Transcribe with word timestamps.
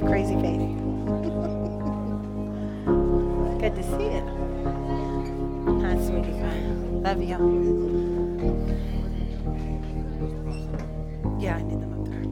Crazy 0.00 0.34
Faith. 0.34 0.60
Good 3.60 3.74
to 3.74 3.82
see 3.82 4.08
you. 4.14 4.22
Hi, 5.80 5.94
sweetie 6.04 6.32
pie. 6.40 6.60
Love 7.02 7.22
you. 7.22 7.36
Yeah, 11.40 11.56
I 11.56 11.62
need 11.62 11.80
them 11.80 11.92
up 12.00 12.06
there. 12.08 12.24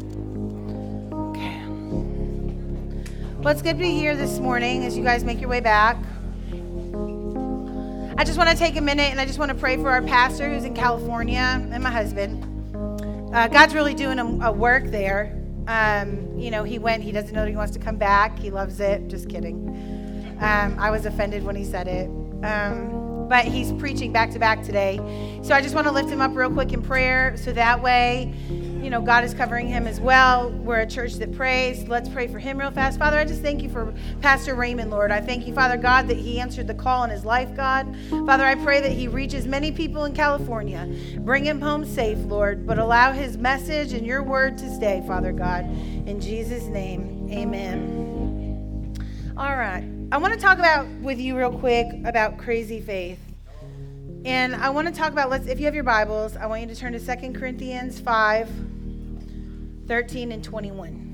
Okay. 1.30 1.59
Well, 3.41 3.52
it's 3.52 3.62
good 3.62 3.77
to 3.77 3.83
be 3.83 3.92
here 3.92 4.16
this 4.16 4.38
morning 4.38 4.84
as 4.84 4.96
you 4.96 5.02
guys 5.05 5.24
make 5.24 5.41
your 5.41 5.51
way 5.51 5.60
back. 5.60 5.96
I 8.16 8.24
just 8.24 8.38
want 8.38 8.51
to 8.51 8.56
take 8.56 8.77
a 8.77 8.80
minute 8.80 9.10
and 9.10 9.20
I 9.20 9.27
just 9.27 9.38
want 9.38 9.51
to 9.51 9.56
pray 9.56 9.77
for 9.77 9.91
our 9.91 10.02
pastor 10.02 10.48
who's 10.48 10.65
in 10.65 10.74
California 10.74 11.60
and 11.73 11.83
my 11.83 11.91
husband. 11.91 12.42
Uh, 13.34 13.48
God's 13.48 13.74
really 13.74 13.95
doing 13.95 14.19
a, 14.19 14.48
a 14.48 14.52
work 14.52 14.84
there. 14.84 15.44
Um, 15.66 16.38
you 16.38 16.50
know, 16.50 16.64
he 16.64 16.78
went, 16.78 17.02
he 17.02 17.12
doesn't 17.12 17.34
know 17.34 17.42
that 17.42 17.50
he 17.50 17.56
wants 17.56 17.72
to 17.72 17.78
come 17.78 17.96
back. 17.96 18.38
He 18.38 18.50
loves 18.50 18.80
it. 18.80 19.09
Just 19.09 19.28
kidding. 19.28 19.68
Um, 20.41 20.77
I 20.78 20.91
was 20.91 21.06
offended 21.06 21.45
when 21.45 21.56
he 21.56 21.64
said 21.64 21.88
it. 21.88 22.06
Um, 22.45 23.27
but 23.28 23.46
he's 23.46 23.72
preaching 23.72 24.12
back 24.12 24.30
to 24.32 24.38
back 24.38 24.62
today. 24.62 24.98
So 25.42 25.55
I 25.55 25.62
just 25.62 25.74
want 25.74 25.86
to 25.86 25.92
lift 25.92 26.10
him 26.10 26.20
up 26.20 26.34
real 26.34 26.50
quick 26.50 26.72
in 26.72 26.82
prayer 26.82 27.36
so 27.36 27.52
that 27.52 27.82
way 27.82 28.34
you 28.84 28.91
know, 28.91 29.01
God 29.01 29.24
is 29.24 29.33
covering 29.33 29.66
him 29.66 29.87
as 29.87 29.98
well. 29.98 30.51
We're 30.51 30.80
a 30.80 30.87
church 30.87 31.15
that 31.15 31.33
prays. 31.33 31.88
Let's 31.88 32.11
pray 32.11 32.29
for 32.29 32.38
him 32.38 32.59
real 32.59 32.70
fast. 32.70 32.98
Father, 32.98 33.19
I 33.19 33.25
just 33.25 33.41
thank 33.41 33.62
you 33.62 33.70
for 33.70 33.95
Pastor 34.20 34.55
Raymond, 34.55 34.91
Lord. 34.91 35.11
I 35.11 35.23
thank 35.23 35.47
you, 35.47 35.55
Father 35.55 35.79
God, 35.79 36.06
that 36.09 36.19
he 36.19 36.38
answered 36.38 36.66
the 36.66 36.75
call 36.75 37.02
in 37.05 37.09
his 37.09 37.25
life, 37.25 37.56
God. 37.56 37.97
Father, 38.11 38.45
I 38.45 38.56
pray 38.56 38.83
that 38.83 38.92
he 38.92 39.09
reaches 39.09 39.47
many 39.47 39.73
people 39.73 40.05
in 40.05 40.12
California. 40.12 40.86
Bring 41.20 41.47
him 41.47 41.62
home 41.62 41.86
safe, 41.86 42.19
Lord, 42.27 42.67
but 42.67 42.78
allow 42.78 43.12
his 43.12 43.39
message 43.39 43.95
and 43.95 44.06
your 44.06 44.23
word 44.23 44.58
to 44.58 44.70
stay, 44.75 45.03
Father 45.06 45.33
God. 45.33 45.64
In 45.64 46.20
Jesus' 46.20 46.64
name, 46.64 47.30
amen. 47.33 48.95
All 49.39 49.56
right. 49.56 49.83
I 50.12 50.19
want 50.19 50.34
to 50.34 50.39
talk 50.39 50.58
about 50.58 50.86
with 51.01 51.19
you 51.19 51.39
real 51.39 51.58
quick 51.58 51.86
about 52.05 52.36
crazy 52.36 52.83
faith. 52.83 53.19
And 54.27 54.55
I 54.55 54.69
want 54.69 54.89
to 54.89 54.95
talk 54.95 55.11
about 55.11 55.30
let's 55.30 55.47
if 55.47 55.58
you 55.58 55.64
have 55.64 55.75
your 55.75 55.84
Bibles, 55.84 56.36
I 56.36 56.45
want 56.45 56.61
you 56.61 56.67
to 56.69 56.77
turn 56.77 56.92
to 56.92 57.01
2 57.01 57.33
Corinthians 57.33 57.98
5 57.98 58.73
13 59.86 60.32
and 60.32 60.42
21. 60.42 61.04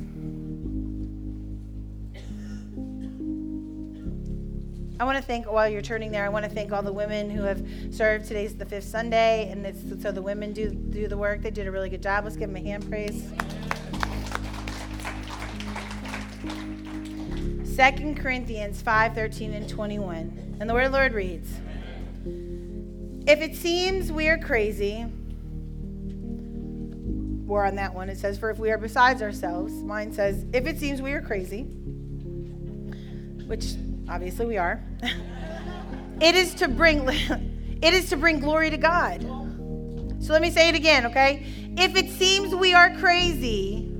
I 5.00 5.04
want 5.04 5.16
to 5.16 5.22
thank, 5.22 5.50
while 5.50 5.68
you're 5.68 5.80
turning 5.80 6.12
there, 6.12 6.24
I 6.26 6.28
want 6.28 6.44
to 6.44 6.50
thank 6.50 6.72
all 6.72 6.82
the 6.82 6.92
women 6.92 7.30
who 7.30 7.42
have 7.42 7.66
served. 7.90 8.26
Today's 8.26 8.54
the 8.54 8.66
fifth 8.66 8.84
Sunday, 8.84 9.48
and 9.50 9.64
it's, 9.64 9.80
so 10.02 10.12
the 10.12 10.20
women 10.20 10.52
do, 10.52 10.70
do 10.70 11.08
the 11.08 11.16
work. 11.16 11.40
They 11.40 11.50
did 11.50 11.66
a 11.66 11.72
really 11.72 11.88
good 11.88 12.02
job. 12.02 12.24
Let's 12.24 12.36
give 12.36 12.52
them 12.52 12.56
a 12.56 12.60
hand 12.60 12.86
praise. 12.88 13.30
2 17.76 18.14
Corinthians 18.14 18.82
5 18.82 19.14
13 19.14 19.54
and 19.54 19.66
21. 19.66 20.58
And 20.60 20.68
the 20.68 20.74
word 20.74 20.84
of 20.84 20.92
the 20.92 20.98
Lord 20.98 21.14
reads 21.14 21.50
If 23.26 23.40
it 23.40 23.56
seems 23.56 24.12
we 24.12 24.28
are 24.28 24.36
crazy, 24.36 25.06
more 27.50 27.66
on 27.66 27.74
that 27.74 27.92
one. 27.92 28.08
It 28.08 28.16
says, 28.16 28.38
For 28.38 28.48
if 28.50 28.58
we 28.58 28.70
are 28.70 28.78
besides 28.78 29.20
ourselves, 29.20 29.74
mine 29.82 30.12
says, 30.12 30.46
If 30.54 30.66
it 30.66 30.78
seems 30.78 31.02
we 31.02 31.12
are 31.12 31.20
crazy, 31.20 31.64
which 33.46 33.74
obviously 34.08 34.46
we 34.46 34.56
are, 34.56 34.80
it 36.20 36.36
is 36.36 36.54
to 36.54 36.68
bring 36.68 37.08
it 37.82 37.92
is 37.92 38.08
to 38.10 38.16
bring 38.16 38.38
glory 38.38 38.70
to 38.70 38.76
God. 38.76 39.22
So 40.20 40.32
let 40.32 40.42
me 40.42 40.50
say 40.50 40.68
it 40.68 40.76
again, 40.76 41.06
okay? 41.06 41.44
If 41.76 41.96
it 41.96 42.10
seems 42.10 42.54
we 42.54 42.72
are 42.72 42.96
crazy, 42.96 43.90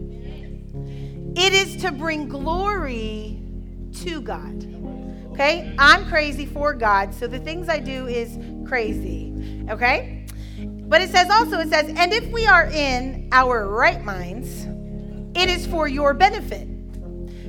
it 1.34 1.53
is 1.53 1.77
to 1.83 1.91
bring 1.91 2.28
glory 2.28 3.43
to 4.05 4.21
God. 4.21 4.65
Okay? 5.33 5.75
I'm 5.77 6.06
crazy 6.06 6.47
for 6.47 6.72
God, 6.75 7.15
so 7.15 7.27
the 7.27 7.39
things 7.39 7.69
I 7.69 7.78
do 7.81 8.06
is 8.06 8.39
crazy. 8.69 9.65
Okay? 9.71 10.19
But 10.91 11.01
it 11.03 11.11
says 11.11 11.31
also, 11.31 11.61
it 11.61 11.69
says, 11.69 11.89
and 11.89 12.12
if 12.12 12.27
we 12.33 12.49
are 12.49 12.67
in 12.67 13.28
our 13.31 13.69
right 13.69 14.05
minds, 14.05 14.67
it 15.39 15.49
is 15.49 15.65
for 15.69 15.87
your 15.87 16.15
benefit. 16.15 16.67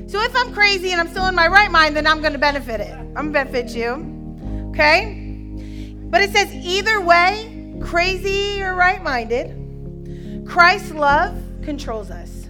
So 0.07 0.21
if 0.21 0.35
I'm 0.35 0.53
crazy 0.53 0.91
and 0.91 1.01
I'm 1.01 1.07
still 1.07 1.25
in 1.25 1.33
my 1.33 1.47
right 1.47 1.71
mind, 1.71 1.95
then 1.95 2.05
I'm 2.05 2.21
going 2.21 2.33
to 2.33 2.39
benefit 2.39 2.81
it. 2.81 2.93
I'm 2.93 3.31
going 3.31 3.47
to 3.47 3.51
benefit 3.51 3.75
you. 3.75 4.69
Okay? 4.69 5.17
But 6.11 6.21
it 6.21 6.29
says, 6.29 6.53
either 6.53 7.01
way, 7.01 7.79
crazy 7.81 8.61
or 8.61 8.75
right 8.75 9.01
minded, 9.01 10.45
Christ's 10.47 10.91
love 10.91 11.35
controls 11.63 12.11
us. 12.11 12.47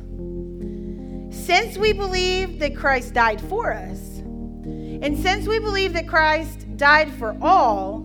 Since 1.34 1.78
we 1.78 1.94
believe 1.94 2.59
that 2.59 2.75
Christ 2.75 3.13
died 3.13 3.40
for 3.40 3.72
us, 3.72 4.18
and 4.18 5.18
since 5.18 5.47
we 5.47 5.58
believe 5.59 5.94
that 5.94 6.06
Christ 6.06 6.66
died 6.75 7.13
for 7.13 7.38
all, 7.41 8.00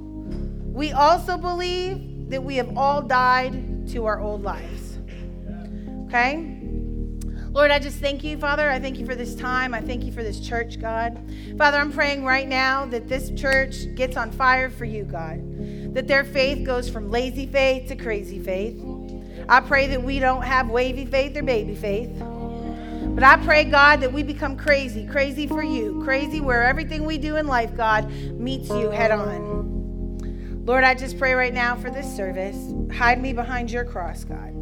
we 0.73 0.93
also 0.93 1.37
believe 1.37 2.06
that 2.29 2.43
we 2.43 2.57
have 2.57 2.77
all 2.77 3.03
died 3.03 3.89
to 3.89 4.07
our 4.07 4.21
old 4.21 4.43
lives. 4.43 4.99
Okay? 6.07 6.57
Lord, 7.51 7.71
I 7.71 7.79
just 7.79 8.01
thank 8.01 8.23
you, 8.23 8.37
Father. 8.37 8.71
I 8.71 8.79
thank 8.79 8.99
you 8.99 9.07
for 9.07 9.15
this 9.15 9.35
time. 9.35 9.73
I 9.73 9.81
thank 9.81 10.05
you 10.05 10.13
for 10.13 10.23
this 10.23 10.41
church, 10.41 10.79
God. 10.79 11.19
Father, 11.57 11.79
I'm 11.79 11.91
praying 11.91 12.23
right 12.23 12.47
now 12.47 12.85
that 12.87 13.09
this 13.09 13.31
church 13.31 13.95
gets 13.95 14.17
on 14.17 14.31
fire 14.31 14.69
for 14.69 14.85
you, 14.85 15.05
God. 15.05 15.95
That 15.95 16.07
their 16.07 16.25
faith 16.25 16.67
goes 16.67 16.91
from 16.91 17.11
lazy 17.11 17.47
faith 17.47 17.89
to 17.89 17.97
crazy 17.97 18.39
faith. 18.39 18.79
I 19.49 19.61
pray 19.61 19.87
that 19.87 20.03
we 20.03 20.19
don't 20.19 20.43
have 20.43 20.69
wavy 20.69 21.07
faith 21.07 21.35
or 21.35 21.43
baby 21.43 21.75
faith. 21.75 22.11
But 22.19 23.25
I 23.25 23.39
pray, 23.39 23.65
God, 23.65 24.03
that 24.03 24.13
we 24.13 24.23
become 24.23 24.59
crazy, 24.59 25.07
crazy 25.07 25.47
for 25.47 25.63
you, 25.63 26.03
crazy 26.05 26.43
where 26.43 26.63
everything 26.63 27.07
we 27.07 27.17
do 27.17 27.37
in 27.37 27.47
life, 27.47 27.75
God, 27.75 28.11
meets 28.11 28.69
you 28.69 28.91
head 28.91 29.11
on. 29.13 29.76
Lord, 30.67 30.83
I 30.83 30.95
just 30.95 31.17
pray 31.17 31.33
right 31.35 31.55
now 31.55 31.77
for 31.77 31.91
this 31.91 32.17
service. 32.17 32.57
Hide 32.93 33.23
me 33.23 33.33
behind 33.33 33.71
your 33.71 33.85
cross, 33.85 34.25
God. 34.25 34.53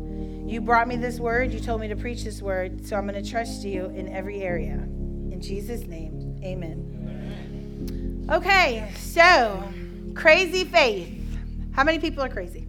You 0.46 0.60
brought 0.60 0.86
me 0.86 0.96
this 0.96 1.18
word. 1.18 1.50
You 1.50 1.60
told 1.60 1.80
me 1.80 1.88
to 1.88 1.96
preach 1.96 2.24
this 2.24 2.42
word. 2.42 2.86
So 2.86 2.96
I'm 2.96 3.06
going 3.06 3.24
to 3.24 3.30
trust 3.30 3.64
you 3.64 3.86
in 3.86 4.12
every 4.12 4.42
area. 4.42 4.74
In 4.74 5.40
Jesus' 5.40 5.86
name, 5.86 6.38
amen. 6.44 8.28
Okay, 8.30 8.92
so 8.98 9.66
crazy 10.14 10.64
faith. 10.64 11.10
How 11.72 11.84
many 11.84 11.98
people 11.98 12.22
are 12.22 12.28
crazy? 12.28 12.68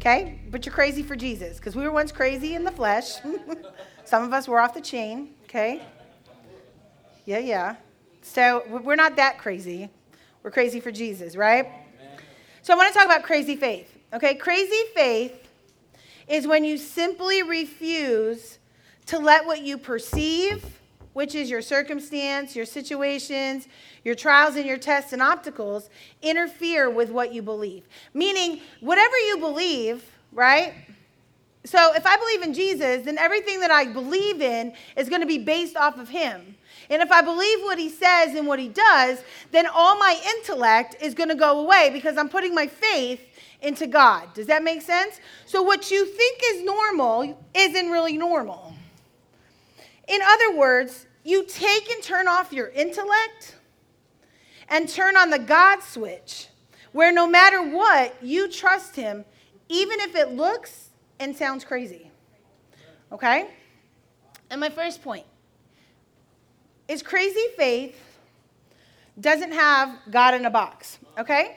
Okay, 0.00 0.40
but 0.50 0.66
you're 0.66 0.74
crazy 0.74 1.04
for 1.04 1.14
Jesus 1.14 1.58
because 1.58 1.76
we 1.76 1.84
were 1.84 1.92
once 1.92 2.10
crazy 2.10 2.56
in 2.56 2.64
the 2.64 2.72
flesh. 2.72 3.12
Some 4.04 4.24
of 4.24 4.32
us 4.32 4.48
were 4.48 4.58
off 4.58 4.74
the 4.74 4.80
chain. 4.80 5.36
Okay. 5.44 5.82
Yeah, 7.26 7.38
yeah. 7.38 7.76
So 8.22 8.64
we're 8.82 8.96
not 8.96 9.14
that 9.14 9.38
crazy. 9.38 9.88
We're 10.42 10.50
crazy 10.50 10.80
for 10.80 10.90
Jesus, 10.90 11.36
right? 11.36 11.68
So 12.68 12.74
I 12.74 12.76
want 12.76 12.92
to 12.92 12.98
talk 12.98 13.06
about 13.06 13.22
crazy 13.22 13.56
faith. 13.56 13.96
Okay, 14.12 14.34
crazy 14.34 14.82
faith 14.94 15.48
is 16.28 16.46
when 16.46 16.64
you 16.64 16.76
simply 16.76 17.42
refuse 17.42 18.58
to 19.06 19.18
let 19.18 19.46
what 19.46 19.62
you 19.62 19.78
perceive, 19.78 20.62
which 21.14 21.34
is 21.34 21.48
your 21.48 21.62
circumstance, 21.62 22.54
your 22.54 22.66
situations, 22.66 23.68
your 24.04 24.14
trials 24.14 24.56
and 24.56 24.66
your 24.66 24.76
tests 24.76 25.14
and 25.14 25.22
obstacles, 25.22 25.88
interfere 26.20 26.90
with 26.90 27.08
what 27.08 27.32
you 27.32 27.40
believe. 27.40 27.88
Meaning, 28.12 28.60
whatever 28.80 29.16
you 29.16 29.38
believe, 29.38 30.04
right? 30.34 30.74
So 31.64 31.94
if 31.94 32.04
I 32.04 32.18
believe 32.18 32.42
in 32.42 32.52
Jesus, 32.52 33.06
then 33.06 33.16
everything 33.16 33.60
that 33.60 33.70
I 33.70 33.86
believe 33.86 34.42
in 34.42 34.74
is 34.94 35.08
going 35.08 35.22
to 35.22 35.26
be 35.26 35.38
based 35.38 35.74
off 35.74 35.98
of 35.98 36.10
him. 36.10 36.54
And 36.90 37.02
if 37.02 37.12
I 37.12 37.20
believe 37.20 37.60
what 37.60 37.78
he 37.78 37.90
says 37.90 38.34
and 38.34 38.46
what 38.46 38.58
he 38.58 38.68
does, 38.68 39.22
then 39.50 39.66
all 39.66 39.98
my 39.98 40.18
intellect 40.36 40.96
is 41.02 41.14
going 41.14 41.28
to 41.28 41.34
go 41.34 41.60
away 41.60 41.90
because 41.92 42.16
I'm 42.16 42.28
putting 42.28 42.54
my 42.54 42.66
faith 42.66 43.20
into 43.60 43.86
God. 43.86 44.32
Does 44.34 44.46
that 44.46 44.62
make 44.62 44.80
sense? 44.82 45.20
So 45.44 45.62
what 45.62 45.90
you 45.90 46.06
think 46.06 46.40
is 46.52 46.64
normal 46.64 47.38
isn't 47.54 47.90
really 47.90 48.16
normal. 48.16 48.72
In 50.08 50.20
other 50.22 50.56
words, 50.56 51.06
you 51.24 51.44
take 51.44 51.90
and 51.90 52.02
turn 52.02 52.26
off 52.26 52.52
your 52.52 52.68
intellect 52.68 53.56
and 54.70 54.88
turn 54.88 55.16
on 55.16 55.28
the 55.28 55.38
God 55.38 55.82
switch, 55.82 56.48
where 56.92 57.12
no 57.12 57.26
matter 57.26 57.62
what, 57.62 58.16
you 58.22 58.48
trust 58.48 58.96
him, 58.96 59.26
even 59.68 60.00
if 60.00 60.14
it 60.14 60.32
looks 60.32 60.88
and 61.20 61.36
sounds 61.36 61.64
crazy. 61.64 62.10
Okay? 63.12 63.48
And 64.50 64.60
my 64.60 64.70
first 64.70 65.02
point 65.02 65.26
is 66.88 67.02
crazy 67.02 67.44
faith 67.56 67.94
doesn't 69.20 69.52
have 69.52 69.98
God 70.10 70.34
in 70.34 70.46
a 70.46 70.50
box, 70.50 70.98
okay? 71.18 71.56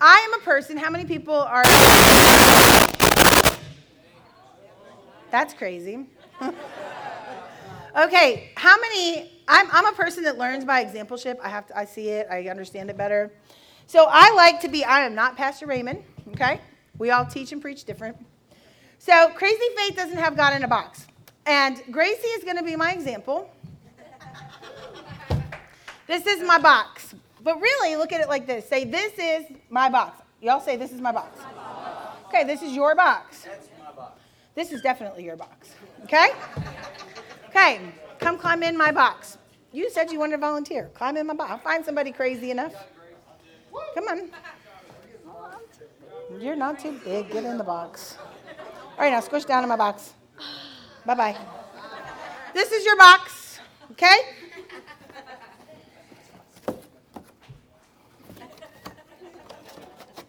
I 0.00 0.18
am 0.18 0.40
a 0.40 0.44
person, 0.44 0.76
how 0.76 0.90
many 0.90 1.04
people 1.04 1.34
are. 1.34 1.62
That's 5.30 5.54
crazy. 5.54 6.06
okay, 7.96 8.50
how 8.56 8.76
many. 8.80 9.32
I'm, 9.48 9.68
I'm 9.70 9.86
a 9.86 9.92
person 9.92 10.24
that 10.24 10.38
learns 10.38 10.64
by 10.64 10.84
exampleship. 10.84 11.36
I 11.40 11.48
have 11.48 11.68
to, 11.68 11.78
I 11.78 11.84
see 11.84 12.08
it, 12.08 12.26
I 12.30 12.48
understand 12.48 12.90
it 12.90 12.96
better. 12.96 13.32
So 13.86 14.06
I 14.10 14.34
like 14.34 14.60
to 14.62 14.68
be, 14.68 14.84
I 14.84 15.06
am 15.06 15.14
not 15.14 15.36
Pastor 15.36 15.66
Raymond, 15.66 16.02
okay? 16.30 16.60
We 16.98 17.10
all 17.10 17.24
teach 17.24 17.52
and 17.52 17.62
preach 17.62 17.84
different. 17.84 18.16
So 18.98 19.28
crazy 19.36 19.62
faith 19.76 19.94
doesn't 19.94 20.16
have 20.16 20.36
God 20.36 20.54
in 20.54 20.64
a 20.64 20.68
box. 20.68 21.06
And 21.46 21.80
Gracie 21.92 22.26
is 22.26 22.42
going 22.42 22.56
to 22.56 22.64
be 22.64 22.74
my 22.74 22.92
example 22.92 23.48
This 26.06 26.26
is 26.26 26.42
my 26.42 26.58
box. 26.58 27.14
But 27.42 27.60
really, 27.60 27.96
look 27.96 28.12
at 28.12 28.20
it 28.20 28.28
like 28.28 28.46
this. 28.46 28.68
Say, 28.68 28.84
this 28.84 29.12
is 29.18 29.46
my 29.70 29.88
box. 29.88 30.22
Y'all 30.40 30.60
say, 30.60 30.76
this 30.76 30.92
is 30.92 31.00
my 31.00 31.12
box. 31.12 31.40
Okay, 32.28 32.44
this 32.44 32.62
is 32.62 32.72
your 32.72 32.94
box. 32.94 33.42
That's 33.42 33.68
my 33.78 33.92
box. 33.92 34.20
This 34.54 34.72
is 34.72 34.82
definitely 34.82 35.24
your 35.24 35.36
box. 35.36 35.70
Okay? 36.04 36.28
Okay, 37.48 37.80
come 38.18 38.38
climb 38.38 38.62
in 38.62 38.76
my 38.76 38.90
box. 38.90 39.38
You 39.72 39.90
said 39.90 40.10
you 40.10 40.18
wanted 40.18 40.32
to 40.32 40.38
volunteer. 40.38 40.90
Climb 40.94 41.16
in 41.16 41.26
my 41.26 41.34
box. 41.34 41.50
I'll 41.50 41.58
find 41.58 41.84
somebody 41.84 42.12
crazy 42.12 42.50
enough. 42.50 42.74
Come 43.94 44.04
on. 44.08 44.30
You're 46.40 46.56
not 46.56 46.78
too 46.78 46.98
big. 47.04 47.30
Get 47.30 47.44
in 47.44 47.58
the 47.58 47.64
box. 47.64 48.16
All 48.96 49.04
right, 49.04 49.10
now 49.10 49.20
squish 49.20 49.44
down 49.44 49.62
in 49.62 49.68
my 49.68 49.76
box. 49.76 50.14
Bye 51.04 51.14
bye. 51.14 51.36
This 52.54 52.72
is 52.72 52.84
your 52.84 52.96
box. 52.96 53.60
Okay? 53.92 54.16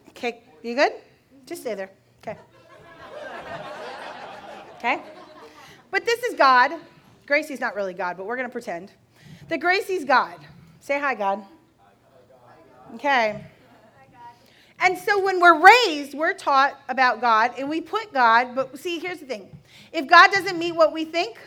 Okay, 0.09 0.41
you 0.63 0.75
good? 0.75 0.93
Just 1.45 1.61
stay 1.61 1.75
there. 1.75 1.89
Okay. 2.21 2.37
Okay? 4.77 5.01
But 5.91 6.05
this 6.05 6.21
is 6.23 6.35
God. 6.35 6.71
Gracie's 7.25 7.59
not 7.59 7.75
really 7.75 7.93
God, 7.93 8.17
but 8.17 8.25
we're 8.25 8.35
going 8.35 8.47
to 8.47 8.51
pretend. 8.51 8.91
That 9.49 9.59
Gracie's 9.59 10.05
God. 10.05 10.37
Say 10.79 10.99
hi, 10.99 11.15
God. 11.15 11.43
Okay. 12.95 13.43
And 14.79 14.97
so 14.97 15.23
when 15.23 15.39
we're 15.39 15.59
raised, 15.59 16.13
we're 16.13 16.33
taught 16.33 16.79
about 16.87 17.19
God 17.19 17.51
and 17.57 17.67
we 17.67 17.81
put 17.81 18.13
God, 18.13 18.55
but 18.55 18.77
see, 18.77 18.99
here's 18.99 19.19
the 19.19 19.25
thing. 19.25 19.49
If 19.91 20.07
God 20.07 20.31
doesn't 20.31 20.57
meet 20.57 20.73
what 20.73 20.93
we 20.93 21.03
think 21.03 21.39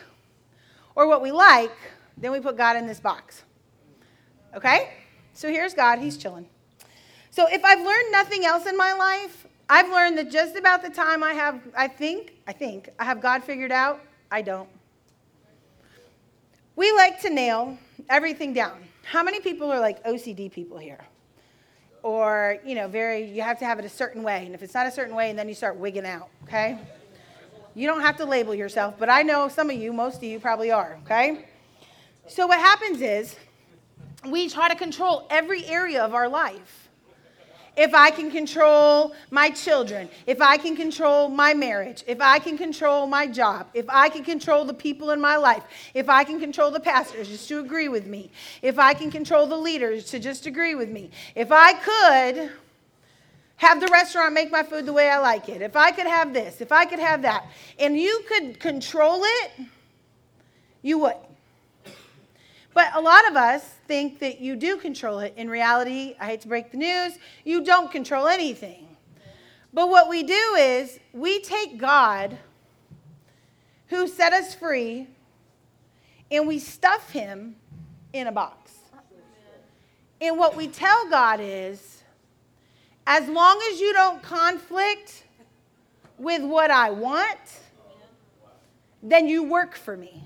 or 0.95 1.07
what 1.07 1.21
we 1.21 1.31
like, 1.31 1.71
then 2.17 2.31
we 2.31 2.39
put 2.39 2.57
God 2.57 2.75
in 2.75 2.87
this 2.87 2.99
box. 2.99 3.43
Okay? 4.53 4.93
So 5.33 5.47
here's 5.47 5.73
God, 5.73 5.99
he's 5.99 6.17
chilling. 6.17 6.47
So 7.31 7.47
if 7.47 7.63
I've 7.63 7.79
learned 7.79 8.11
nothing 8.11 8.45
else 8.45 8.65
in 8.65 8.75
my 8.75 8.91
life, 8.91 9.47
I've 9.69 9.89
learned 9.89 10.17
that 10.17 10.29
just 10.29 10.57
about 10.57 10.83
the 10.83 10.89
time 10.89 11.23
I 11.23 11.31
have, 11.31 11.61
I 11.77 11.87
think, 11.87 12.33
I 12.45 12.51
think, 12.51 12.89
I 12.99 13.05
have 13.05 13.21
God 13.21 13.41
figured 13.41 13.71
out, 13.71 14.01
I 14.29 14.41
don't. 14.41 14.67
We 16.75 16.91
like 16.91 17.21
to 17.21 17.29
nail 17.29 17.77
everything 18.09 18.51
down. 18.51 18.83
How 19.03 19.23
many 19.23 19.39
people 19.39 19.71
are 19.71 19.79
like 19.79 20.03
OCD 20.03 20.51
people 20.51 20.77
here? 20.77 20.99
Or, 22.03 22.57
you 22.65 22.75
know, 22.75 22.89
very, 22.89 23.23
you 23.23 23.43
have 23.43 23.59
to 23.59 23.65
have 23.65 23.79
it 23.79 23.85
a 23.85 23.89
certain 23.89 24.23
way. 24.23 24.45
And 24.45 24.53
if 24.53 24.61
it's 24.61 24.73
not 24.73 24.87
a 24.87 24.91
certain 24.91 25.15
way, 25.15 25.29
and 25.29 25.39
then 25.39 25.47
you 25.47 25.55
start 25.55 25.77
wigging 25.77 26.05
out, 26.05 26.27
okay? 26.43 26.77
You 27.75 27.87
don't 27.87 28.01
have 28.01 28.17
to 28.17 28.25
label 28.25 28.53
yourself, 28.53 28.95
but 28.99 29.07
I 29.07 29.21
know 29.21 29.47
some 29.47 29.69
of 29.69 29.77
you, 29.77 29.93
most 29.93 30.17
of 30.17 30.23
you 30.23 30.39
probably 30.39 30.71
are, 30.71 30.99
okay? 31.05 31.45
So 32.27 32.45
what 32.45 32.59
happens 32.59 32.99
is 32.99 33.37
we 34.27 34.49
try 34.49 34.67
to 34.67 34.75
control 34.75 35.27
every 35.29 35.65
area 35.65 36.03
of 36.03 36.13
our 36.13 36.27
life 36.27 36.89
if 37.77 37.93
I 37.93 38.11
can 38.11 38.29
control 38.29 39.13
my 39.29 39.49
children, 39.49 40.09
if 40.27 40.41
I 40.41 40.57
can 40.57 40.75
control 40.75 41.29
my 41.29 41.53
marriage, 41.53 42.03
if 42.05 42.19
I 42.19 42.37
can 42.39 42.57
control 42.57 43.07
my 43.07 43.27
job, 43.27 43.67
if 43.73 43.85
I 43.89 44.09
can 44.09 44.23
control 44.23 44.65
the 44.65 44.73
people 44.73 45.11
in 45.11 45.21
my 45.21 45.37
life, 45.37 45.63
if 45.93 46.09
I 46.09 46.23
can 46.23 46.39
control 46.39 46.69
the 46.69 46.79
pastors 46.79 47.29
just 47.29 47.47
to 47.47 47.59
agree 47.59 47.87
with 47.87 48.05
me, 48.05 48.29
if 48.61 48.77
I 48.77 48.93
can 48.93 49.09
control 49.09 49.47
the 49.47 49.57
leaders 49.57 50.05
to 50.11 50.19
just 50.19 50.45
agree 50.45 50.75
with 50.75 50.89
me, 50.89 51.11
if 51.33 51.51
I 51.51 51.73
could 51.73 52.51
have 53.55 53.79
the 53.79 53.87
restaurant 53.87 54.33
make 54.33 54.51
my 54.51 54.63
food 54.63 54.85
the 54.85 54.93
way 54.93 55.09
I 55.09 55.19
like 55.19 55.47
it, 55.47 55.61
if 55.61 55.75
I 55.75 55.91
could 55.91 56.07
have 56.07 56.33
this, 56.33 56.61
if 56.61 56.71
I 56.71 56.83
could 56.83 56.99
have 56.99 57.21
that, 57.21 57.45
and 57.79 57.97
you 57.97 58.21
could 58.27 58.59
control 58.59 59.21
it, 59.23 59.51
you 60.81 60.97
would. 60.99 61.15
But 62.73 62.87
a 62.95 63.01
lot 63.01 63.29
of 63.29 63.35
us 63.35 63.75
think 63.91 64.19
that 64.19 64.39
you 64.39 64.55
do 64.55 64.77
control 64.77 65.19
it. 65.19 65.33
In 65.35 65.49
reality, 65.49 66.15
I 66.17 66.27
hate 66.27 66.39
to 66.41 66.47
break 66.47 66.71
the 66.71 66.77
news, 66.77 67.19
you 67.43 67.61
don't 67.61 67.91
control 67.91 68.25
anything. 68.25 68.87
But 69.73 69.89
what 69.89 70.07
we 70.07 70.23
do 70.23 70.55
is 70.57 70.97
we 71.11 71.41
take 71.41 71.77
God, 71.77 72.37
who 73.87 74.07
set 74.07 74.31
us 74.31 74.55
free, 74.55 75.09
and 76.31 76.47
we 76.47 76.57
stuff 76.57 77.11
him 77.11 77.57
in 78.13 78.27
a 78.27 78.31
box. 78.31 78.71
And 80.21 80.37
what 80.37 80.55
we 80.55 80.69
tell 80.69 81.09
God 81.09 81.41
is 81.41 82.01
as 83.05 83.27
long 83.27 83.61
as 83.73 83.81
you 83.81 83.91
don't 83.91 84.23
conflict 84.23 85.25
with 86.17 86.43
what 86.43 86.71
I 86.71 86.91
want, 86.91 87.59
then 89.03 89.27
you 89.27 89.43
work 89.43 89.75
for 89.75 89.97
me. 89.97 90.23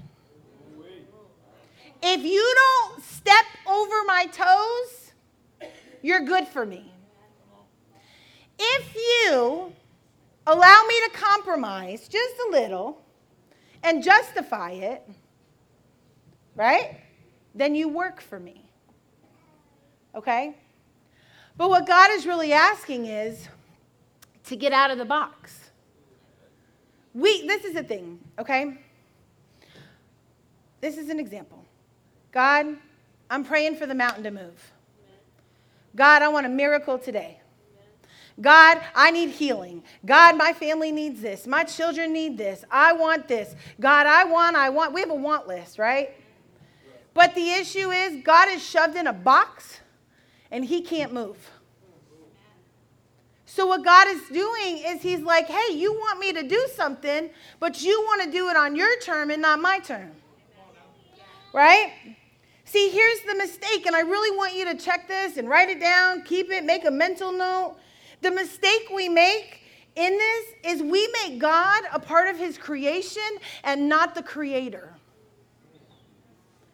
If 2.08 2.24
you 2.24 2.54
don't 2.56 3.04
step 3.04 3.46
over 3.66 3.96
my 4.06 4.28
toes, 4.28 5.72
you're 6.04 6.20
good 6.20 6.48
for 6.48 6.64
me. 6.64 6.94
If 8.60 8.96
you 8.96 9.74
allow 10.46 10.84
me 10.88 10.96
to 11.06 11.10
compromise 11.18 12.08
just 12.08 12.36
a 12.48 12.52
little 12.52 13.02
and 13.82 14.04
justify 14.04 14.74
it, 14.74 15.10
right? 16.56 17.00
Then 17.56 17.74
you 17.74 17.90
work 17.90 18.22
for 18.22 18.40
me. 18.40 18.70
Okay? 20.14 20.56
But 21.58 21.72
what 21.72 21.88
God 21.88 22.12
is 22.12 22.28
really 22.28 22.54
asking 22.54 23.08
is 23.08 23.48
to 24.44 24.56
get 24.56 24.74
out 24.74 24.92
of 24.92 25.00
the 25.00 25.06
box. 25.06 25.72
We 27.16 27.48
this 27.48 27.66
is 27.66 27.76
a 27.76 27.84
thing, 27.84 28.20
okay? 28.38 28.78
This 30.82 31.00
is 31.00 31.10
an 31.10 31.20
example. 31.20 31.65
God, 32.36 32.76
I'm 33.30 33.46
praying 33.46 33.78
for 33.78 33.86
the 33.86 33.96
mountain 33.96 34.26
to 34.26 34.32
move. 34.32 34.74
God, 35.96 36.22
I 36.22 36.28
want 36.28 36.46
a 36.46 36.50
miracle 36.50 37.00
today. 37.00 37.40
God, 38.42 38.82
I 38.94 39.10
need 39.12 39.30
healing. 39.30 39.82
God, 40.06 40.38
my 40.38 40.52
family 40.52 40.92
needs 40.92 41.22
this. 41.22 41.48
My 41.48 41.64
children 41.64 42.12
need 42.12 42.38
this. 42.38 42.66
I 42.70 42.92
want 42.92 43.30
this. 43.30 43.56
God, 43.80 44.06
I 44.06 44.26
want, 44.26 44.58
I 44.58 44.70
want. 44.70 44.92
We 44.92 45.00
have 45.00 45.12
a 45.12 45.16
want 45.16 45.48
list, 45.48 45.80
right? 45.80 46.14
But 47.14 47.34
the 47.36 47.52
issue 47.52 47.92
is, 47.92 48.22
God 48.22 48.50
is 48.50 48.62
shoved 48.62 48.98
in 48.98 49.08
a 49.08 49.14
box 49.14 49.80
and 50.52 50.66
he 50.66 50.82
can't 50.82 51.14
move. 51.14 51.38
So, 53.46 53.66
what 53.68 53.86
God 53.86 54.10
is 54.10 54.22
doing 54.28 54.80
is 54.80 55.02
He's 55.02 55.22
like, 55.22 55.48
hey, 55.48 55.74
you 55.74 55.94
want 55.94 56.20
me 56.20 56.34
to 56.34 56.44
do 56.44 56.68
something, 56.76 57.30
but 57.62 57.82
you 57.82 58.02
want 58.02 58.24
to 58.24 58.30
do 58.30 58.50
it 58.50 58.58
on 58.58 58.76
your 58.76 59.00
term 59.00 59.32
and 59.32 59.42
not 59.42 59.62
my 59.62 59.80
term. 59.80 60.12
Right? 61.54 61.94
See, 62.66 62.90
here's 62.90 63.22
the 63.22 63.36
mistake, 63.36 63.86
and 63.86 63.96
I 63.96 64.02
really 64.02 64.36
want 64.36 64.56
you 64.56 64.66
to 64.66 64.76
check 64.76 65.08
this 65.08 65.38
and 65.38 65.48
write 65.48 65.70
it 65.70 65.80
down, 65.80 66.24
keep 66.24 66.52
it, 66.52 66.66
make 66.66 66.86
a 66.86 66.92
mental 66.92 67.32
note. 67.32 67.78
The 68.22 68.32
mistake 68.32 68.90
we 68.94 69.08
make 69.08 69.62
in 69.96 70.18
this 70.18 70.46
is 70.64 70.82
we 70.82 71.08
make 71.24 71.40
God 71.40 71.84
a 71.94 72.00
part 72.00 72.28
of 72.28 72.38
his 72.38 72.58
creation 72.58 73.22
and 73.64 73.88
not 73.88 74.16
the 74.16 74.24
creator. 74.24 74.94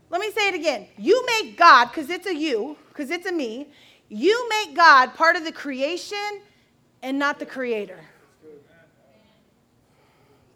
Let 0.10 0.22
me 0.22 0.32
say 0.32 0.48
it 0.48 0.56
again. 0.56 0.88
You 0.98 1.26
make 1.26 1.58
God, 1.58 1.86
because 1.86 2.10
it's 2.10 2.26
a 2.26 2.36
you, 2.36 2.78
because 2.90 3.12
it's 3.12 3.26
a 3.26 3.32
me, 3.32 3.68
you 4.08 4.50
make 4.50 4.76
God 4.76 5.14
part 5.14 5.36
of 5.36 5.44
the 5.44 5.52
creation 5.52 6.42
and 7.04 7.20
not 7.20 7.38
the 7.38 7.46
creator. 7.46 8.00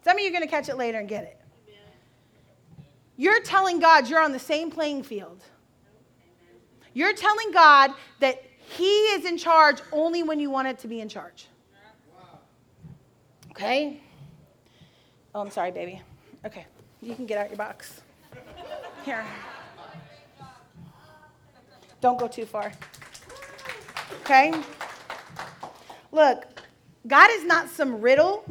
Some 0.02 0.16
of 0.16 0.22
you 0.22 0.28
are 0.28 0.32
going 0.32 0.42
to 0.42 0.48
catch 0.48 0.68
it 0.68 0.76
later 0.76 0.98
and 0.98 1.08
get 1.08 1.24
it. 1.24 1.35
You're 3.16 3.40
telling 3.42 3.78
God 3.78 4.08
you're 4.08 4.20
on 4.20 4.32
the 4.32 4.38
same 4.38 4.70
playing 4.70 5.02
field. 5.02 5.42
You're 6.92 7.14
telling 7.14 7.50
God 7.50 7.92
that 8.20 8.42
He 8.58 8.90
is 9.14 9.24
in 9.24 9.38
charge 9.38 9.80
only 9.92 10.22
when 10.22 10.38
you 10.38 10.50
want 10.50 10.68
it 10.68 10.78
to 10.80 10.88
be 10.88 11.00
in 11.00 11.08
charge. 11.08 11.48
Okay? 13.50 14.00
Oh, 15.34 15.40
I'm 15.40 15.50
sorry, 15.50 15.70
baby. 15.70 16.00
Okay, 16.44 16.66
you 17.00 17.14
can 17.14 17.26
get 17.26 17.38
out 17.38 17.48
your 17.48 17.56
box. 17.56 18.02
Here. 19.04 19.24
Don't 22.00 22.18
go 22.18 22.28
too 22.28 22.44
far. 22.44 22.72
Okay? 24.22 24.52
Look, 26.12 26.46
God 27.06 27.30
is 27.32 27.44
not 27.44 27.68
some 27.68 28.00
riddle 28.00 28.44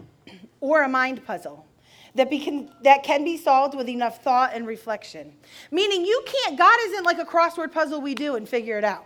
or 0.59 0.83
a 0.83 0.89
mind 0.89 1.25
puzzle 1.25 1.64
that, 2.15 2.29
be, 2.29 2.69
that 2.83 3.03
can 3.03 3.23
be 3.23 3.37
solved 3.37 3.75
with 3.75 3.87
enough 3.87 4.23
thought 4.23 4.51
and 4.53 4.65
reflection. 4.65 5.33
Meaning, 5.71 6.05
you 6.05 6.23
can't, 6.25 6.57
God 6.57 6.77
isn't 6.87 7.03
like 7.03 7.19
a 7.19 7.25
crossword 7.25 7.71
puzzle 7.71 8.01
we 8.01 8.15
do 8.15 8.35
and 8.35 8.47
figure 8.47 8.77
it 8.77 8.83
out. 8.83 9.05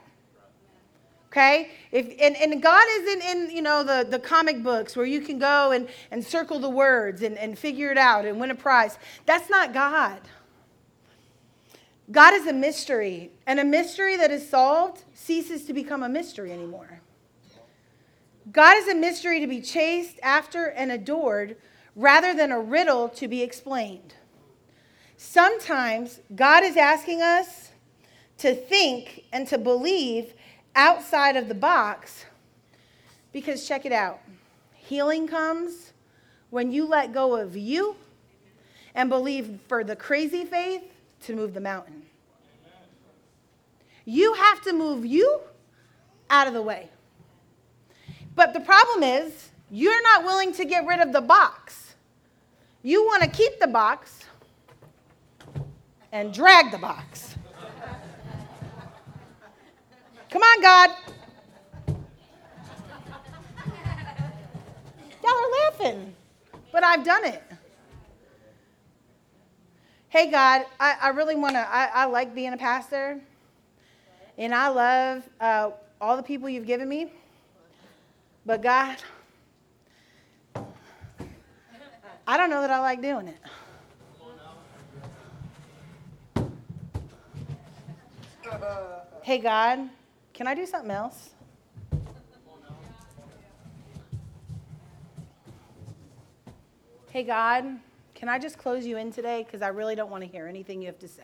Okay? 1.27 1.71
If, 1.91 2.07
and, 2.19 2.35
and 2.35 2.61
God 2.61 2.87
isn't 2.89 3.21
in, 3.23 3.55
you 3.55 3.61
know, 3.61 3.83
the, 3.83 4.07
the 4.09 4.17
comic 4.17 4.63
books 4.63 4.95
where 4.95 5.05
you 5.05 5.21
can 5.21 5.37
go 5.37 5.71
and, 5.71 5.87
and 6.09 6.23
circle 6.23 6.59
the 6.59 6.69
words 6.69 7.21
and, 7.21 7.37
and 7.37 7.57
figure 7.57 7.91
it 7.91 7.97
out 7.97 8.25
and 8.25 8.39
win 8.39 8.49
a 8.49 8.55
prize. 8.55 8.97
That's 9.25 9.49
not 9.49 9.73
God. 9.73 10.21
God 12.11 12.33
is 12.33 12.47
a 12.47 12.53
mystery, 12.53 13.29
and 13.45 13.59
a 13.59 13.63
mystery 13.63 14.17
that 14.17 14.31
is 14.31 14.49
solved 14.49 15.03
ceases 15.13 15.65
to 15.65 15.73
become 15.73 16.01
a 16.01 16.09
mystery 16.09 16.51
anymore. 16.51 17.01
God 18.51 18.77
is 18.77 18.87
a 18.87 18.95
mystery 18.95 19.39
to 19.39 19.47
be 19.47 19.61
chased 19.61 20.19
after 20.23 20.65
and 20.65 20.91
adored 20.91 21.57
rather 21.99 22.33
than 22.33 22.51
a 22.51 22.59
riddle 22.59 23.09
to 23.09 23.27
be 23.27 23.41
explained. 23.41 24.13
Sometimes 25.17 26.21
God 26.33 26.63
is 26.63 26.77
asking 26.77 27.21
us 27.21 27.71
to 28.37 28.55
think 28.55 29.25
and 29.33 29.45
to 29.49 29.57
believe 29.57 30.33
outside 30.75 31.35
of 31.35 31.49
the 31.49 31.53
box 31.53 32.25
because 33.33 33.67
check 33.67 33.85
it 33.85 33.91
out 33.91 34.21
healing 34.71 35.27
comes 35.27 35.91
when 36.49 36.71
you 36.71 36.87
let 36.87 37.13
go 37.13 37.35
of 37.35 37.55
you 37.55 37.95
and 38.95 39.09
believe 39.09 39.59
for 39.67 39.83
the 39.83 39.95
crazy 39.95 40.45
faith 40.45 40.81
to 41.21 41.35
move 41.35 41.53
the 41.53 41.61
mountain. 41.61 42.01
You 44.05 44.33
have 44.33 44.61
to 44.63 44.73
move 44.73 45.05
you 45.05 45.41
out 46.29 46.47
of 46.47 46.53
the 46.53 46.61
way. 46.61 46.89
But 48.33 48.53
the 48.53 48.61
problem 48.61 49.03
is, 49.03 49.49
you're 49.69 50.01
not 50.01 50.23
willing 50.23 50.53
to 50.53 50.65
get 50.65 50.87
rid 50.87 51.01
of 51.01 51.13
the 51.13 51.21
box. 51.21 51.88
You 52.81 53.05
want 53.05 53.23
to 53.23 53.29
keep 53.29 53.59
the 53.59 53.67
box 53.67 54.25
and 56.11 56.33
drag 56.33 56.71
the 56.71 56.77
box. 56.77 57.35
Come 60.29 60.41
on, 60.41 60.61
God. 60.61 60.91
Y'all 65.21 65.33
are 65.33 65.51
laughing, 65.65 66.15
but 66.71 66.83
I've 66.83 67.03
done 67.03 67.25
it. 67.25 67.43
Hey, 70.07 70.31
God, 70.31 70.65
I, 70.79 70.95
I 71.01 71.09
really 71.09 71.35
want 71.35 71.55
to, 71.55 71.59
I, 71.59 71.85
I, 71.93 72.05
like 72.05 72.33
being 72.33 72.53
a 72.53 72.57
pastor, 72.57 73.19
and 74.37 74.55
I 74.55 74.69
love 74.69 75.29
uh, 75.41 75.71
all 75.99 76.15
the 76.15 76.23
people 76.23 76.47
you've 76.49 76.65
given 76.65 76.87
me, 76.87 77.11
but 78.45 78.63
God, 78.63 78.97
I 82.29 82.37
don't 82.37 82.51
know 82.51 82.61
that 82.61 82.69
I 82.69 82.79
like 82.79 83.01
doing 83.01 83.27
it. 83.27 83.39
Hey, 89.23 89.39
God, 89.39 89.89
can 90.31 90.45
I 90.45 90.53
do 90.53 90.67
something 90.67 90.91
else? 90.91 91.31
Hey, 97.09 97.23
God, 97.23 97.65
can 98.13 98.29
I 98.29 98.37
just 98.37 98.59
close 98.59 98.85
you 98.85 98.97
in 98.97 99.11
today? 99.11 99.41
Because 99.43 99.63
I 99.63 99.69
really 99.69 99.95
don't 99.95 100.11
want 100.11 100.23
to 100.23 100.29
hear 100.29 100.45
anything 100.45 100.81
you 100.81 100.85
have 100.85 100.99
to 100.99 101.07
say. 101.07 101.23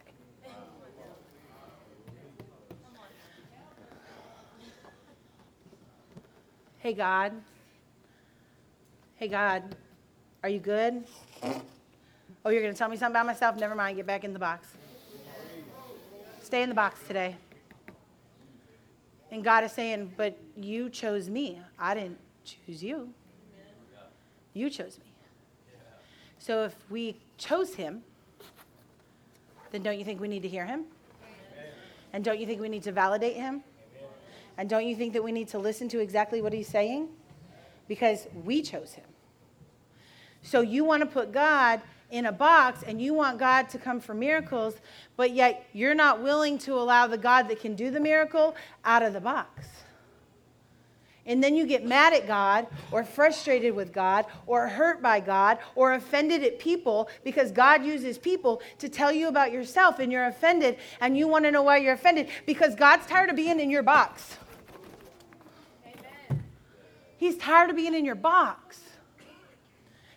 Hey, 6.80 6.94
God. 6.94 7.32
Hey, 9.18 9.28
God, 9.28 9.76
are 10.46 10.50
you 10.50 10.60
good? 10.60 11.04
Oh, 12.46 12.52
you're 12.52 12.62
going 12.62 12.72
to 12.72 12.78
tell 12.78 12.88
me 12.88 12.98
something 12.98 13.14
about 13.14 13.26
myself? 13.26 13.58
Never 13.58 13.74
mind, 13.74 13.98
get 13.98 14.06
back 14.06 14.24
in 14.24 14.32
the 14.32 14.38
box. 14.38 14.68
Stay 16.44 16.62
in 16.62 16.70
the 16.70 16.76
box 16.76 17.00
today. 17.08 17.36
And 19.32 19.44
God 19.44 19.64
is 19.64 19.72
saying, 19.72 20.14
But 20.16 20.38
you 20.56 20.92
chose 20.92 21.32
me. 21.32 21.60
I 21.80 21.96
didn't 21.96 22.20
choose 22.44 22.84
you. 22.84 23.10
You 24.54 24.70
chose 24.70 25.00
me. 25.00 25.06
So 26.38 26.66
if 26.66 26.76
we 26.92 27.18
chose 27.40 27.74
him, 27.74 28.04
then 29.72 29.82
don't 29.82 29.98
you 29.98 30.06
think 30.06 30.22
we 30.22 30.28
need 30.28 30.44
to 30.44 30.48
hear 30.48 30.68
him? 30.68 30.84
And 32.14 32.24
don't 32.24 32.40
you 32.40 32.46
think 32.46 32.62
we 32.62 32.70
need 32.70 32.84
to 32.84 32.92
validate 32.92 33.36
him? 33.36 33.64
And 34.60 34.70
don't 34.70 34.86
you 34.86 34.96
think 34.96 35.14
that 35.14 35.24
we 35.24 35.32
need 35.32 35.48
to 35.48 35.58
listen 35.58 35.90
to 35.90 36.00
exactly 36.02 36.40
what 36.40 36.54
he's 36.54 36.68
saying? 36.68 37.08
Because 37.88 38.28
we 38.44 38.62
chose 38.62 38.94
him. 38.94 39.06
So 40.46 40.62
you 40.62 40.86
want 40.86 41.02
to 41.02 41.08
put 41.08 41.32
God 41.32 41.82
in 42.12 42.28
a 42.28 42.32
box 42.32 42.84
and 42.84 43.02
you 43.02 43.16
want 43.16 43.40
God 43.40 43.68
to 43.70 43.80
come 43.80 44.00
for 44.00 44.14
miracles, 44.14 44.76
but 45.18 45.32
yet 45.32 45.68
you're 45.74 45.96
not 45.96 46.22
willing 46.22 46.60
to 46.60 46.76
allow 46.76 47.08
the 47.08 47.18
God 47.18 47.50
that 47.50 47.60
can 47.60 47.76
do 47.76 47.90
the 47.90 48.00
miracle 48.00 48.56
out 48.86 49.02
of 49.02 49.14
the 49.14 49.20
box. 49.20 49.68
And 51.26 51.44
then 51.44 51.56
you 51.56 51.66
get 51.66 51.84
mad 51.84 52.14
at 52.14 52.28
God 52.28 52.68
or 52.92 53.04
frustrated 53.04 53.74
with 53.74 53.92
God 53.92 54.28
or 54.46 54.68
hurt 54.68 55.02
by 55.02 55.20
God 55.20 55.58
or 55.74 55.94
offended 55.94 56.44
at 56.44 56.60
people 56.60 57.10
because 57.24 57.52
God 57.52 57.84
uses 57.84 58.20
people 58.20 58.62
to 58.78 58.88
tell 58.88 59.12
you 59.12 59.28
about 59.28 59.52
yourself 59.52 59.98
and 59.98 60.12
you're 60.12 60.28
offended 60.28 60.78
and 61.02 61.18
you 61.18 61.28
want 61.28 61.46
to 61.46 61.52
know 61.52 61.64
why 61.64 61.78
you're 61.78 61.94
offended 61.94 62.30
because 62.46 62.76
God's 62.76 63.08
tired 63.08 63.32
of 63.32 63.36
being 63.36 63.60
in 63.60 63.72
your 63.72 63.82
box. 63.82 64.38
Amen. 65.88 66.44
He's 67.18 67.36
tired 67.38 67.72
of 67.72 67.76
being 67.76 67.96
in 67.96 68.06
your 68.06 68.14
box. 68.14 68.85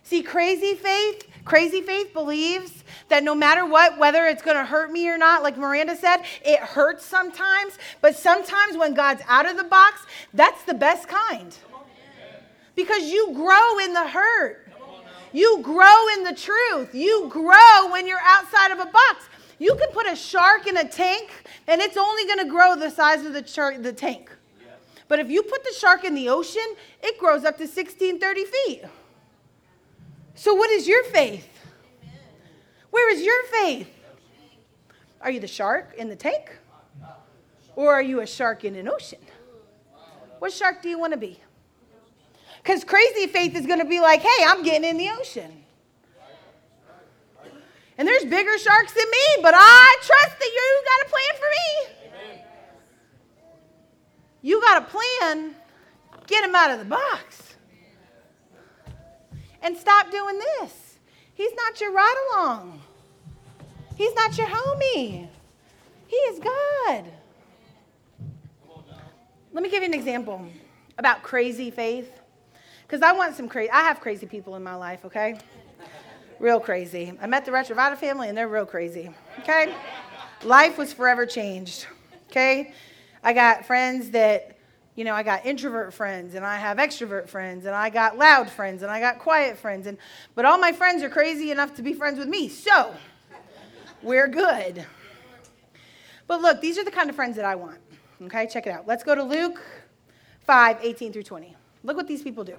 See, 0.09 0.23
crazy 0.23 0.73
faith 0.75 1.29
Crazy 1.49 1.81
faith 1.81 2.13
believes 2.13 2.83
that 3.07 3.23
no 3.23 3.33
matter 3.33 3.65
what, 3.65 3.97
whether 3.97 4.27
it's 4.27 4.43
going 4.43 4.55
to 4.55 4.65
hurt 4.65 4.91
me 4.91 5.09
or 5.09 5.17
not, 5.17 5.41
like 5.41 5.57
Miranda 5.57 5.95
said, 5.95 6.17
it 6.45 6.59
hurts 6.59 7.03
sometimes, 7.03 7.79
but 8.01 8.15
sometimes 8.15 8.77
when 8.77 8.93
God's 8.93 9.23
out 9.27 9.49
of 9.49 9.57
the 9.57 9.63
box, 9.63 10.05
that's 10.31 10.61
the 10.65 10.75
best 10.75 11.07
kind. 11.07 11.57
Because 12.75 13.05
you 13.05 13.33
grow 13.33 13.79
in 13.79 13.93
the 13.93 14.07
hurt. 14.07 14.67
You 15.33 15.59
grow 15.63 16.07
in 16.17 16.23
the 16.23 16.35
truth. 16.35 16.93
You 16.93 17.27
grow 17.29 17.91
when 17.91 18.05
you're 18.05 18.21
outside 18.23 18.71
of 18.71 18.77
a 18.77 18.85
box. 18.85 19.25
You 19.57 19.75
can 19.75 19.89
put 19.89 20.05
a 20.05 20.15
shark 20.15 20.67
in 20.67 20.77
a 20.77 20.87
tank 20.87 21.31
and 21.67 21.81
it's 21.81 21.97
only 21.97 22.25
going 22.25 22.45
to 22.45 22.49
grow 22.49 22.75
the 22.75 22.91
size 22.91 23.25
of 23.25 23.33
the, 23.33 23.41
char- 23.41 23.79
the 23.79 23.91
tank. 23.91 24.29
But 25.07 25.17
if 25.17 25.31
you 25.31 25.41
put 25.41 25.63
the 25.63 25.73
shark 25.79 26.03
in 26.03 26.13
the 26.13 26.29
ocean, 26.29 26.75
it 27.01 27.17
grows 27.17 27.43
up 27.43 27.57
to 27.57 27.67
16, 27.67 28.19
30 28.19 28.45
feet. 28.45 28.83
So, 30.39 30.53
what 30.53 30.69
is 30.69 30.87
your 30.87 31.03
faith? 31.03 31.49
Where 32.91 33.11
is 33.11 33.21
your 33.21 33.43
faith? 33.47 33.89
Are 35.19 35.29
you 35.29 35.41
the 35.41 35.47
shark 35.47 35.95
in 35.97 36.07
the 36.07 36.15
tank? 36.15 36.57
Or 37.75 37.91
are 37.91 38.01
you 38.01 38.21
a 38.21 38.25
shark 38.25 38.63
in 38.63 38.75
an 38.75 38.87
ocean? 38.87 39.19
What 40.39 40.53
shark 40.53 40.81
do 40.81 40.87
you 40.87 40.97
want 40.97 41.11
to 41.11 41.19
be? 41.19 41.41
Because 42.63 42.85
crazy 42.85 43.27
faith 43.27 43.53
is 43.53 43.65
going 43.65 43.79
to 43.79 43.85
be 43.85 43.99
like, 43.99 44.21
hey, 44.21 44.45
I'm 44.47 44.63
getting 44.63 44.89
in 44.89 44.95
the 44.95 45.09
ocean. 45.09 45.51
And 47.97 48.07
there's 48.07 48.23
bigger 48.23 48.57
sharks 48.57 48.93
than 48.93 49.11
me, 49.11 49.41
but 49.43 49.53
I 49.57 49.97
trust 50.01 50.39
that 50.39 50.51
you 50.55 50.83
got 50.85 51.05
a 51.05 51.09
plan 51.09 51.33
for 51.35 51.49
me. 52.37 52.43
You 54.41 54.61
got 54.61 54.83
a 54.83 54.85
plan, 54.85 55.53
get 56.27 56.45
him 56.45 56.55
out 56.55 56.71
of 56.71 56.79
the 56.79 56.85
box 56.85 57.48
and 59.61 59.77
stop 59.77 60.11
doing 60.11 60.39
this. 60.39 60.99
He's 61.33 61.53
not 61.55 61.79
your 61.79 61.91
ride 61.91 62.29
along, 62.33 62.81
He's 63.95 64.13
not 64.15 64.37
your 64.37 64.47
homie. 64.47 65.27
He 66.07 66.15
is 66.15 66.39
God. 66.39 67.05
Let 69.53 69.63
me 69.63 69.69
give 69.69 69.83
you 69.83 69.89
an 69.89 69.93
example 69.93 70.45
about 70.97 71.21
crazy 71.21 71.69
faith. 71.69 72.19
Because 72.83 73.03
I 73.03 73.11
want 73.11 73.35
some 73.35 73.47
crazy, 73.47 73.69
I 73.69 73.81
have 73.81 73.99
crazy 73.99 74.25
people 74.25 74.55
in 74.55 74.63
my 74.63 74.73
life, 74.73 75.05
okay? 75.05 75.37
Real 76.39 76.59
crazy. 76.59 77.13
I 77.21 77.27
met 77.27 77.45
the 77.45 77.51
Retrovada 77.51 77.95
family 77.95 78.29
and 78.29 78.37
they're 78.37 78.47
real 78.47 78.65
crazy, 78.65 79.11
okay? 79.39 79.75
Life 80.43 80.77
was 80.77 80.93
forever 80.93 81.25
changed, 81.25 81.85
okay? 82.29 82.73
I 83.23 83.33
got 83.33 83.65
friends 83.65 84.11
that 84.11 84.57
you 84.99 85.05
know, 85.05 85.13
I 85.13 85.23
got 85.23 85.45
introvert 85.45 85.93
friends 85.93 86.35
and 86.35 86.45
I 86.45 86.57
have 86.57 86.75
extrovert 86.75 87.29
friends 87.29 87.65
and 87.65 87.73
I 87.73 87.89
got 87.89 88.17
loud 88.17 88.49
friends 88.49 88.83
and 88.83 88.91
I 88.91 88.99
got 88.99 89.17
quiet 89.17 89.57
friends 89.57 89.87
and 89.87 89.97
but 90.35 90.43
all 90.43 90.57
my 90.57 90.73
friends 90.73 91.03
are 91.03 91.09
crazy 91.09 91.51
enough 91.51 91.73
to 91.75 91.81
be 91.81 91.93
friends 91.93 92.19
with 92.19 92.27
me. 92.27 92.49
So, 92.49 92.93
we're 94.03 94.27
good. 94.27 94.85
But 96.27 96.41
look, 96.41 96.59
these 96.59 96.77
are 96.77 96.83
the 96.83 96.91
kind 96.91 97.09
of 97.09 97.15
friends 97.15 97.37
that 97.37 97.45
I 97.45 97.55
want. 97.55 97.77
Okay? 98.23 98.45
Check 98.47 98.67
it 98.67 98.71
out. 98.71 98.87
Let's 98.87 99.05
go 99.05 99.15
to 99.15 99.23
Luke 99.23 99.61
5, 100.41 100.79
18 100.81 101.13
through 101.13 101.23
20. 101.23 101.55
Look 101.85 101.95
what 101.95 102.09
these 102.09 102.21
people 102.21 102.43
do. 102.43 102.57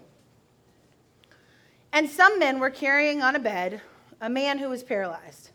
And 1.92 2.09
some 2.09 2.38
men 2.38 2.59
were 2.59 2.70
carrying 2.70 3.20
on 3.20 3.37
a 3.37 3.38
bed 3.38 3.82
a 4.18 4.30
man 4.30 4.56
who 4.56 4.70
was 4.70 4.82
paralyzed. 4.82 5.50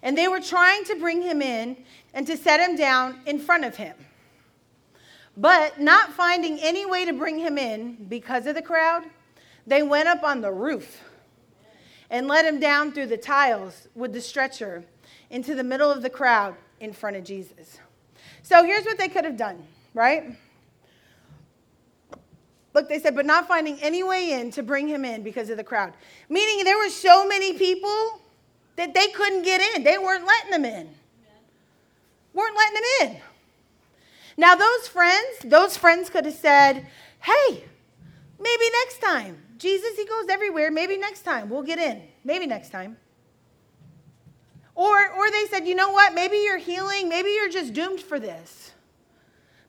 And 0.00 0.16
they 0.16 0.28
were 0.28 0.40
trying 0.40 0.84
to 0.84 0.94
bring 0.94 1.22
him 1.22 1.42
in 1.42 1.76
and 2.12 2.24
to 2.28 2.36
set 2.36 2.60
him 2.60 2.76
down 2.76 3.18
in 3.26 3.40
front 3.40 3.64
of 3.64 3.74
him. 3.74 3.96
But 5.36 5.80
not 5.80 6.12
finding 6.12 6.58
any 6.60 6.86
way 6.86 7.04
to 7.04 7.12
bring 7.12 7.38
him 7.38 7.58
in 7.58 8.06
because 8.08 8.46
of 8.46 8.54
the 8.54 8.62
crowd, 8.62 9.04
they 9.66 9.82
went 9.82 10.08
up 10.08 10.22
on 10.22 10.40
the 10.40 10.52
roof 10.52 11.00
and 12.10 12.28
let 12.28 12.44
him 12.44 12.60
down 12.60 12.92
through 12.92 13.06
the 13.06 13.16
tiles 13.16 13.88
with 13.94 14.12
the 14.12 14.20
stretcher 14.20 14.84
into 15.30 15.54
the 15.54 15.64
middle 15.64 15.90
of 15.90 16.02
the 16.02 16.10
crowd 16.10 16.54
in 16.80 16.92
front 16.92 17.16
of 17.16 17.24
Jesus. 17.24 17.78
So 18.42 18.62
here's 18.62 18.84
what 18.84 18.98
they 18.98 19.08
could 19.08 19.24
have 19.24 19.36
done, 19.36 19.64
right? 19.94 20.36
Look, 22.74 22.88
they 22.88 22.98
said, 22.98 23.14
but 23.14 23.24
not 23.24 23.48
finding 23.48 23.78
any 23.80 24.02
way 24.02 24.32
in 24.32 24.50
to 24.52 24.62
bring 24.62 24.88
him 24.88 25.04
in 25.04 25.22
because 25.22 25.48
of 25.48 25.56
the 25.56 25.64
crowd. 25.64 25.92
Meaning 26.28 26.64
there 26.64 26.76
were 26.76 26.90
so 26.90 27.26
many 27.26 27.54
people 27.54 28.20
that 28.76 28.92
they 28.94 29.08
couldn't 29.08 29.42
get 29.42 29.60
in. 29.74 29.84
They 29.84 29.96
weren't 29.96 30.26
letting 30.26 30.50
them 30.50 30.64
in. 30.64 30.88
Weren't 32.32 32.56
letting 32.56 32.74
them 32.74 32.84
in. 33.00 33.20
Now, 34.36 34.54
those 34.54 34.88
friends, 34.88 35.38
those 35.44 35.76
friends 35.76 36.10
could 36.10 36.24
have 36.24 36.34
said, 36.34 36.86
hey, 37.20 37.64
maybe 38.38 38.64
next 38.84 39.00
time. 39.00 39.38
Jesus, 39.56 39.96
he 39.96 40.04
goes 40.04 40.28
everywhere. 40.28 40.70
Maybe 40.70 40.96
next 40.96 41.22
time 41.22 41.48
we'll 41.48 41.62
get 41.62 41.78
in. 41.78 42.02
Maybe 42.24 42.46
next 42.46 42.70
time. 42.70 42.96
Or, 44.74 45.08
or 45.12 45.30
they 45.30 45.46
said, 45.46 45.66
you 45.68 45.74
know 45.74 45.92
what? 45.92 46.14
Maybe 46.14 46.38
you're 46.38 46.58
healing. 46.58 47.08
Maybe 47.08 47.30
you're 47.30 47.50
just 47.50 47.72
doomed 47.72 48.00
for 48.00 48.18
this. 48.18 48.72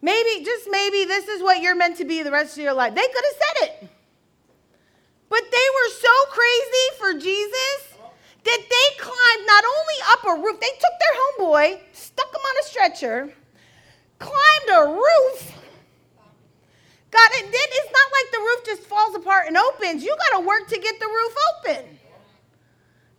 Maybe, 0.01 0.43
just 0.43 0.67
maybe, 0.69 1.05
this 1.05 1.27
is 1.27 1.41
what 1.41 1.61
you're 1.61 1.75
meant 1.75 1.97
to 1.97 2.05
be 2.05 2.23
the 2.23 2.31
rest 2.31 2.57
of 2.57 2.63
your 2.63 2.73
life. 2.73 2.93
They 2.95 3.07
could 3.07 3.23
have 3.23 3.41
said 3.43 3.67
it. 3.67 3.89
But 5.29 5.41
they 5.51 5.67
were 5.75 5.91
so 5.99 6.31
crazy 6.31 6.87
for 6.99 7.13
Jesus 7.13 7.97
that 8.43 8.61
they 8.69 9.03
climbed 9.03 9.47
not 9.47 9.63
only 9.65 9.95
up 10.09 10.23
a 10.23 10.43
roof, 10.43 10.59
they 10.59 10.67
took 10.67 10.93
their 10.99 11.15
homeboy, 11.21 11.79
stuck 11.93 12.27
him 12.27 12.41
on 12.41 12.55
a 12.61 12.67
stretcher, 12.67 13.33
climbed 14.19 14.69
a 14.71 14.87
roof. 14.91 15.51
God, 17.11 17.29
it, 17.33 17.45
it's 17.47 17.91
not 17.91 18.11
like 18.11 18.31
the 18.31 18.39
roof 18.39 18.65
just 18.65 18.81
falls 18.83 19.15
apart 19.15 19.47
and 19.47 19.57
opens. 19.57 20.03
You 20.03 20.15
got 20.29 20.39
to 20.39 20.45
work 20.45 20.67
to 20.67 20.77
get 20.79 20.99
the 20.99 21.07
roof 21.07 21.35
open. 21.55 21.85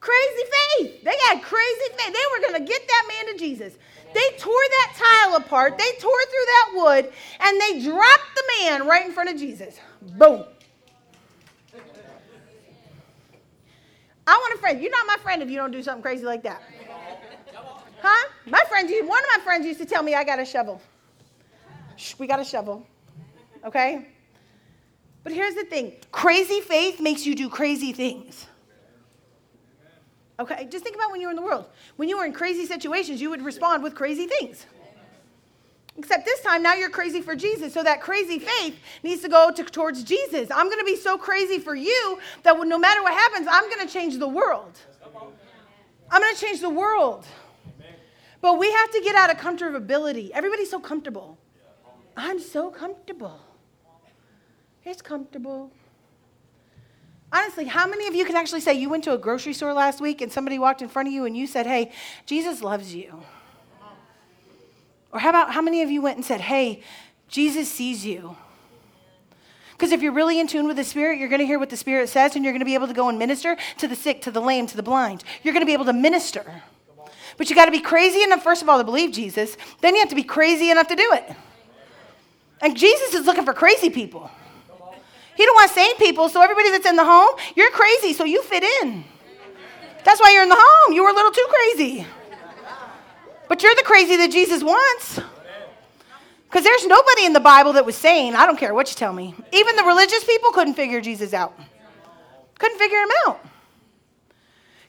Crazy 0.00 0.43
faith. 0.79 1.03
They 1.03 1.17
had 1.29 1.43
crazy 1.43 1.88
faith. 1.97 2.12
They 2.12 2.26
were 2.35 2.49
going 2.49 2.65
to 2.65 2.71
get 2.71 2.87
that 2.87 3.09
man 3.09 3.33
to 3.33 3.38
Jesus. 3.38 3.75
They 4.15 4.37
tore 4.38 4.53
that 4.53 4.93
tile 4.97 5.37
apart, 5.37 5.76
they 5.76 5.91
tore 5.99 6.23
through 6.25 6.47
that 6.47 6.71
wood, 6.75 7.12
and 7.41 7.61
they 7.61 7.83
dropped 7.85 8.35
the 8.35 8.43
man 8.61 8.87
right 8.87 9.05
in 9.05 9.12
front 9.12 9.29
of 9.29 9.37
Jesus. 9.37 9.79
Boom. 10.00 10.45
I 14.26 14.33
want 14.33 14.55
a 14.55 14.59
friend. 14.59 14.81
You're 14.81 14.91
not 14.91 15.07
my 15.07 15.17
friend 15.23 15.43
if 15.43 15.50
you 15.50 15.57
don't 15.57 15.71
do 15.71 15.83
something 15.83 16.03
crazy 16.03 16.25
like 16.25 16.43
that. 16.45 16.62
Huh? 18.00 18.29
My 18.47 18.62
friend, 18.69 18.88
one 19.09 19.23
of 19.23 19.29
my 19.37 19.45
friends 19.45 19.67
used 19.67 19.81
to 19.81 19.87
tell 19.87 20.03
me 20.03 20.15
I 20.15 20.25
got 20.25 20.38
a 20.38 20.45
shovel. 20.45 20.81
Shh, 21.97 22.15
we 22.19 22.26
got 22.26 22.41
a 22.41 22.45
shovel. 22.45 22.87
Okay? 23.65 24.07
But 25.25 25.33
here's 25.33 25.55
the 25.55 25.65
thing 25.65 25.93
crazy 26.12 26.61
faith 26.61 27.00
makes 27.00 27.26
you 27.26 27.35
do 27.35 27.49
crazy 27.49 27.93
things. 27.93 28.47
Okay? 30.38 30.69
Just 30.71 30.85
think 30.85 30.97
about 30.97 31.11
when 31.11 31.21
you 31.21 31.26
were 31.26 31.31
in 31.31 31.37
the 31.37 31.43
world. 31.43 31.65
When 31.97 32.09
you 32.09 32.19
were 32.19 32.25
in 32.25 32.33
crazy 32.33 32.67
situations, 32.67 33.21
you 33.21 33.31
would 33.31 33.43
respond 33.43 33.83
with 33.83 33.95
crazy 33.95 34.26
things. 34.26 34.67
Except 35.99 36.26
this 36.26 36.43
time, 36.43 36.62
now 36.62 36.75
you're 36.75 36.91
crazy 36.91 37.23
for 37.23 37.35
Jesus. 37.35 37.73
So 37.73 37.83
that 37.83 38.03
crazy 38.03 38.38
faith 38.38 38.79
needs 39.03 39.23
to 39.23 39.29
go 39.29 39.50
to, 39.50 39.65
towards 39.65 40.05
Jesus. 40.05 40.50
I'm 40.55 40.67
going 40.67 40.79
to 40.79 40.85
be 40.85 40.97
so 40.97 41.17
crazy 41.17 41.59
for 41.59 41.75
you 41.75 42.19
that 42.43 42.55
no 42.67 42.79
matter 42.79 43.03
what 43.03 43.15
happens, 43.15 43.49
I'm 43.50 43.71
going 43.71 43.87
to 43.87 43.91
change 43.93 44.19
the 44.19 44.29
world. 44.29 44.79
I'm 46.11 46.21
going 46.21 46.35
to 46.35 46.41
change 46.41 46.61
the 46.61 46.71
world. 46.71 47.25
But 48.40 48.59
we 48.59 48.71
have 48.71 48.90
to 48.93 49.00
get 49.00 49.14
out 49.14 49.31
of 49.31 49.38
comfortability. 49.38 50.31
Everybody's 50.31 50.71
so 50.71 50.81
comfortable. 50.81 51.38
I'm 52.16 52.40
so 52.40 52.71
comfortable. 52.71 53.40
It's 54.85 55.02
comfortable. 55.02 55.73
Honestly, 57.33 57.64
how 57.64 57.87
many 57.87 58.07
of 58.07 58.14
you 58.14 58.25
can 58.25 58.37
actually 58.37 58.61
say 58.61 58.75
you 58.75 58.88
went 58.88 59.05
to 59.05 59.12
a 59.12 59.19
grocery 59.19 59.52
store 59.52 59.73
last 59.73 60.00
week 60.00 60.21
and 60.21 60.31
somebody 60.31 60.59
walked 60.59 60.81
in 60.81 60.88
front 60.88 61.09
of 61.09 61.14
you 61.14 61.25
and 61.25 61.37
you 61.37 61.47
said, 61.47 61.66
Hey, 61.66 61.93
Jesus 62.25 62.62
loves 62.62 62.95
you? 62.95 63.23
Or 65.12 65.19
how 65.19 65.31
about 65.31 65.52
how 65.52 65.61
many 65.61 65.83
of 65.83 65.90
you 65.90 66.00
went 66.00 66.16
and 66.16 66.25
said, 66.25 66.40
Hey, 66.40 66.83
Jesus 67.28 67.71
sees 67.71 68.07
you? 68.07 68.37
Because 69.73 69.93
if 69.93 70.00
you're 70.00 70.12
really 70.12 70.40
in 70.40 70.47
tune 70.47 70.66
with 70.66 70.76
the 70.76 70.85
Spirit, 70.85 71.19
you're 71.19 71.28
going 71.28 71.40
to 71.40 71.47
hear 71.47 71.59
what 71.59 71.69
the 71.69 71.76
Spirit 71.76 72.09
says 72.09 72.35
and 72.35 72.45
you're 72.45 72.52
going 72.52 72.61
to 72.61 72.66
be 72.66 72.75
able 72.75 72.87
to 72.87 72.95
go 72.95 73.11
and 73.11 73.19
minister 73.19 73.57
to 73.78 73.87
the 73.87 73.97
sick, 73.97 74.23
to 74.23 74.31
the 74.31 74.40
lame, 74.40 74.66
to 74.69 74.76
the 74.76 74.83
blind. 74.83 75.23
You're 75.43 75.52
going 75.52 75.62
to 75.62 75.66
be 75.66 75.75
able 75.75 75.85
to 75.87 75.93
minister. 75.93 76.62
But 77.37 77.50
you 77.50 77.56
got 77.56 77.66
to 77.66 77.71
be 77.71 77.80
crazy 77.80 78.23
enough, 78.23 78.42
first 78.42 78.62
of 78.62 78.68
all, 78.68 78.78
to 78.78 78.85
believe 78.85 79.12
Jesus. 79.12 79.56
Then 79.80 79.95
you 79.95 80.00
have 80.00 80.09
to 80.11 80.14
be 80.14 80.23
crazy 80.23 80.71
enough 80.71 80.88
to 80.88 80.97
do 80.97 81.12
it. 81.12 81.37
And 82.61 82.76
Jesus 82.76 83.14
is 83.14 83.26
looking 83.26 83.45
for 83.45 83.52
crazy 83.52 83.90
people. 83.90 84.30
He 85.37 85.44
don't 85.44 85.55
want 85.55 85.70
sane 85.70 85.96
people, 85.98 86.29
so 86.31 86.40
everybody 86.40 86.70
that's 86.70 86.87
in 86.87 86.96
the 86.96 87.05
home, 87.05 87.38
you're 87.55 87.70
crazy, 87.70 88.14
so 88.14 88.24
you 88.24 88.42
fit 88.42 88.64
in. 88.83 89.05
That's 90.03 90.20
why 90.20 90.31
you're 90.31 90.44
in 90.44 90.48
the 90.48 90.57
home. 90.59 90.94
You 90.94 91.03
were 91.03 91.11
a 91.11 91.14
little 91.14 91.31
too 91.31 91.46
crazy. 91.48 92.07
But 93.48 93.62
you're 93.62 93.74
the 93.74 93.83
crazy 93.83 94.16
that 94.16 94.31
Jesus 94.31 94.62
wants. 94.62 95.20
Because 96.44 96.64
there's 96.64 96.87
nobody 96.87 97.27
in 97.27 97.33
the 97.33 97.40
Bible 97.40 97.74
that 97.74 97.85
was 97.85 97.96
sane. 97.96 98.35
I 98.35 98.46
don't 98.46 98.57
care 98.57 98.72
what 98.72 98.88
you 98.88 98.94
tell 98.94 99.12
me. 99.12 99.35
Even 99.53 99.77
the 99.77 99.85
religious 99.85 100.24
people 100.24 100.53
couldn't 100.53 100.74
figure 100.74 101.01
Jesus 101.01 101.35
out. 101.35 101.59
Couldn't 102.59 102.79
figure 102.79 102.98
him 102.98 103.11
out. 103.27 103.40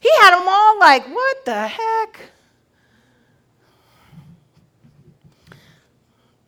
He 0.08 0.18
had 0.22 0.40
them 0.40 0.48
all 0.48 0.80
like, 0.80 1.06
what 1.08 1.44
the 1.44 1.68
heck? 1.68 2.20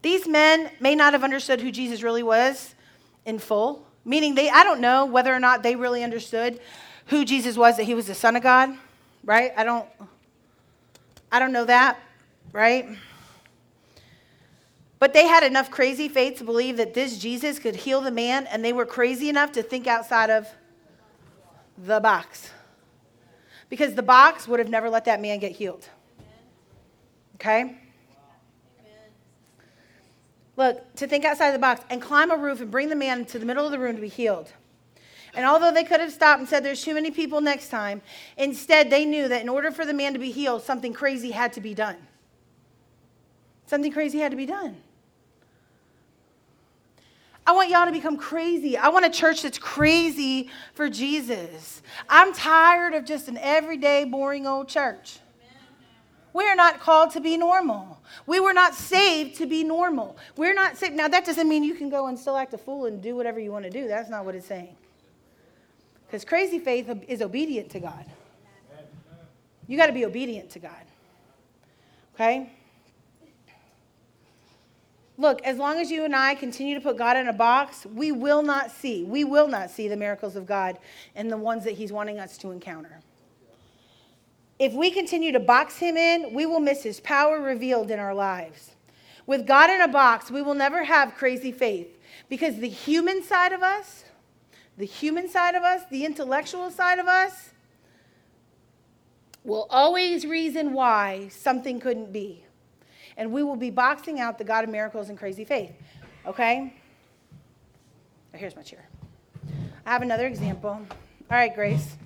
These 0.02 0.30
men 0.30 0.72
may 0.80 0.96
not 0.96 1.12
have 1.12 1.26
understood 1.26 1.60
who 1.60 1.70
Jesus 1.70 2.02
really 2.02 2.24
was 2.24 2.74
in 3.26 3.38
full, 3.38 3.86
meaning 4.06 4.34
they 4.34 4.50
I 4.50 4.64
don't 4.64 4.80
know 4.80 5.06
whether 5.06 5.34
or 5.34 5.42
not 5.42 5.62
they 5.62 5.76
really 5.76 6.06
understood 6.06 6.62
who 7.08 7.26
Jesus 7.26 7.58
was 7.58 7.76
that 7.76 7.84
he 7.84 7.94
was 7.94 8.08
the 8.08 8.16
son 8.16 8.38
of 8.38 8.44
God, 8.44 8.78
right? 9.26 9.52
I 9.58 9.66
don't 9.66 9.86
I 11.30 11.40
don't 11.40 11.52
know 11.52 11.66
that, 11.66 12.00
right? 12.54 12.88
But 15.00 15.12
they 15.12 15.28
had 15.28 15.44
enough 15.44 15.70
crazy 15.70 16.08
faith 16.08 16.38
to 16.38 16.46
believe 16.46 16.78
that 16.78 16.94
this 16.94 17.18
Jesus 17.18 17.60
could 17.60 17.76
heal 17.76 18.00
the 18.00 18.12
man, 18.12 18.48
and 18.48 18.64
they 18.64 18.72
were 18.72 18.86
crazy 18.86 19.28
enough 19.28 19.52
to 19.54 19.64
think 19.64 19.86
outside 19.86 20.30
of 20.30 20.48
the 21.78 22.00
box. 22.00 22.52
Because 23.70 23.94
the 23.94 24.04
box 24.04 24.48
would 24.48 24.60
have 24.60 24.70
never 24.70 24.90
let 24.90 25.06
that 25.06 25.22
man 25.22 25.40
get 25.40 25.54
healed. 25.54 25.88
Okay? 27.36 27.78
Look, 30.58 30.94
to 30.96 31.08
think 31.08 31.24
outside 31.24 31.52
the 31.52 31.60
box 31.60 31.82
and 31.90 32.02
climb 32.02 32.32
a 32.32 32.38
roof 32.38 32.60
and 32.60 32.70
bring 32.70 32.90
the 32.90 32.96
man 32.96 33.26
to 33.26 33.40
the 33.40 33.46
middle 33.46 33.66
of 33.66 33.72
the 33.72 33.80
room 33.80 33.96
to 33.96 34.02
be 34.02 34.10
healed. 34.10 34.52
And 35.34 35.46
although 35.46 35.72
they 35.72 35.84
could 35.84 36.02
have 36.02 36.12
stopped 36.12 36.40
and 36.40 36.50
said, 36.50 36.66
There's 36.66 36.84
too 36.84 36.94
many 36.94 37.12
people 37.12 37.40
next 37.40 37.70
time, 37.70 38.02
instead 38.36 38.90
they 38.90 39.06
knew 39.06 39.28
that 39.28 39.42
in 39.42 39.48
order 39.48 39.72
for 39.72 39.86
the 39.86 39.94
man 39.94 40.14
to 40.14 40.20
be 40.20 40.32
healed, 40.32 40.64
something 40.64 40.92
crazy 40.92 41.32
had 41.32 41.54
to 41.54 41.62
be 41.62 41.74
done. 41.74 41.96
Something 43.68 43.92
crazy 43.92 44.20
had 44.20 44.32
to 44.32 44.38
be 44.38 44.48
done. 44.48 44.78
I 47.50 47.52
want 47.52 47.72
y'all 47.72 47.88
to 47.88 47.92
become 47.92 48.16
crazy. 48.16 48.78
I 48.78 48.90
want 48.90 49.08
a 49.08 49.10
church 49.10 49.42
that's 49.42 49.58
crazy 49.58 50.52
for 50.76 50.88
Jesus. 50.88 51.82
I'm 52.08 52.32
tired 52.32 52.94
of 52.94 53.06
just 53.06 53.28
an 53.28 53.40
everyday, 53.40 54.04
boring 54.04 54.46
old 54.46 54.68
church. 54.68 55.18
We 56.32 56.46
are 56.46 56.56
not 56.56 56.80
called 56.80 57.10
to 57.14 57.20
be 57.20 57.38
normal. 57.38 58.00
We 58.28 58.40
were 58.40 58.54
not 58.54 58.76
saved 58.76 59.38
to 59.38 59.48
be 59.48 59.64
normal. 59.64 60.16
We're 60.36 60.54
not 60.54 60.78
saved. 60.78 60.94
Now, 60.94 61.08
that 61.08 61.26
doesn't 61.26 61.50
mean 61.50 61.64
you 61.64 61.74
can 61.74 61.90
go 61.90 62.06
and 62.06 62.20
still 62.20 62.38
act 62.38 62.54
a 62.54 62.58
fool 62.60 62.86
and 62.86 63.02
do 63.02 63.16
whatever 63.16 63.40
you 63.40 63.52
want 63.52 63.66
to 63.66 63.72
do. 63.72 63.88
That's 63.88 64.12
not 64.12 64.26
what 64.26 64.36
it's 64.36 64.46
saying. 64.46 64.76
Because 66.06 66.24
crazy 66.24 66.60
faith 66.60 66.88
is 67.08 67.24
obedient 67.24 67.72
to 67.72 67.80
God. 67.80 68.06
You 69.66 69.76
got 69.76 69.88
to 69.88 69.94
be 69.94 70.06
obedient 70.06 70.52
to 70.52 70.60
God. 70.60 70.86
Okay? 72.14 72.52
Look, 75.20 75.42
as 75.42 75.58
long 75.58 75.82
as 75.82 75.92
you 75.92 76.06
and 76.06 76.16
I 76.16 76.34
continue 76.34 76.76
to 76.76 76.82
put 76.82 76.98
God 76.98 77.18
in 77.18 77.28
a 77.28 77.34
box, 77.34 77.86
we 77.86 78.14
will 78.14 78.42
not 78.42 78.72
see, 78.72 79.04
we 79.04 79.26
will 79.26 79.50
not 79.50 79.70
see 79.70 79.90
the 79.90 79.98
miracles 79.98 80.38
of 80.38 80.46
God 80.46 80.80
and 81.14 81.30
the 81.30 81.36
ones 81.36 81.66
that 81.66 81.74
He's 81.74 81.92
wanting 81.92 82.20
us 82.20 82.38
to 82.38 82.52
encounter. 82.52 83.02
If 84.60 84.72
we 84.72 84.92
continue 84.92 85.34
to 85.34 85.40
box 85.40 85.78
him 85.78 85.98
in, 85.98 86.34
we 86.34 86.46
will 86.46 86.60
miss 86.62 86.84
his 86.84 87.00
power 87.00 87.42
revealed 87.42 87.92
in 87.92 88.00
our 88.00 88.14
lives. 88.14 88.72
With 89.26 89.46
God 89.46 89.70
in 89.70 89.82
a 89.82 89.88
box, 89.88 90.32
we 90.32 90.42
will 90.42 90.54
never 90.54 90.84
have 90.84 91.16
crazy 91.16 91.52
faith 91.52 91.98
because 92.30 92.58
the 92.58 92.70
human 92.70 93.22
side 93.22 93.54
of 93.54 93.62
us, 93.62 94.06
the 94.78 94.86
human 94.86 95.30
side 95.30 95.56
of 95.56 95.64
us, 95.64 95.84
the 95.90 96.06
intellectual 96.06 96.72
side 96.72 97.00
of 97.00 97.08
us, 97.08 97.52
will 99.46 99.68
always 99.70 100.26
reason 100.26 100.74
why 100.74 101.30
something 101.30 101.80
couldn't 101.80 102.12
be. 102.12 102.46
And 103.20 103.34
we 103.34 103.44
will 103.44 103.58
be 103.58 103.70
boxing 103.70 104.22
out 104.22 104.38
the 104.38 104.46
God 104.46 104.64
of 104.64 104.70
miracles 104.70 105.10
and 105.10 105.18
crazy 105.18 105.44
faith. 105.44 105.74
Okay? 106.26 106.74
Here's 108.34 108.56
my 108.56 108.62
chair. 108.62 108.88
I 109.86 109.92
have 109.92 110.02
another 110.02 110.26
example. 110.26 110.70
All 110.70 110.88
right, 111.30 111.54
Grace. 111.54 111.98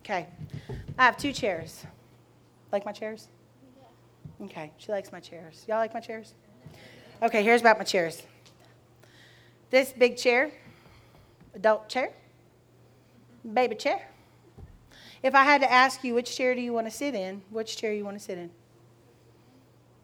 Okay. 0.00 0.26
I 0.98 1.04
have 1.04 1.16
two 1.16 1.32
chairs. 1.32 1.84
Like 2.72 2.84
my 2.84 2.92
chairs? 2.92 3.28
Okay. 4.42 4.72
She 4.78 4.90
likes 4.90 5.12
my 5.12 5.20
chairs. 5.20 5.64
Y'all 5.68 5.78
like 5.78 5.94
my 5.94 6.00
chairs? 6.00 6.34
Okay, 7.22 7.44
here's 7.44 7.60
about 7.60 7.78
my 7.78 7.84
chairs. 7.84 8.22
This 9.70 9.92
big 9.92 10.16
chair, 10.16 10.50
adult 11.54 11.88
chair, 11.88 12.10
baby 13.52 13.76
chair. 13.76 14.08
If 15.22 15.34
I 15.34 15.44
had 15.44 15.60
to 15.62 15.70
ask 15.70 16.04
you 16.04 16.14
which 16.14 16.36
chair 16.36 16.54
do 16.54 16.60
you 16.60 16.72
want 16.72 16.86
to 16.86 16.90
sit 16.90 17.14
in, 17.14 17.42
which 17.50 17.76
chair 17.76 17.92
you 17.92 18.04
want 18.04 18.18
to 18.18 18.24
sit 18.24 18.38
in? 18.38 18.50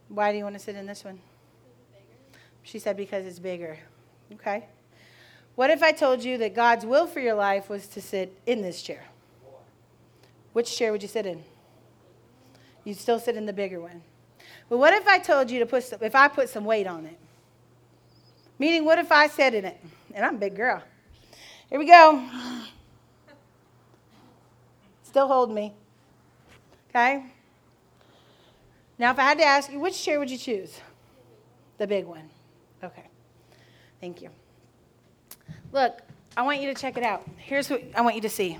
Why 0.09 0.33
do 0.33 0.39
you 0.39 0.45
want 0.45 0.57
to 0.57 0.61
sit 0.61 0.77
in 0.77 0.87
this 0.87 1.05
one? 1.05 1.19
She 2.63 2.79
said 2.79 2.97
because 2.97 3.25
it's 3.27 3.39
bigger. 3.39 3.79
Okay. 4.33 4.67
What 5.55 5.71
if 5.71 5.83
I 5.83 5.93
told 5.93 6.25
you 6.25 6.39
that 6.39 6.55
God's 6.55 6.85
will 6.85 7.07
for 7.07 7.21
your 7.21 7.35
life 7.35 7.69
was 7.69 7.87
to 7.89 8.01
sit 8.01 8.37
in 8.47 8.63
this 8.63 8.83
chair? 8.83 9.05
Which 10.53 10.77
chair 10.77 10.91
would 10.91 11.03
you 11.03 11.09
sit 11.09 11.27
in? 11.27 11.45
You'd 12.85 12.99
still 12.99 13.19
sit 13.19 13.37
in 13.37 13.47
the 13.47 13.53
bigger 13.53 13.81
one. 13.81 14.03
But 14.69 14.79
what 14.79 14.95
if 14.95 15.07
I 15.07 15.19
told 15.19 15.51
you 15.51 15.61
to 15.61 15.67
put 15.67 15.85
some, 15.85 15.99
if 16.03 16.15
I 16.15 16.29
put 16.29 16.49
some 16.49 16.65
weight 16.65 16.87
on 16.87 17.07
it? 17.07 17.19
Meaning, 18.59 18.85
what 18.85 18.99
if 18.99 19.11
I 19.11 19.27
sat 19.27 19.55
in 19.55 19.65
it? 19.65 19.81
And 20.15 20.25
I'm 20.25 20.37
a 20.37 20.39
big 20.39 20.57
girl. 20.57 20.83
Here 21.71 21.79
we 21.79 21.87
go. 21.87 22.29
Still 25.15 25.29
hold 25.29 25.55
me. 25.55 25.73
Okay? 26.91 27.25
Now, 28.99 29.13
if 29.13 29.19
I 29.21 29.23
had 29.23 29.39
to 29.39 29.45
ask 29.45 29.71
you, 29.71 29.79
which 29.79 30.03
chair 30.03 30.19
would 30.19 30.29
you 30.29 30.37
choose? 30.37 30.81
The 31.79 31.87
big 31.87 32.05
one. 32.05 32.29
Okay. 32.83 33.05
Thank 34.01 34.23
you. 34.23 34.31
Look, 35.71 36.01
I 36.37 36.43
want 36.43 36.61
you 36.61 36.75
to 36.75 36.75
check 36.75 36.97
it 36.97 37.05
out. 37.05 37.25
Here's 37.37 37.71
what 37.71 37.81
I 37.95 38.01
want 38.01 38.17
you 38.17 38.23
to 38.23 38.29
see. 38.29 38.59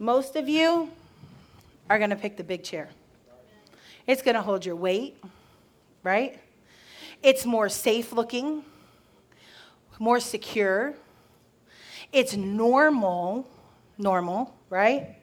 Most 0.00 0.34
of 0.34 0.48
you 0.48 0.90
are 1.88 1.98
going 1.98 2.10
to 2.10 2.16
pick 2.16 2.36
the 2.36 2.42
big 2.42 2.64
chair. 2.64 2.88
It's 4.08 4.22
going 4.22 4.34
to 4.34 4.42
hold 4.42 4.66
your 4.66 4.74
weight, 4.74 5.22
right? 6.02 6.40
It's 7.22 7.46
more 7.46 7.68
safe 7.68 8.12
looking, 8.12 8.64
more 10.00 10.18
secure. 10.18 10.94
It's 12.12 12.34
normal, 12.34 13.48
normal, 13.98 14.52
right? 14.68 15.14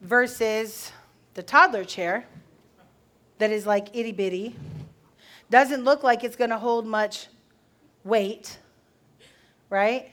Versus 0.00 0.92
the 1.34 1.42
toddler 1.42 1.84
chair 1.84 2.26
that 3.38 3.50
is 3.50 3.66
like 3.66 3.88
itty 3.94 4.12
bitty, 4.12 4.54
doesn't 5.50 5.84
look 5.84 6.02
like 6.02 6.24
it's 6.24 6.36
going 6.36 6.50
to 6.50 6.58
hold 6.58 6.86
much 6.86 7.28
weight, 8.04 8.58
right? 9.70 10.10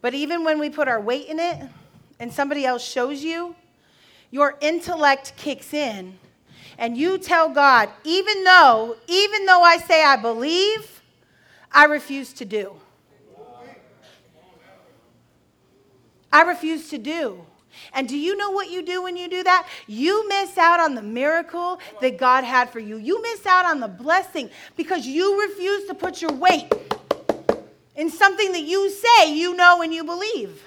But 0.00 0.14
even 0.14 0.44
when 0.44 0.58
we 0.58 0.70
put 0.70 0.88
our 0.88 1.00
weight 1.00 1.28
in 1.28 1.38
it 1.38 1.68
and 2.20 2.32
somebody 2.32 2.64
else 2.64 2.84
shows 2.84 3.22
you, 3.22 3.54
your 4.30 4.56
intellect 4.60 5.32
kicks 5.36 5.72
in 5.72 6.18
and 6.78 6.96
you 6.96 7.18
tell 7.18 7.48
God, 7.48 7.88
even 8.04 8.44
though, 8.44 8.96
even 9.06 9.46
though 9.46 9.62
I 9.62 9.78
say 9.78 10.04
I 10.04 10.16
believe, 10.16 11.02
I 11.72 11.84
refuse 11.84 12.32
to 12.34 12.44
do. 12.44 12.76
I 16.32 16.42
refuse 16.42 16.90
to 16.90 16.98
do. 16.98 17.46
And 17.92 18.08
do 18.08 18.16
you 18.16 18.36
know 18.36 18.50
what 18.50 18.70
you 18.70 18.82
do 18.82 19.02
when 19.02 19.16
you 19.16 19.28
do 19.28 19.42
that? 19.42 19.66
You 19.86 20.28
miss 20.28 20.56
out 20.58 20.80
on 20.80 20.94
the 20.94 21.02
miracle 21.02 21.80
that 22.00 22.18
God 22.18 22.44
had 22.44 22.70
for 22.70 22.80
you. 22.80 22.96
You 22.96 23.20
miss 23.22 23.46
out 23.46 23.66
on 23.66 23.80
the 23.80 23.88
blessing 23.88 24.50
because 24.76 25.06
you 25.06 25.40
refuse 25.40 25.86
to 25.86 25.94
put 25.94 26.20
your 26.20 26.32
weight 26.32 26.72
in 27.96 28.10
something 28.10 28.52
that 28.52 28.62
you 28.62 28.90
say 28.90 29.34
you 29.34 29.54
know 29.56 29.82
and 29.82 29.92
you 29.92 30.04
believe. 30.04 30.62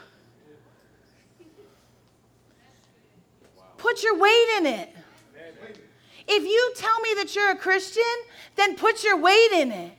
Put 3.78 4.04
your 4.04 4.18
weight 4.18 4.58
in 4.58 4.66
it. 4.66 4.96
If 6.28 6.44
you 6.44 6.74
tell 6.76 7.00
me 7.02 7.14
that 7.16 7.36
you're 7.36 7.52
a 7.52 7.56
Christian, 7.56 8.04
then 8.56 8.76
put 8.76 9.04
your 9.04 9.18
weight 9.18 9.52
in 9.54 9.72
it. 9.72 9.99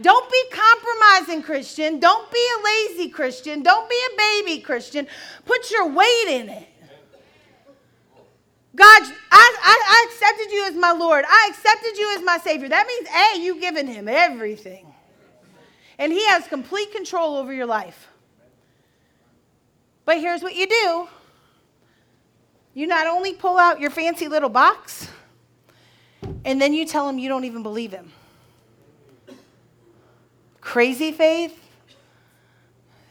Don't 0.00 0.30
be 0.30 0.42
compromising 0.50 1.42
Christian. 1.42 1.98
Don't 1.98 2.30
be 2.30 2.48
a 2.58 2.64
lazy 2.64 3.08
Christian. 3.08 3.62
Don't 3.62 3.88
be 3.88 3.98
a 4.12 4.16
baby 4.16 4.60
Christian. 4.60 5.06
Put 5.44 5.70
your 5.70 5.88
weight 5.88 6.26
in 6.28 6.48
it. 6.48 6.68
God, 8.74 9.02
I, 9.04 9.56
I, 9.62 9.82
I, 9.88 10.06
accepted 10.10 10.52
you 10.52 10.66
as 10.66 10.74
my 10.74 10.92
Lord. 10.92 11.24
I 11.26 11.48
accepted 11.50 11.96
you 11.96 12.14
as 12.14 12.22
my 12.22 12.36
Savior. 12.36 12.68
That 12.68 12.86
means, 12.86 13.08
A, 13.08 13.40
you've 13.42 13.58
given 13.58 13.86
Him 13.86 14.06
everything. 14.06 14.86
And 15.98 16.12
He 16.12 16.26
has 16.26 16.46
complete 16.46 16.92
control 16.92 17.36
over 17.36 17.54
your 17.54 17.64
life. 17.64 18.08
But 20.04 20.18
here's 20.18 20.42
what 20.42 20.54
you 20.54 20.66
do 20.66 21.08
you 22.74 22.86
not 22.86 23.06
only 23.06 23.32
pull 23.32 23.56
out 23.56 23.80
your 23.80 23.88
fancy 23.88 24.28
little 24.28 24.50
box, 24.50 25.08
and 26.44 26.60
then 26.60 26.74
you 26.74 26.84
tell 26.84 27.08
Him 27.08 27.18
you 27.18 27.30
don't 27.30 27.44
even 27.44 27.62
believe 27.62 27.92
Him. 27.92 28.12
Crazy 30.66 31.12
faith 31.12 31.56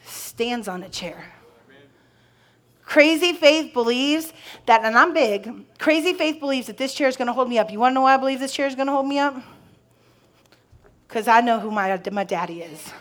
stands 0.04 0.68
on 0.68 0.84
a 0.84 0.90
chair. 0.90 1.32
Crazy 2.84 3.32
faith 3.32 3.72
believes 3.72 4.34
that, 4.66 4.84
and 4.84 4.98
I'm 4.98 5.14
big, 5.14 5.64
crazy 5.80 6.12
faith 6.12 6.42
believes 6.42 6.68
that 6.68 6.76
this 6.76 6.94
chair 6.94 7.08
is 7.08 7.16
going 7.16 7.28
to 7.28 7.34
hold 7.34 7.48
me 7.48 7.58
up. 7.58 7.72
You 7.72 7.80
want 7.80 7.92
to 7.92 7.96
know 7.96 8.02
why 8.02 8.16
I 8.16 8.18
believe 8.18 8.42
this 8.42 8.52
chair 8.52 8.68
is 8.68 8.76
going 8.76 8.88
to 8.88 8.92
hold 8.92 9.08
me 9.08 9.20
up? 9.20 9.42
Because 11.08 11.30
I 11.30 11.40
know 11.40 11.58
who 11.62 11.72
my, 11.72 11.98
my 12.12 12.26
daddy 12.26 12.62
is. 12.62 12.92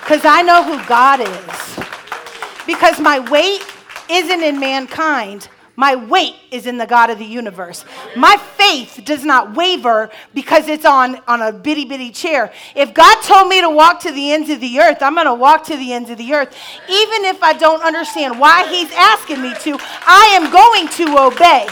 Because 0.00 0.26
I 0.26 0.42
know 0.42 0.62
who 0.62 0.86
God 0.86 1.20
is. 1.20 2.66
Because 2.66 3.00
my 3.00 3.18
weight 3.30 3.64
isn't 4.10 4.42
in 4.42 4.60
mankind, 4.60 5.48
my 5.78 5.94
weight 5.94 6.34
is 6.50 6.66
in 6.66 6.76
the 6.76 6.86
God 6.86 7.08
of 7.08 7.20
the 7.20 7.24
universe. 7.24 7.84
My 8.16 8.36
faith 8.36 9.00
does 9.04 9.24
not 9.24 9.54
waver 9.54 10.10
because 10.34 10.66
it's 10.66 10.84
on, 10.84 11.20
on 11.28 11.40
a 11.40 11.52
bitty 11.52 11.84
bitty 11.84 12.10
chair. 12.10 12.52
If 12.74 12.92
God 12.92 13.22
told 13.22 13.48
me 13.48 13.60
to 13.60 13.70
walk 13.70 14.00
to 14.00 14.10
the 14.10 14.32
ends 14.32 14.50
of 14.50 14.58
the 14.58 14.80
earth, 14.80 14.98
I'm 15.02 15.14
going 15.14 15.28
to 15.28 15.34
walk 15.34 15.62
to 15.66 15.76
the 15.76 15.92
ends 15.92 16.10
of 16.10 16.18
the 16.18 16.34
earth. 16.34 16.52
Even 16.88 17.24
if 17.26 17.40
I 17.44 17.52
don't 17.52 17.80
understand 17.80 18.40
why 18.40 18.66
He's 18.68 18.90
asking 18.90 19.40
me 19.40 19.54
to, 19.60 19.78
I 20.04 20.30
am 20.32 20.50
going 20.50 20.88
to 20.88 21.26
obey. 21.26 21.68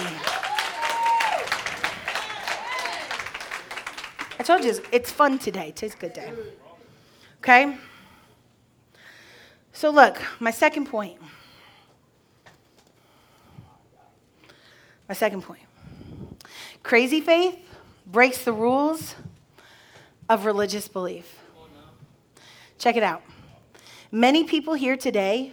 I 4.39 4.43
told 4.45 4.63
you 4.63 4.81
it's 4.93 5.11
fun 5.11 5.41
today. 5.41 5.73
Today's 5.73 5.95
a 5.95 5.99
good 5.99 6.13
day. 6.13 6.33
Okay? 7.41 7.77
So, 9.73 9.91
look, 9.91 10.23
my 10.39 10.53
second 10.53 10.87
point. 10.87 11.19
My 15.09 15.15
second 15.15 15.43
point 15.43 15.61
crazy 16.83 17.21
faith 17.21 17.59
breaks 18.07 18.45
the 18.45 18.53
rules 18.53 19.15
of 20.29 20.45
religious 20.45 20.89
belief. 20.89 21.41
Check 22.79 22.97
it 22.97 23.03
out. 23.03 23.23
Many 24.13 24.45
people 24.45 24.75
here 24.75 24.97
today 24.97 25.53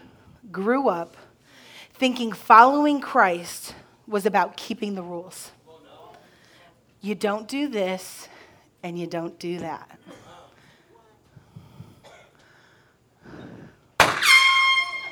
grew 0.52 0.90
up 0.90 1.18
thinking 1.94 2.32
following 2.32 3.02
Christ 3.02 3.76
was 4.08 4.26
about 4.26 4.58
keeping 4.58 4.96
the 4.96 5.04
rules. 5.04 5.52
You 7.02 7.16
don't 7.16 7.48
do 7.48 7.68
this 7.68 8.28
and 8.84 9.00
you 9.00 9.08
don't 9.08 9.38
do 9.40 9.60
that. 9.60 10.00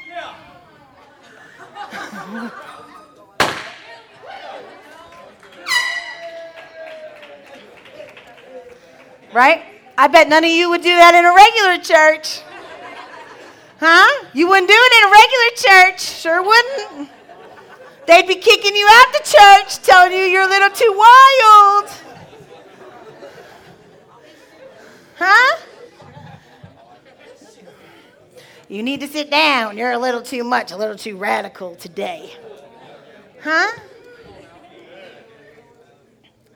Yeah. 0.08 0.36
Right? 9.34 9.64
I 9.98 10.08
bet 10.08 10.28
none 10.28 10.44
of 10.44 10.50
you 10.50 10.70
would 10.70 10.82
do 10.82 10.96
that 10.96 11.16
in 11.16 11.26
a 11.26 11.34
regular 11.34 11.78
church. 11.78 12.42
Huh? 13.80 14.26
You 14.34 14.48
wouldn't 14.48 14.68
do 14.68 14.76
it 14.78 14.94
in 14.98 15.08
a 15.08 15.12
regular 15.12 15.92
church. 15.92 16.02
Sure 16.02 16.44
wouldn't. 16.44 17.10
They'd 18.08 18.28
be 18.28 18.36
kicking 18.36 18.76
you 18.76 18.88
out 18.90 19.14
the 19.14 19.24
church, 19.24 19.84
telling 19.84 20.12
you 20.12 20.26
you're 20.26 20.44
a 20.44 20.48
little 20.48 20.70
too 20.70 20.92
wild. 20.92 21.92
Huh? 25.18 25.58
You 28.68 28.82
need 28.82 29.02
to 29.02 29.08
sit 29.08 29.30
down. 29.30 29.78
You're 29.78 29.92
a 29.92 30.00
little 30.00 30.22
too 30.22 30.44
much, 30.44 30.72
a 30.72 30.78
little 30.78 30.96
too 30.96 31.16
radical 31.18 31.76
today. 31.76 32.34
Huh? 33.44 33.72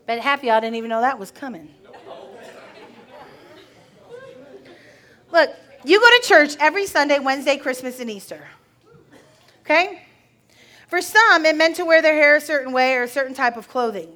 But 0.08 0.20
half 0.20 0.44
y'all 0.44 0.62
didn't 0.62 0.76
even 0.76 0.90
know 0.90 1.02
that 1.02 1.20
was 1.20 1.30
coming. 1.30 1.75
Look, 5.36 5.54
you 5.84 6.00
go 6.00 6.06
to 6.06 6.22
church 6.26 6.56
every 6.62 6.86
Sunday, 6.86 7.20
Wednesday, 7.20 7.58
Christmas, 7.58 8.00
and 8.00 8.10
Easter. 8.10 8.48
Okay? 9.66 10.02
For 10.88 11.02
some, 11.02 11.46
it 11.46 11.58
meant 11.58 11.76
to 11.76 11.84
wear 11.84 12.02
their 12.02 12.14
hair 12.14 12.38
a 12.38 12.42
certain 12.42 12.72
way 12.72 12.96
or 12.96 13.04
a 13.04 13.08
certain 13.10 13.34
type 13.34 13.58
of 13.58 13.68
clothing. 13.68 14.16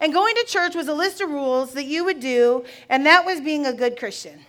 And 0.00 0.12
going 0.12 0.34
to 0.34 0.44
church 0.48 0.74
was 0.74 0.88
a 0.88 0.94
list 0.94 1.20
of 1.20 1.30
rules 1.30 1.74
that 1.74 1.84
you 1.84 2.04
would 2.04 2.18
do, 2.18 2.64
and 2.88 3.06
that 3.06 3.24
was 3.24 3.40
being 3.40 3.66
a 3.66 3.72
good 3.72 3.96
Christian. 3.96 4.40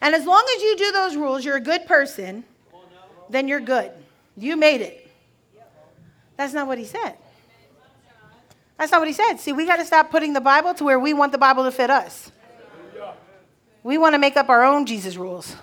And 0.00 0.14
as 0.14 0.24
long 0.24 0.42
as 0.56 0.62
you 0.62 0.74
do 0.78 0.90
those 0.92 1.16
rules, 1.16 1.44
you're 1.44 1.56
a 1.56 1.60
good 1.60 1.84
person, 1.84 2.44
then 3.28 3.46
you're 3.46 3.60
good. 3.60 3.92
You 4.38 4.56
made 4.56 4.80
it. 4.80 5.10
That's 6.38 6.54
not 6.54 6.66
what 6.66 6.78
he 6.78 6.86
said. 6.86 7.18
That's 8.78 8.90
not 8.90 9.02
what 9.02 9.08
he 9.08 9.12
said. 9.12 9.34
See, 9.34 9.52
we 9.52 9.66
got 9.66 9.76
to 9.76 9.84
stop 9.84 10.10
putting 10.10 10.32
the 10.32 10.40
Bible 10.40 10.72
to 10.72 10.82
where 10.82 10.98
we 10.98 11.12
want 11.12 11.32
the 11.32 11.38
Bible 11.38 11.64
to 11.64 11.70
fit 11.70 11.90
us. 11.90 12.32
We 13.84 13.98
want 13.98 14.14
to 14.14 14.18
make 14.18 14.36
up 14.36 14.48
our 14.48 14.64
own 14.64 14.86
Jesus 14.86 15.16
rules. 15.16 15.54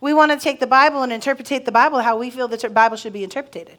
We 0.00 0.14
want 0.14 0.30
to 0.30 0.38
take 0.38 0.60
the 0.60 0.66
Bible 0.66 1.02
and 1.02 1.12
interpretate 1.12 1.66
the 1.66 1.72
Bible 1.72 1.98
how 2.00 2.16
we 2.16 2.30
feel 2.30 2.46
the 2.46 2.70
Bible 2.70 2.96
should 2.96 3.12
be 3.12 3.24
interpreted. 3.24 3.76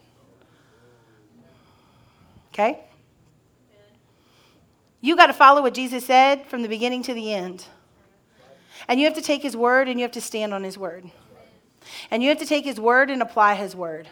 Okay? 2.53 2.81
You 4.99 5.15
got 5.15 5.27
to 5.27 5.33
follow 5.33 5.61
what 5.61 5.73
Jesus 5.73 6.05
said 6.05 6.45
from 6.47 6.61
the 6.61 6.67
beginning 6.67 7.01
to 7.03 7.13
the 7.13 7.33
end. 7.33 7.65
And 8.89 8.99
you 8.99 9.05
have 9.05 9.15
to 9.15 9.21
take 9.21 9.41
his 9.41 9.55
word 9.55 9.87
and 9.87 9.97
you 9.97 10.03
have 10.03 10.11
to 10.11 10.21
stand 10.21 10.53
on 10.53 10.63
his 10.63 10.77
word. 10.77 11.09
And 12.11 12.21
you 12.21 12.27
have 12.29 12.39
to 12.39 12.45
take 12.45 12.65
his 12.65 12.79
word 12.79 13.09
and 13.09 13.21
apply 13.21 13.55
his 13.55 13.73
word. 13.73 14.09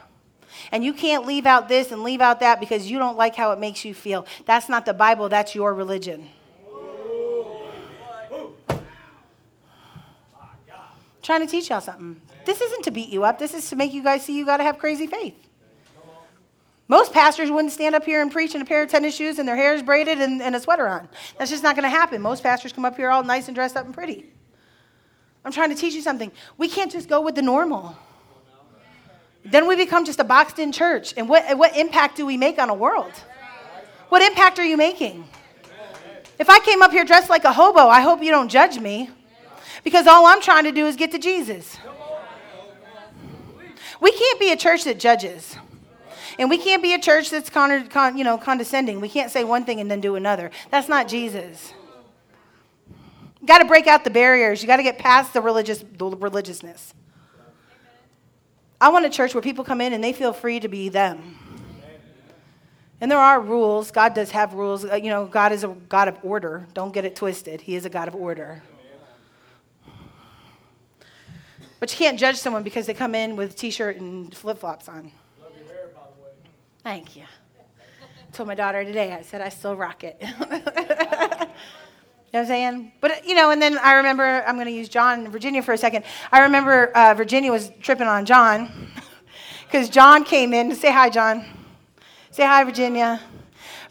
And 0.71 0.85
you 0.85 0.93
can't 0.93 1.25
leave 1.25 1.45
out 1.45 1.67
this 1.67 1.91
and 1.91 2.03
leave 2.03 2.21
out 2.21 2.39
that 2.39 2.61
because 2.61 2.89
you 2.89 2.97
don't 2.97 3.17
like 3.17 3.35
how 3.35 3.51
it 3.51 3.59
makes 3.59 3.83
you 3.83 3.93
feel. 3.93 4.25
That's 4.45 4.69
not 4.69 4.85
the 4.85 4.93
Bible, 4.93 5.27
that's 5.27 5.53
your 5.53 5.73
religion. 5.73 6.29
Trying 11.27 11.41
to 11.41 11.47
teach 11.47 11.69
y'all 11.69 11.81
something. 11.81 12.19
This 12.45 12.61
isn't 12.61 12.83
to 12.85 12.91
beat 12.91 13.09
you 13.09 13.25
up. 13.25 13.37
This 13.37 13.53
is 13.53 13.69
to 13.69 13.75
make 13.75 13.93
you 13.93 14.01
guys 14.01 14.23
see 14.23 14.37
you 14.37 14.45
got 14.45 14.57
to 14.57 14.63
have 14.63 14.79
crazy 14.79 15.07
faith. 15.07 15.35
Most 16.87 17.11
pastors 17.11 17.51
wouldn't 17.51 17.73
stand 17.73 17.95
up 17.95 18.05
here 18.05 18.21
and 18.21 18.31
preach 18.31 18.55
in 18.55 18.61
a 18.61 18.65
pair 18.65 18.81
of 18.81 18.89
tennis 18.89 19.13
shoes 19.13 19.37
and 19.37 19.45
their 19.45 19.57
hair 19.57 19.73
is 19.73 19.83
braided 19.83 20.21
and, 20.21 20.41
and 20.41 20.55
a 20.55 20.59
sweater 20.61 20.87
on. 20.87 21.09
That's 21.37 21.51
just 21.51 21.63
not 21.63 21.75
going 21.75 21.83
to 21.83 21.89
happen. 21.89 22.21
Most 22.21 22.43
pastors 22.43 22.71
come 22.71 22.85
up 22.85 22.95
here 22.95 23.09
all 23.09 23.23
nice 23.23 23.49
and 23.49 23.55
dressed 23.55 23.75
up 23.75 23.83
and 23.83 23.93
pretty. 23.93 24.25
I'm 25.43 25.51
trying 25.51 25.69
to 25.69 25.75
teach 25.75 25.95
you 25.95 26.01
something. 26.01 26.31
We 26.57 26.69
can't 26.69 26.89
just 26.89 27.09
go 27.09 27.19
with 27.19 27.35
the 27.35 27.41
normal. 27.41 27.97
Then 29.43 29.67
we 29.67 29.75
become 29.75 30.05
just 30.05 30.21
a 30.21 30.23
boxed 30.23 30.59
in 30.59 30.71
church. 30.71 31.13
And 31.17 31.27
what, 31.27 31.57
what 31.57 31.75
impact 31.75 32.15
do 32.15 32.25
we 32.25 32.37
make 32.37 32.57
on 32.57 32.69
a 32.69 32.73
world? 32.73 33.11
What 34.07 34.21
impact 34.21 34.59
are 34.59 34.65
you 34.65 34.77
making? 34.77 35.27
If 36.39 36.49
I 36.49 36.59
came 36.59 36.81
up 36.81 36.91
here 36.91 37.03
dressed 37.03 37.29
like 37.29 37.43
a 37.43 37.51
hobo, 37.51 37.89
I 37.89 37.99
hope 37.99 38.23
you 38.23 38.31
don't 38.31 38.47
judge 38.47 38.79
me 38.79 39.09
because 39.83 40.07
all 40.07 40.25
I'm 40.25 40.41
trying 40.41 40.63
to 40.65 40.71
do 40.71 40.85
is 40.87 40.95
get 40.95 41.11
to 41.11 41.19
Jesus. 41.19 41.77
We 43.99 44.11
can't 44.11 44.39
be 44.39 44.51
a 44.51 44.57
church 44.57 44.83
that 44.83 44.99
judges. 44.99 45.55
And 46.39 46.49
we 46.49 46.57
can't 46.57 46.83
be 46.83 46.93
a 46.93 46.99
church 46.99 47.29
that's 47.29 47.49
con- 47.49 47.87
con- 47.87 48.17
you 48.17 48.23
know, 48.23 48.37
condescending. 48.37 49.01
We 49.01 49.09
can't 49.09 49.31
say 49.31 49.43
one 49.43 49.65
thing 49.65 49.79
and 49.79 49.89
then 49.89 50.01
do 50.01 50.15
another. 50.15 50.51
That's 50.69 50.87
not 50.87 51.07
Jesus. 51.07 51.73
You 53.41 53.47
got 53.47 53.59
to 53.59 53.65
break 53.65 53.87
out 53.87 54.03
the 54.03 54.09
barriers. 54.09 54.61
You 54.61 54.67
got 54.67 54.77
to 54.77 54.83
get 54.83 54.99
past 54.99 55.33
the 55.33 55.41
religious 55.41 55.83
the 55.97 56.09
religiousness. 56.09 56.93
I 58.79 58.89
want 58.89 59.05
a 59.05 59.09
church 59.09 59.33
where 59.33 59.41
people 59.41 59.63
come 59.63 59.81
in 59.81 59.93
and 59.93 60.03
they 60.03 60.13
feel 60.13 60.33
free 60.33 60.59
to 60.59 60.67
be 60.67 60.89
them. 60.89 61.39
And 63.01 63.11
there 63.11 63.19
are 63.19 63.39
rules. 63.39 63.91
God 63.91 64.13
does 64.13 64.31
have 64.31 64.53
rules. 64.53 64.85
Uh, 64.85 64.95
you 64.95 65.09
know, 65.09 65.25
God 65.25 65.51
is 65.51 65.63
a 65.63 65.67
God 65.67 66.07
of 66.07 66.17
order. 66.23 66.67
Don't 66.73 66.93
get 66.93 67.05
it 67.05 67.15
twisted. 67.15 67.61
He 67.61 67.75
is 67.75 67.85
a 67.85 67.89
God 67.89 68.07
of 68.07 68.15
order. 68.15 68.63
But 71.79 71.91
you 71.91 71.97
can't 71.97 72.19
judge 72.19 72.37
someone 72.37 72.63
because 72.63 72.87
they 72.87 72.93
come 72.93 73.13
in 73.13 73.35
with 73.35 73.51
a 73.51 73.55
t-shirt 73.55 73.97
and 73.97 74.35
flip-flops 74.35 74.89
on. 74.89 75.03
Hair, 75.03 75.11
by 75.93 76.01
the 76.15 76.23
way. 76.23 76.31
Thank 76.83 77.15
you. 77.15 77.23
Told 78.33 78.47
my 78.47 78.55
daughter 78.55 78.83
today, 78.83 79.13
I 79.13 79.21
said, 79.21 79.41
I 79.41 79.49
still 79.49 79.75
rock 79.75 80.03
it. 80.03 80.17
you 80.21 80.27
know 80.27 80.37
what 80.49 81.49
I'm 82.33 82.45
saying? 82.45 82.91
But, 82.99 83.27
you 83.27 83.35
know, 83.35 83.51
and 83.51 83.61
then 83.61 83.77
I 83.77 83.93
remember, 83.93 84.43
I'm 84.47 84.55
going 84.55 84.67
to 84.67 84.73
use 84.73 84.89
John 84.89 85.19
and 85.19 85.31
Virginia 85.31 85.61
for 85.61 85.73
a 85.73 85.77
second. 85.77 86.03
I 86.31 86.41
remember 86.41 86.87
uh, 86.95 87.13
Virginia 87.13 87.51
was 87.51 87.71
tripping 87.81 88.07
on 88.07 88.25
John 88.25 88.91
because 89.65 89.89
John 89.89 90.23
came 90.23 90.53
in 90.53 90.69
to 90.69 90.75
say 90.75 90.91
hi, 90.91 91.09
John. 91.09 91.45
Say 92.31 92.43
hi, 92.43 92.63
Virginia. 92.63 93.21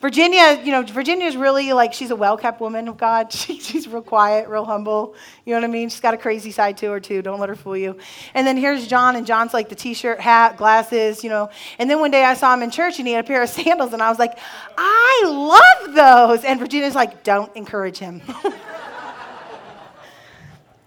Virginia, 0.07 0.63
you 0.63 0.71
know, 0.71 0.85
Virginia's 0.85 1.37
really 1.37 1.73
like, 1.73 1.93
she's 1.93 2.13
a 2.13 2.17
well 2.17 2.37
kept 2.37 2.61
woman 2.61 2.87
of 2.87 2.97
God. 2.97 3.33
She, 3.33 3.59
she's 3.59 3.89
real 3.89 4.03
quiet, 4.03 4.49
real 4.49 4.65
humble. 4.65 5.17
You 5.45 5.53
know 5.53 5.61
what 5.61 5.69
I 5.69 5.73
mean? 5.73 5.89
She's 5.89 6.01
got 6.01 6.15
a 6.15 6.17
crazy 6.17 6.53
side 6.53 6.77
to 6.77 6.93
her, 6.93 7.01
too. 7.01 7.23
Don't 7.23 7.41
let 7.41 7.49
her 7.49 7.57
fool 7.57 7.77
you. 7.77 7.99
And 8.33 8.47
then 8.47 8.57
here's 8.57 8.87
John, 8.87 9.17
and 9.17 9.27
John's 9.27 9.53
like 9.53 9.69
the 9.69 9.75
t 9.75 9.95
shirt, 9.95 10.21
hat, 10.21 10.59
glasses, 10.59 11.25
you 11.25 11.31
know. 11.31 11.51
And 11.81 11.91
then 11.91 11.99
one 11.99 12.13
day 12.13 12.25
I 12.25 12.35
saw 12.35 12.55
him 12.55 12.63
in 12.63 12.71
church, 12.71 13.01
and 13.01 13.09
he 13.09 13.15
had 13.15 13.25
a 13.25 13.27
pair 13.27 13.43
of 13.43 13.49
sandals, 13.59 13.93
and 13.93 14.01
I 14.01 14.09
was 14.09 14.21
like, 14.21 14.39
I 14.79 15.25
love 15.27 15.95
those. 15.97 16.45
And 16.45 16.61
Virginia's 16.61 16.95
like, 16.95 17.25
don't 17.25 17.51
encourage 17.57 17.99
him. 17.99 18.23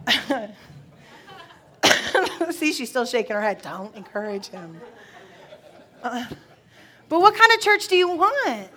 See, 2.51 2.71
she's 2.71 2.89
still 2.89 3.05
shaking 3.05 3.35
her 3.35 3.41
head. 3.41 3.61
Don't 3.61 3.93
encourage 3.97 4.47
him. 4.47 4.79
Uh, 6.01 6.25
but 7.09 7.19
what 7.19 7.35
kind 7.35 7.51
of 7.51 7.59
church 7.59 7.89
do 7.89 7.97
you 7.97 8.07
want? 8.07 8.69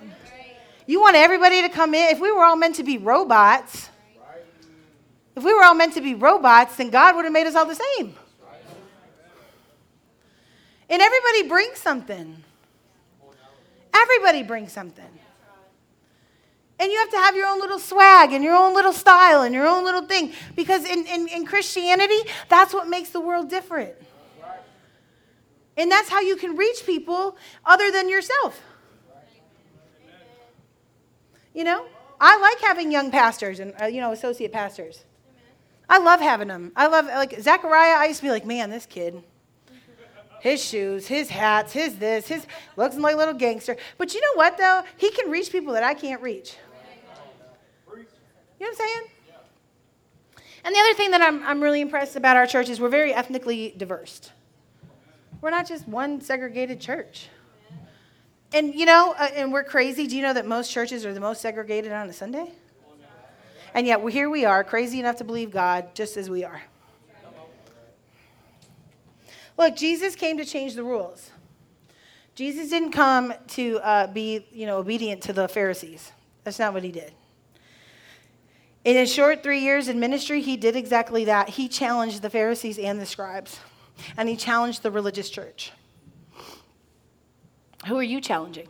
You 0.93 1.01
want 1.01 1.17
everybody 1.17 1.63
to 1.63 1.71
come 1.71 1.95
in. 1.95 2.11
If 2.11 2.21
we 2.21 2.31
were 2.31 2.45
all 2.45 2.55
meant 2.55 2.75
to 2.75 2.83
be 2.83 2.99
robots, 2.99 3.89
if 5.35 5.43
we 5.43 5.55
were 5.55 5.65
all 5.65 5.73
meant 5.73 5.95
to 5.95 6.03
be 6.03 6.15
robots, 6.15 6.77
then 6.77 6.91
God 6.91 7.17
would 7.17 7.25
have 7.25 7.33
made 7.33 7.47
us 7.47 7.55
all 7.55 7.65
the 7.65 7.81
same. 7.97 8.15
And 10.91 11.01
everybody 11.01 11.49
brings 11.49 11.79
something. 11.79 12.45
Everybody 13.95 14.43
brings 14.43 14.73
something. 14.73 15.09
And 16.79 16.93
you 16.93 16.99
have 16.99 17.11
to 17.13 17.17
have 17.17 17.37
your 17.37 17.47
own 17.47 17.59
little 17.59 17.79
swag 17.79 18.35
and 18.35 18.45
your 18.45 18.55
own 18.55 18.75
little 18.75 18.93
style 18.93 19.41
and 19.41 19.55
your 19.55 19.67
own 19.67 19.85
little 19.87 20.05
thing. 20.05 20.35
Because 20.55 20.85
in, 20.85 21.07
in, 21.07 21.27
in 21.27 21.47
Christianity, 21.47 22.21
that's 22.51 22.75
what 22.75 22.87
makes 22.87 23.09
the 23.09 23.21
world 23.21 23.49
different. 23.49 23.95
And 25.79 25.91
that's 25.91 26.11
how 26.11 26.21
you 26.21 26.37
can 26.37 26.55
reach 26.55 26.85
people 26.85 27.39
other 27.65 27.91
than 27.91 28.11
yourself. 28.11 28.63
You 31.55 31.65
know, 31.65 31.87
I 32.21 32.39
like 32.39 32.61
having 32.61 32.91
young 32.91 33.11
pastors 33.11 33.61
and, 33.61 33.75
uh, 33.81 33.87
you 33.87 34.01
know, 34.01 34.13
associate 34.13 34.53
pastors. 34.53 35.05
I 35.89 35.99
love 35.99 36.21
having 36.21 36.49
them. 36.49 36.73
I 36.75 36.87
love, 36.87 37.07
like, 37.07 37.41
Zechariah, 37.41 37.97
I 37.99 38.07
used 38.07 38.21
to 38.21 38.27
be 38.27 38.31
like, 38.31 38.47
man, 38.47 38.71
this 38.71 38.87
kid, 38.87 39.23
his 40.41 40.65
shoes, 40.65 41.07
his 41.07 41.29
hats, 41.29 41.73
his 41.73 41.99
this, 41.99 42.27
his 42.27 42.47
looks 42.77 42.97
like 42.97 43.15
a 43.15 43.19
little 43.19 43.35
gangster. 43.35 43.77
But 43.99 44.15
you 44.15 44.21
know 44.21 44.35
what, 44.35 44.57
though? 44.57 44.83
He 44.97 45.11
can 45.11 45.31
reach 45.31 45.53
people 45.53 45.73
that 45.75 45.83
I 45.83 45.95
can't 45.95 46.23
reach. 46.23 46.57
You 47.89 47.97
know 47.99 48.05
what 48.59 48.69
I'm 48.69 48.75
saying? 48.75 49.03
And 50.65 50.75
the 50.75 50.79
other 50.79 50.95
thing 50.95 51.11
that 51.11 51.21
I'm, 51.21 51.43
I'm 51.43 51.61
really 51.61 51.81
impressed 51.81 52.15
about 52.15 52.37
our 52.37 52.47
church 52.47 52.69
is 52.69 52.81
we're 52.81 52.89
very 52.89 53.13
ethnically 53.13 53.75
diverse. 53.77 54.31
We're 55.41 55.51
not 55.51 55.67
just 55.67 55.89
one 55.89 56.21
segregated 56.21 56.81
church. 56.81 57.29
And 58.55 58.75
you 58.75 58.87
know, 58.87 59.15
uh, 59.19 59.29
and 59.35 59.53
we're 59.53 59.65
crazy. 59.65 60.07
Do 60.07 60.17
you 60.17 60.23
know 60.23 60.35
that 60.35 60.47
most 60.47 60.71
churches 60.71 61.07
are 61.07 61.15
the 61.15 61.21
most 61.21 61.41
segregated 61.41 61.93
on 61.93 62.09
a 62.09 62.13
Sunday? 62.13 62.53
And 63.75 63.87
yet, 63.87 64.07
here 64.11 64.29
we 64.29 64.45
are, 64.45 64.63
crazy 64.63 65.01
enough 65.01 65.17
to 65.17 65.25
believe 65.25 65.51
God 65.51 65.95
just 65.95 66.17
as 66.19 66.29
we 66.29 66.45
are. 66.45 66.63
Look, 69.57 69.77
Jesus 69.77 70.15
came 70.15 70.37
to 70.39 70.45
change 70.45 70.75
the 70.75 70.83
rules. 70.83 71.31
Jesus 72.35 72.71
didn't 72.71 72.93
come 72.93 73.33
to 73.49 73.79
uh, 73.79 74.07
be, 74.07 74.47
you 74.53 74.67
know, 74.67 74.79
obedient 74.79 75.23
to 75.23 75.33
the 75.33 75.49
Pharisees. 75.49 76.13
That's 76.45 76.59
not 76.59 76.73
what 76.73 76.83
he 76.83 76.91
did. 76.91 77.13
In 78.85 78.97
his 78.97 79.13
short 79.13 79.43
three 79.43 79.61
years 79.61 79.89
in 79.89 80.01
ministry, 80.01 80.41
he 80.41 80.57
did 80.57 80.75
exactly 80.75 81.27
that. 81.27 81.51
He 81.51 81.69
challenged 81.69 82.23
the 82.23 82.31
Pharisees 82.31 82.79
and 82.79 83.01
the 83.01 83.07
scribes 83.07 83.61
and 84.17 84.29
he 84.29 84.37
challenged 84.37 84.83
the 84.83 84.91
religious 84.91 85.31
church. 85.31 85.73
Who 87.87 87.97
are 87.99 88.03
you 88.03 88.21
challenging? 88.21 88.69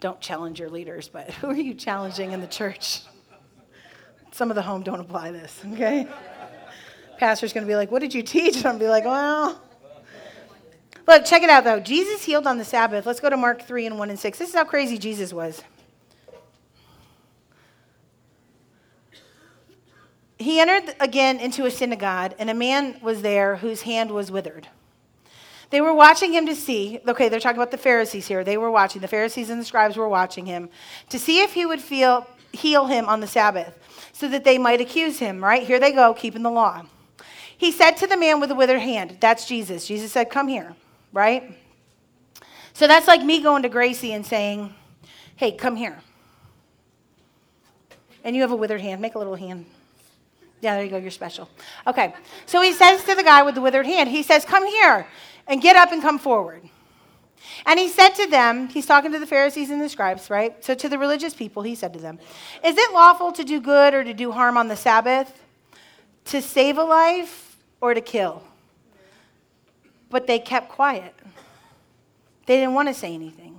Don't 0.00 0.20
challenge 0.20 0.60
your 0.60 0.70
leaders, 0.70 1.08
but 1.08 1.30
who 1.30 1.48
are 1.48 1.56
you 1.56 1.74
challenging 1.74 2.32
in 2.32 2.40
the 2.40 2.46
church? 2.46 3.02
Some 4.32 4.50
of 4.50 4.54
the 4.54 4.62
home 4.62 4.82
don't 4.82 5.00
apply 5.00 5.30
this, 5.30 5.60
okay? 5.72 6.06
Pastor's 7.18 7.52
gonna 7.52 7.66
be 7.66 7.76
like, 7.76 7.90
What 7.90 8.00
did 8.00 8.12
you 8.14 8.22
teach? 8.22 8.64
I'll 8.64 8.78
be 8.78 8.88
like, 8.88 9.04
Well, 9.04 9.60
look, 11.06 11.24
check 11.24 11.42
it 11.42 11.50
out 11.50 11.64
though. 11.64 11.80
Jesus 11.80 12.24
healed 12.24 12.46
on 12.46 12.58
the 12.58 12.64
Sabbath. 12.64 13.06
Let's 13.06 13.20
go 13.20 13.30
to 13.30 13.36
Mark 13.36 13.62
3 13.62 13.86
and 13.86 13.98
1 13.98 14.10
and 14.10 14.18
6. 14.18 14.38
This 14.38 14.48
is 14.48 14.54
how 14.54 14.64
crazy 14.64 14.98
Jesus 14.98 15.32
was. 15.32 15.62
he 20.44 20.60
entered 20.60 20.94
again 21.00 21.40
into 21.40 21.64
a 21.64 21.70
synagogue, 21.70 22.34
and 22.38 22.50
a 22.50 22.54
man 22.54 22.98
was 23.00 23.22
there 23.22 23.56
whose 23.56 23.82
hand 23.82 24.10
was 24.10 24.30
withered. 24.30 24.68
They 25.74 25.80
were 25.80 25.92
watching 25.92 26.32
him 26.32 26.46
to 26.46 26.54
see, 26.54 27.00
okay, 27.04 27.28
they're 27.28 27.40
talking 27.40 27.58
about 27.58 27.72
the 27.72 27.76
Pharisees 27.78 28.28
here. 28.28 28.44
They 28.44 28.56
were 28.56 28.70
watching, 28.70 29.02
the 29.02 29.08
Pharisees 29.08 29.50
and 29.50 29.60
the 29.60 29.64
scribes 29.64 29.96
were 29.96 30.08
watching 30.08 30.46
him 30.46 30.68
to 31.08 31.18
see 31.18 31.40
if 31.40 31.52
he 31.52 31.66
would 31.66 31.80
feel, 31.80 32.28
heal 32.52 32.86
him 32.86 33.08
on 33.08 33.18
the 33.18 33.26
Sabbath 33.26 33.76
so 34.12 34.28
that 34.28 34.44
they 34.44 34.56
might 34.56 34.80
accuse 34.80 35.18
him, 35.18 35.42
right? 35.42 35.64
Here 35.64 35.80
they 35.80 35.90
go, 35.90 36.14
keeping 36.14 36.44
the 36.44 36.50
law. 36.52 36.82
He 37.58 37.72
said 37.72 37.96
to 37.96 38.06
the 38.06 38.16
man 38.16 38.38
with 38.38 38.50
the 38.50 38.54
withered 38.54 38.82
hand, 38.82 39.16
That's 39.18 39.48
Jesus. 39.48 39.88
Jesus 39.88 40.12
said, 40.12 40.30
Come 40.30 40.46
here, 40.46 40.76
right? 41.12 41.58
So 42.72 42.86
that's 42.86 43.08
like 43.08 43.24
me 43.24 43.42
going 43.42 43.64
to 43.64 43.68
Gracie 43.68 44.12
and 44.12 44.24
saying, 44.24 44.72
Hey, 45.34 45.50
come 45.50 45.74
here. 45.74 45.98
And 48.22 48.36
you 48.36 48.42
have 48.42 48.52
a 48.52 48.56
withered 48.56 48.80
hand. 48.80 49.02
Make 49.02 49.16
a 49.16 49.18
little 49.18 49.34
hand. 49.34 49.66
Yeah, 50.60 50.76
there 50.76 50.84
you 50.84 50.90
go. 50.90 50.98
You're 50.98 51.10
special. 51.10 51.50
Okay. 51.84 52.14
So 52.46 52.62
he 52.62 52.72
says 52.72 53.02
to 53.06 53.16
the 53.16 53.24
guy 53.24 53.42
with 53.42 53.56
the 53.56 53.60
withered 53.60 53.86
hand, 53.86 54.08
he 54.08 54.22
says, 54.22 54.44
Come 54.44 54.64
here 54.68 55.08
and 55.46 55.60
get 55.60 55.76
up 55.76 55.92
and 55.92 56.00
come 56.02 56.18
forward. 56.18 56.62
And 57.66 57.78
he 57.78 57.88
said 57.88 58.10
to 58.10 58.26
them, 58.26 58.68
he's 58.68 58.86
talking 58.86 59.12
to 59.12 59.18
the 59.18 59.26
Pharisees 59.26 59.70
and 59.70 59.80
the 59.80 59.88
scribes, 59.88 60.30
right? 60.30 60.62
So 60.64 60.74
to 60.74 60.88
the 60.88 60.98
religious 60.98 61.34
people, 61.34 61.62
he 61.62 61.74
said 61.74 61.92
to 61.94 61.98
them, 61.98 62.18
Is 62.64 62.76
it 62.76 62.92
lawful 62.92 63.32
to 63.32 63.44
do 63.44 63.60
good 63.60 63.94
or 63.94 64.04
to 64.04 64.14
do 64.14 64.32
harm 64.32 64.56
on 64.56 64.68
the 64.68 64.76
Sabbath? 64.76 65.42
To 66.26 66.40
save 66.40 66.78
a 66.78 66.84
life 66.84 67.56
or 67.80 67.94
to 67.94 68.00
kill? 68.00 68.42
But 70.10 70.26
they 70.26 70.38
kept 70.38 70.68
quiet. 70.68 71.14
They 72.46 72.56
didn't 72.56 72.74
want 72.74 72.88
to 72.88 72.94
say 72.94 73.14
anything. 73.14 73.58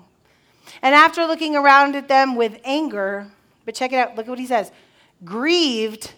And 0.82 0.94
after 0.94 1.26
looking 1.26 1.56
around 1.56 1.96
at 1.96 2.08
them 2.08 2.36
with 2.36 2.60
anger, 2.64 3.28
but 3.66 3.76
check 3.76 3.94
it 3.94 3.98
out, 3.98 4.16
look 4.16 4.28
at 4.28 4.30
what 4.30 4.40
he 4.40 4.48
says 4.48 4.72
grieved 5.24 6.14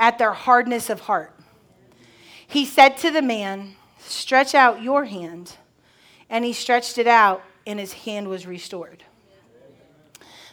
at 0.00 0.18
their 0.18 0.32
hardness 0.32 0.90
of 0.90 1.00
heart. 1.00 1.32
He 2.46 2.64
said 2.64 2.96
to 2.98 3.10
the 3.10 3.22
man, 3.22 3.76
Stretch 4.06 4.54
out 4.54 4.82
your 4.82 5.04
hand. 5.04 5.56
And 6.28 6.44
he 6.44 6.52
stretched 6.52 6.98
it 6.98 7.06
out, 7.06 7.42
and 7.66 7.78
his 7.78 7.92
hand 7.92 8.28
was 8.28 8.46
restored. 8.46 9.04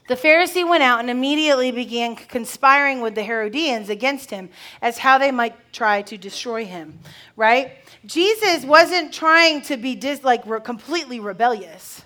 The 0.10 0.16
Pharisee 0.16 0.68
went 0.68 0.82
out 0.82 1.02
and 1.02 1.10
immediately 1.10 1.72
began 1.72 2.16
conspiring 2.16 3.00
with 3.00 3.14
the 3.14 3.22
Herodians 3.22 3.90
against 3.90 4.32
him 4.32 4.50
as 4.82 4.98
how 4.98 5.20
they 5.20 5.30
might 5.30 5.72
try 5.72 6.02
to 6.02 6.18
destroy 6.18 6.66
him, 6.66 6.98
right? 7.36 7.74
Jesus 8.08 8.66
wasn't 8.66 9.14
trying 9.14 9.62
to 9.64 9.78
be 9.78 9.94
dis- 9.94 10.24
like 10.24 10.42
re- 10.48 10.62
completely 10.62 11.20
rebellious. 11.20 12.02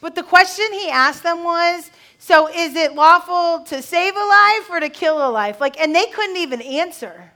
But 0.00 0.16
the 0.16 0.24
question 0.24 0.66
he 0.72 0.90
asked 0.90 1.22
them 1.22 1.44
was, 1.44 1.92
so 2.18 2.48
is 2.48 2.74
it 2.74 2.94
lawful 2.94 3.64
to 3.66 3.80
save 3.82 4.16
a 4.16 4.18
life 4.18 4.68
or 4.68 4.80
to 4.80 4.88
kill 4.88 5.24
a 5.24 5.30
life? 5.30 5.60
Like 5.60 5.78
and 5.80 5.94
they 5.94 6.06
couldn't 6.06 6.38
even 6.38 6.60
answer. 6.60 7.31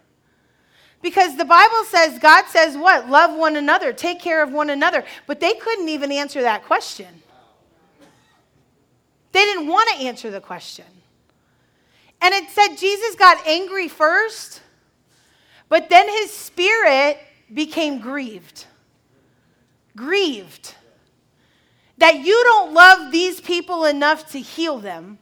Because 1.07 1.37
the 1.37 1.45
Bible 1.45 1.85
says 1.85 2.19
God 2.19 2.47
says 2.49 2.77
what? 2.77 3.09
Love 3.09 3.39
one 3.39 3.55
another, 3.55 3.93
take 3.93 4.19
care 4.19 4.43
of 4.43 4.51
one 4.51 4.71
another, 4.71 5.05
but 5.29 5.39
they 5.39 5.55
couldn't 5.55 5.89
even 5.89 6.11
answer 6.11 6.43
that 6.43 6.65
question. 6.65 7.23
They 9.31 9.45
didn't 9.45 9.69
want 9.69 9.89
to 9.91 10.05
answer 10.05 10.33
the 10.33 10.41
question. 10.41 10.87
And 12.21 12.35
it 12.35 12.51
said 12.51 12.75
Jesus 12.75 13.15
got 13.15 13.47
angry 13.47 13.87
first, 13.87 14.61
but 15.69 15.89
then 15.89 16.09
his 16.09 16.33
spirit 16.33 17.19
became 17.55 18.01
grieved. 18.01 18.65
Grieved. 19.95 20.75
That 21.99 22.17
you 22.17 22.43
don't 22.47 22.75
love 22.75 23.13
these 23.13 23.41
people 23.41 23.85
enough 23.85 24.33
to 24.33 24.41
heal 24.41 24.79
them, 24.79 25.19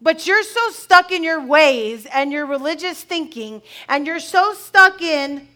but 0.00 0.26
you're 0.26 0.44
so 0.44 0.70
stuck 0.70 1.10
in 1.10 1.24
your 1.24 1.44
ways 1.44 2.06
and 2.06 2.32
your 2.32 2.46
religious 2.46 3.02
thinking, 3.02 3.62
and 3.88 4.06
you're 4.06 4.20
so 4.20 4.54
stuck 4.54 5.02
in 5.02 5.48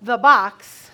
the 0.00 0.18
box 0.18 0.90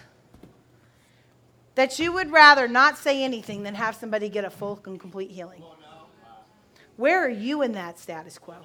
that 1.75 1.99
you 1.99 2.13
would 2.13 2.31
rather 2.31 2.69
not 2.69 2.99
say 2.99 3.23
anything 3.23 3.63
than 3.63 3.75
have 3.75 3.95
somebody 3.95 4.29
get 4.29 4.45
a 4.45 4.51
full 4.51 4.81
and 4.87 5.01
complete 5.01 5.31
healing? 5.31 5.63
Where 6.97 7.25
are 7.25 7.31
you 7.31 7.63
in 7.63 7.73
that 7.73 7.99
status 7.99 8.39
quo? 8.39 8.57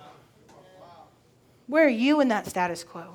Where 1.68 1.86
are 1.86 1.90
you 1.90 2.22
in 2.22 2.28
that 2.30 2.48
status 2.48 2.84
quo? 2.84 3.06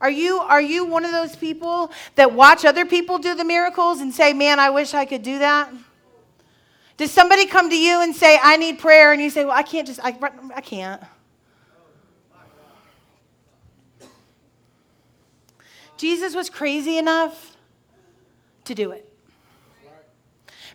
Are 0.00 0.10
you, 0.10 0.38
are 0.38 0.60
you 0.60 0.84
one 0.84 1.04
of 1.04 1.10
those 1.10 1.34
people 1.34 1.90
that 2.14 2.32
watch 2.32 2.64
other 2.64 2.84
people 2.86 3.18
do 3.18 3.34
the 3.34 3.44
miracles 3.44 4.00
and 4.00 4.14
say, 4.14 4.32
Man, 4.32 4.60
I 4.60 4.70
wish 4.70 4.94
I 4.94 5.04
could 5.04 5.22
do 5.22 5.38
that? 5.40 5.72
Does 6.98 7.12
somebody 7.12 7.46
come 7.46 7.70
to 7.70 7.78
you 7.78 8.02
and 8.02 8.14
say, 8.14 8.38
I 8.42 8.56
need 8.56 8.80
prayer? 8.80 9.12
And 9.12 9.22
you 9.22 9.30
say, 9.30 9.44
Well, 9.44 9.56
I 9.56 9.62
can't 9.62 9.86
just, 9.86 10.00
I, 10.02 10.18
I 10.54 10.60
can't. 10.60 11.02
Jesus 15.96 16.34
was 16.34 16.50
crazy 16.50 16.98
enough 16.98 17.56
to 18.64 18.74
do 18.74 18.90
it. 18.90 19.07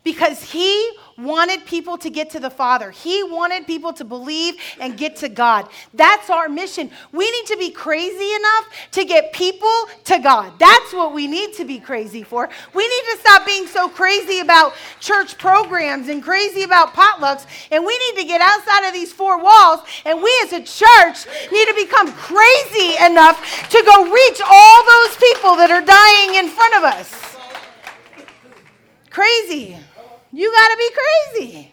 Because 0.04 0.44
he 0.44 0.92
wanted 1.18 1.66
people 1.66 1.98
to 1.98 2.10
get 2.10 2.30
to 2.32 2.40
the 2.40 2.50
Father. 2.50 2.92
He 2.92 3.24
wanted 3.24 3.68
people 3.68 3.94
to 3.94 4.04
believe 4.04 4.56
and 4.80 4.98
get 4.98 5.16
to 5.18 5.30
God. 5.30 5.70
That's 5.94 6.30
our 6.30 6.50
mission. 6.50 6.90
We 7.12 7.30
need 7.30 7.46
to 7.48 7.58
be 7.58 7.70
crazy 7.70 8.34
enough 8.34 8.70
to 8.92 9.06
get 9.06 9.32
people 9.34 9.74
to 10.06 10.20
God. 10.20 10.54
That's 10.60 10.94
what 10.94 11.14
we 11.14 11.28
need 11.28 11.54
to 11.54 11.66
be 11.66 11.80
crazy 11.80 12.24
for. 12.24 12.50
We 12.74 12.88
need 12.88 13.04
to 13.14 13.18
stop 13.20 13.46
being 13.46 13.68
so 13.68 13.90
crazy 13.90 14.40
about 14.40 14.74
church 15.00 15.38
programs 15.38 16.10
and 16.10 16.24
crazy 16.24 16.64
about 16.64 16.94
potlucks. 16.94 17.46
And 17.72 17.86
we 17.86 17.98
need 17.98 18.22
to 18.22 18.28
get 18.28 18.42
outside 18.42 18.88
of 18.88 18.94
these 18.94 19.14
four 19.14 19.42
walls. 19.42 19.82
And 20.06 20.22
we 20.22 20.38
as 20.44 20.54
a 20.54 20.62
church 20.62 21.28
need 21.52 21.68
to 21.68 21.74
become 21.76 22.12
crazy 22.14 22.96
enough 23.04 23.70
to 23.70 23.84
go 23.86 24.12
reach 24.12 24.42
all 24.46 24.86
those 24.86 25.16
people 25.18 25.56
that 25.58 25.72
are 25.72 25.82
dying 25.82 26.44
in 26.44 26.50
front 26.50 26.76
of 26.76 26.84
us. 26.84 27.38
Crazy. 29.10 29.78
You 30.34 30.52
got 30.52 30.68
to 30.70 30.78
be 30.78 30.90
crazy. 30.92 31.72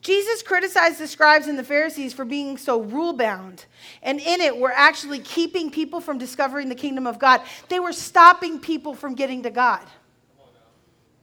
Jesus 0.00 0.42
criticized 0.42 0.98
the 0.98 1.06
scribes 1.06 1.46
and 1.46 1.58
the 1.58 1.64
Pharisees 1.64 2.12
for 2.12 2.24
being 2.24 2.56
so 2.56 2.80
rule 2.80 3.12
bound. 3.12 3.66
And 4.02 4.18
in 4.18 4.40
it, 4.40 4.56
were 4.56 4.72
actually 4.72 5.18
keeping 5.18 5.70
people 5.70 6.00
from 6.00 6.18
discovering 6.18 6.68
the 6.68 6.74
kingdom 6.74 7.06
of 7.06 7.18
God. 7.18 7.42
They 7.68 7.80
were 7.80 7.92
stopping 7.92 8.58
people 8.58 8.94
from 8.94 9.14
getting 9.14 9.42
to 9.44 9.50
God. 9.50 9.82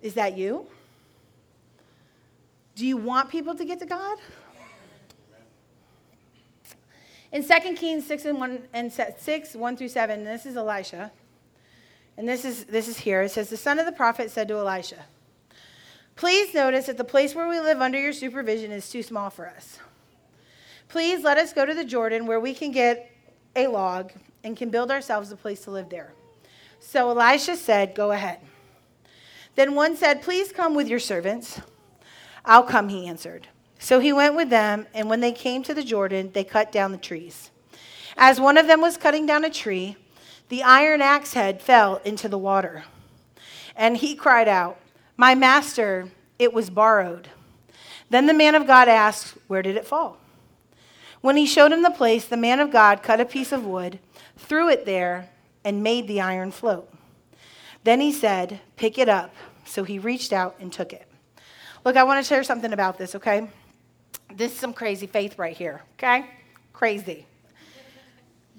Is 0.01 0.13
that 0.13 0.37
you? 0.37 0.67
Do 2.75 2.85
you 2.85 2.97
want 2.97 3.29
people 3.29 3.55
to 3.55 3.65
get 3.65 3.79
to 3.79 3.85
God? 3.85 4.17
In 7.31 7.47
2 7.47 7.75
Kings 7.75 8.05
6 8.07 8.25
and 8.25 8.39
1 8.39 8.59
and 8.73 8.91
6, 8.91 9.55
1 9.55 9.77
through 9.77 9.87
7, 9.87 10.23
this 10.23 10.45
is 10.45 10.55
Elisha. 10.57 11.11
And 12.21 12.29
this 12.29 12.45
is, 12.45 12.65
this 12.65 12.87
is 12.87 12.99
here. 12.99 13.23
It 13.23 13.31
says, 13.31 13.49
The 13.49 13.57
son 13.57 13.79
of 13.79 13.87
the 13.87 13.91
prophet 13.91 14.29
said 14.29 14.47
to 14.49 14.53
Elisha, 14.53 15.05
Please 16.15 16.53
notice 16.53 16.85
that 16.85 16.97
the 16.97 17.03
place 17.03 17.33
where 17.33 17.49
we 17.49 17.59
live 17.59 17.81
under 17.81 17.99
your 17.99 18.13
supervision 18.13 18.71
is 18.71 18.91
too 18.91 19.01
small 19.01 19.31
for 19.31 19.47
us. 19.47 19.79
Please 20.87 21.23
let 21.23 21.39
us 21.39 21.51
go 21.51 21.65
to 21.65 21.73
the 21.73 21.83
Jordan 21.83 22.27
where 22.27 22.39
we 22.39 22.53
can 22.53 22.71
get 22.71 23.09
a 23.55 23.65
log 23.65 24.11
and 24.43 24.55
can 24.55 24.69
build 24.69 24.91
ourselves 24.91 25.31
a 25.31 25.35
place 25.35 25.61
to 25.61 25.71
live 25.71 25.89
there. 25.89 26.13
So 26.79 27.09
Elisha 27.09 27.55
said, 27.55 27.95
Go 27.95 28.11
ahead. 28.11 28.37
Then 29.55 29.73
one 29.73 29.97
said, 29.97 30.21
Please 30.21 30.51
come 30.51 30.75
with 30.75 30.87
your 30.87 30.99
servants. 30.99 31.59
I'll 32.45 32.61
come, 32.61 32.89
he 32.89 33.07
answered. 33.07 33.47
So 33.79 33.99
he 33.99 34.13
went 34.13 34.35
with 34.35 34.51
them, 34.51 34.85
and 34.93 35.09
when 35.09 35.21
they 35.21 35.31
came 35.31 35.63
to 35.63 35.73
the 35.73 35.83
Jordan, 35.83 36.29
they 36.33 36.43
cut 36.43 36.71
down 36.71 36.91
the 36.91 36.99
trees. 36.99 37.49
As 38.15 38.39
one 38.39 38.59
of 38.59 38.67
them 38.67 38.79
was 38.79 38.95
cutting 38.95 39.25
down 39.25 39.43
a 39.43 39.49
tree, 39.49 39.97
the 40.51 40.63
iron 40.63 41.01
axe 41.01 41.33
head 41.33 41.61
fell 41.61 42.01
into 42.03 42.27
the 42.27 42.37
water. 42.37 42.83
And 43.73 43.95
he 43.95 44.15
cried 44.15 44.49
out, 44.49 44.77
My 45.15 45.33
master, 45.33 46.09
it 46.37 46.51
was 46.51 46.69
borrowed. 46.69 47.29
Then 48.09 48.25
the 48.25 48.33
man 48.33 48.53
of 48.53 48.67
God 48.67 48.89
asked, 48.89 49.35
Where 49.47 49.61
did 49.61 49.77
it 49.77 49.87
fall? 49.87 50.17
When 51.21 51.37
he 51.37 51.45
showed 51.45 51.71
him 51.71 51.83
the 51.83 51.89
place, 51.89 52.25
the 52.25 52.35
man 52.35 52.59
of 52.59 52.69
God 52.69 53.01
cut 53.01 53.21
a 53.21 53.25
piece 53.25 53.53
of 53.53 53.65
wood, 53.65 53.99
threw 54.35 54.67
it 54.67 54.85
there, 54.85 55.29
and 55.63 55.83
made 55.83 56.09
the 56.09 56.19
iron 56.19 56.51
float. 56.51 56.93
Then 57.85 58.01
he 58.01 58.11
said, 58.11 58.59
Pick 58.75 58.97
it 58.97 59.07
up. 59.07 59.33
So 59.63 59.85
he 59.85 59.99
reached 59.99 60.33
out 60.33 60.57
and 60.59 60.73
took 60.73 60.91
it. 60.91 61.07
Look, 61.85 61.95
I 61.95 62.03
want 62.03 62.21
to 62.21 62.27
share 62.27 62.43
something 62.43 62.73
about 62.73 62.97
this, 62.97 63.15
okay? 63.15 63.47
This 64.35 64.51
is 64.51 64.59
some 64.59 64.73
crazy 64.73 65.07
faith 65.07 65.39
right 65.39 65.55
here, 65.55 65.81
okay? 65.93 66.25
Crazy. 66.73 67.25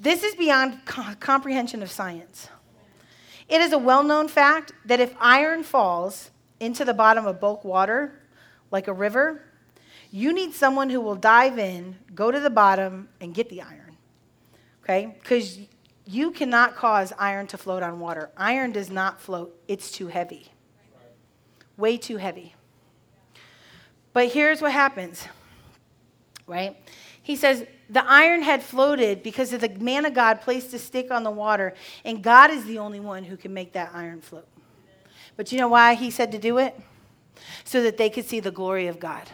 This 0.02 0.24
is 0.24 0.34
beyond 0.34 0.84
co- 0.84 1.14
comprehension 1.20 1.80
of 1.80 1.90
science. 1.90 2.48
It 3.48 3.60
is 3.60 3.72
a 3.72 3.78
well 3.78 4.02
known 4.02 4.26
fact 4.26 4.72
that 4.84 4.98
if 4.98 5.14
iron 5.20 5.62
falls 5.62 6.32
into 6.58 6.84
the 6.84 6.92
bottom 6.92 7.24
of 7.24 7.38
bulk 7.38 7.64
water, 7.64 8.20
like 8.72 8.88
a 8.88 8.92
river, 8.92 9.44
you 10.10 10.32
need 10.32 10.54
someone 10.54 10.90
who 10.90 11.00
will 11.00 11.14
dive 11.14 11.56
in, 11.56 11.96
go 12.16 12.32
to 12.32 12.40
the 12.40 12.50
bottom, 12.50 13.10
and 13.20 13.32
get 13.32 13.48
the 13.48 13.62
iron. 13.62 13.96
Okay? 14.82 15.14
Because 15.22 15.60
you 16.04 16.32
cannot 16.32 16.74
cause 16.74 17.12
iron 17.16 17.46
to 17.46 17.56
float 17.56 17.84
on 17.84 18.00
water. 18.00 18.30
Iron 18.36 18.72
does 18.72 18.90
not 18.90 19.20
float, 19.20 19.56
it's 19.68 19.92
too 19.92 20.08
heavy. 20.08 20.48
Way 21.76 21.96
too 21.96 22.16
heavy. 22.16 22.56
But 24.12 24.32
here's 24.32 24.60
what 24.60 24.72
happens, 24.72 25.26
right? 26.48 26.76
He 27.22 27.36
says, 27.36 27.64
The 27.88 28.04
iron 28.04 28.42
had 28.42 28.62
floated 28.62 29.22
because 29.22 29.52
of 29.52 29.60
the 29.60 29.68
man 29.68 30.04
of 30.04 30.14
God 30.14 30.40
placed 30.40 30.74
a 30.74 30.78
stick 30.78 31.10
on 31.10 31.22
the 31.22 31.30
water, 31.30 31.74
and 32.04 32.22
God 32.22 32.50
is 32.50 32.64
the 32.64 32.78
only 32.78 33.00
one 33.00 33.24
who 33.24 33.36
can 33.36 33.54
make 33.54 33.72
that 33.72 33.90
iron 33.94 34.20
float. 34.20 34.48
But 35.36 35.52
you 35.52 35.58
know 35.58 35.68
why 35.68 35.94
he 35.94 36.10
said 36.10 36.32
to 36.32 36.38
do 36.38 36.58
it? 36.58 36.78
So 37.64 37.82
that 37.82 37.96
they 37.96 38.10
could 38.10 38.26
see 38.26 38.40
the 38.40 38.50
glory 38.50 38.86
of 38.86 39.00
God. 39.00 39.28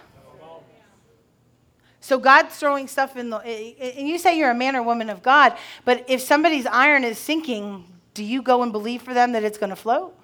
So 2.00 2.18
God's 2.18 2.56
throwing 2.56 2.88
stuff 2.88 3.16
in 3.16 3.28
the. 3.28 3.36
And 3.38 4.08
you 4.08 4.18
say 4.18 4.38
you're 4.38 4.50
a 4.50 4.54
man 4.54 4.76
or 4.76 4.82
woman 4.82 5.10
of 5.10 5.22
God, 5.22 5.56
but 5.84 6.04
if 6.08 6.22
somebody's 6.22 6.64
iron 6.64 7.04
is 7.04 7.18
sinking, 7.18 7.84
do 8.14 8.24
you 8.24 8.40
go 8.40 8.62
and 8.62 8.72
believe 8.72 9.02
for 9.02 9.12
them 9.12 9.32
that 9.32 9.44
it's 9.44 9.58
going 9.58 9.70
to 9.70 9.76
float? 9.76 10.14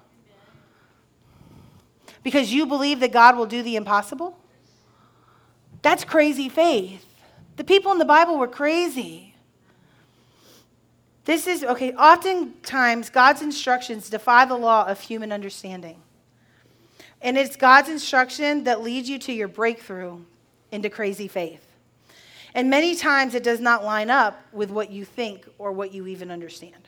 Because 2.23 2.51
you 2.51 2.65
believe 2.65 3.01
that 3.01 3.11
God 3.11 3.37
will 3.37 3.45
do 3.45 3.61
the 3.61 3.75
impossible? 3.75 4.35
That's 5.83 6.03
crazy 6.03 6.49
faith. 6.49 7.05
The 7.55 7.63
people 7.63 7.91
in 7.91 7.97
the 7.97 8.05
Bible 8.05 8.37
were 8.37 8.47
crazy. 8.47 9.35
This 11.25 11.47
is, 11.47 11.63
okay, 11.63 11.93
oftentimes 11.93 13.09
God's 13.09 13.41
instructions 13.41 14.09
defy 14.09 14.45
the 14.45 14.55
law 14.55 14.85
of 14.87 14.99
human 14.99 15.31
understanding. 15.31 16.01
And 17.21 17.37
it's 17.37 17.55
God's 17.55 17.89
instruction 17.89 18.65
that 18.65 18.81
leads 18.81 19.09
you 19.09 19.17
to 19.19 19.33
your 19.33 19.47
breakthrough 19.47 20.19
into 20.71 20.89
crazy 20.89 21.27
faith. 21.27 21.65
And 22.53 22.69
many 22.69 22.95
times 22.95 23.33
it 23.33 23.43
does 23.43 23.59
not 23.59 23.83
line 23.83 24.09
up 24.09 24.41
with 24.53 24.69
what 24.69 24.91
you 24.91 25.03
think 25.03 25.47
or 25.57 25.71
what 25.71 25.93
you 25.93 26.07
even 26.07 26.29
understand. 26.29 26.87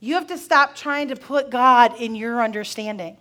You 0.00 0.14
have 0.14 0.26
to 0.28 0.38
stop 0.38 0.76
trying 0.76 1.08
to 1.08 1.16
put 1.16 1.50
God 1.50 1.98
in 1.98 2.14
your 2.14 2.42
understanding. 2.42 3.16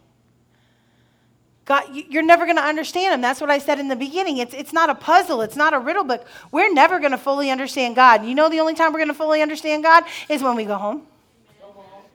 God, 1.68 1.84
you're 1.94 2.24
never 2.24 2.46
going 2.46 2.56
to 2.56 2.64
understand 2.64 3.14
him. 3.14 3.20
That's 3.20 3.42
what 3.42 3.50
I 3.50 3.58
said 3.58 3.78
in 3.78 3.90
the 3.90 3.96
beginning. 3.98 4.38
It's, 4.38 4.54
it's 4.54 4.72
not 4.72 4.90
a 4.90 4.96
puzzle, 4.96 5.42
it's 5.42 5.58
not 5.58 5.74
a 5.74 5.80
riddle 5.80 6.06
book. 6.06 6.26
We're 6.50 6.72
never 6.72 6.98
going 7.00 7.12
to 7.12 7.18
fully 7.18 7.52
understand 7.52 7.98
God. 7.98 8.26
You 8.26 8.36
know, 8.36 8.48
the 8.48 8.62
only 8.62 8.74
time 8.74 8.94
we're 8.94 9.00
going 9.00 9.10
to 9.10 9.14
fully 9.14 9.42
understand 9.42 9.84
God 9.84 10.06
is 10.30 10.42
when 10.42 10.56
we 10.56 10.64
go 10.64 10.78
home. 10.78 11.06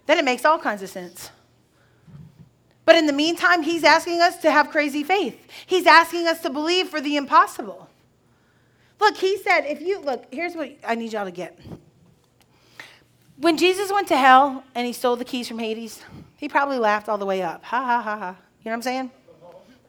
Then 0.07 0.19
it 0.19 0.25
makes 0.25 0.47
all 0.47 0.59
kinds 0.59 0.83
of 0.83 0.89
sense. 0.89 1.31
But 2.87 2.97
in 2.97 3.07
the 3.07 3.13
meantime, 3.13 3.63
he's 3.63 3.85
asking 3.85 4.23
us 4.23 4.39
to 4.39 4.51
have 4.51 4.71
crazy 4.71 5.05
faith. 5.05 5.39
He's 5.67 5.87
asking 5.87 6.27
us 6.27 6.41
to 6.41 6.51
believe 6.51 6.89
for 6.89 7.03
the 7.03 7.17
impossible. 7.17 7.91
Look, 9.01 9.19
he 9.19 9.37
said, 9.37 9.67
if 9.67 9.83
you 9.83 10.01
look, 10.01 10.25
here's 10.33 10.57
what 10.57 10.71
I 10.83 10.95
need 10.95 11.13
y'all 11.13 11.27
to 11.27 11.31
get. 11.31 11.59
When 13.37 13.59
Jesus 13.59 13.93
went 13.93 14.09
to 14.09 14.17
hell 14.17 14.65
and 14.75 14.87
he 14.87 14.95
stole 14.95 15.17
the 15.17 15.27
keys 15.27 15.47
from 15.47 15.59
Hades, 15.59 16.03
he 16.39 16.49
probably 16.49 16.79
laughed 16.79 17.11
all 17.11 17.19
the 17.19 17.27
way 17.27 17.43
up. 17.43 17.63
Ha 17.65 17.85
ha 17.85 18.01
ha 18.01 18.17
ha. 18.17 18.37
You 18.65 18.71
know 18.71 18.71
what 18.71 18.75
I'm 18.77 18.83
saying? 18.83 19.11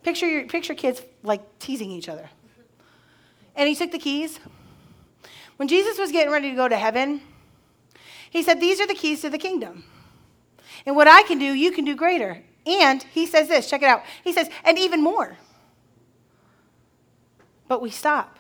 Picture 0.04 0.28
your 0.28 0.48
picture 0.48 0.74
kids 0.74 1.02
like 1.24 1.60
teasing 1.60 1.92
each 1.92 2.10
other. 2.10 2.30
And 3.56 3.70
he 3.70 3.76
took 3.76 3.92
the 3.92 4.00
keys. 4.00 4.40
When 5.58 5.68
Jesus 5.68 5.98
was 5.98 6.12
getting 6.12 6.32
ready 6.32 6.50
to 6.50 6.56
go 6.56 6.68
to 6.68 6.78
heaven, 6.78 7.22
he 8.30 8.44
said, 8.44 8.60
These 8.60 8.82
are 8.82 8.88
the 8.88 8.96
keys 8.96 9.22
to 9.22 9.30
the 9.30 9.38
kingdom. 9.38 9.86
And 10.86 10.96
what 10.96 11.08
I 11.08 11.24
can 11.24 11.40
do, 11.40 11.46
you 11.46 11.72
can 11.72 11.86
do 11.86 11.96
greater. 11.96 12.44
And 12.66 13.04
he 13.04 13.26
says 13.26 13.48
this, 13.48 13.70
check 13.70 13.82
it 13.82 13.88
out. 13.88 14.04
He 14.24 14.34
says, 14.34 14.50
and 14.64 14.78
even 14.78 15.02
more. 15.02 15.38
But 17.68 17.82
we 17.82 17.90
stop. 17.90 18.38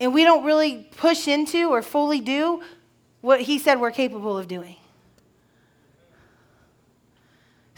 And 0.00 0.12
we 0.12 0.24
don't 0.24 0.44
really 0.44 0.88
push 0.96 1.28
into 1.28 1.70
or 1.70 1.82
fully 1.82 2.20
do 2.20 2.62
what 3.20 3.42
he 3.42 3.58
said 3.58 3.80
we're 3.80 3.90
capable 3.90 4.36
of 4.36 4.48
doing. 4.48 4.76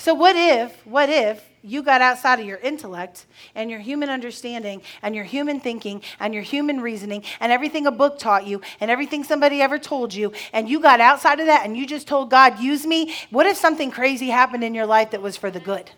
So, 0.06 0.14
what 0.14 0.36
if, 0.36 0.86
what 0.86 1.08
if 1.10 1.50
you 1.62 1.82
got 1.82 2.00
outside 2.00 2.38
of 2.38 2.46
your 2.46 2.58
intellect 2.58 3.26
and 3.56 3.68
your 3.68 3.80
human 3.80 4.08
understanding 4.08 4.82
and 5.02 5.16
your 5.16 5.24
human 5.24 5.58
thinking 5.58 6.00
and 6.20 6.32
your 6.32 6.44
human 6.44 6.80
reasoning 6.80 7.24
and 7.40 7.50
everything 7.50 7.88
a 7.88 7.90
book 7.90 8.20
taught 8.20 8.46
you 8.46 8.60
and 8.78 8.88
everything 8.88 9.24
somebody 9.24 9.60
ever 9.60 9.80
told 9.80 10.14
you 10.14 10.32
and 10.52 10.68
you 10.68 10.78
got 10.78 11.00
outside 11.00 11.40
of 11.40 11.46
that 11.46 11.66
and 11.66 11.76
you 11.76 11.88
just 11.88 12.06
told 12.06 12.30
God, 12.30 12.60
use 12.60 12.86
me? 12.86 13.16
What 13.30 13.46
if 13.46 13.56
something 13.56 13.90
crazy 13.90 14.28
happened 14.28 14.62
in 14.62 14.76
your 14.76 14.86
life 14.86 15.10
that 15.10 15.22
was 15.22 15.36
for 15.36 15.50
the 15.50 15.58
good? 15.58 15.90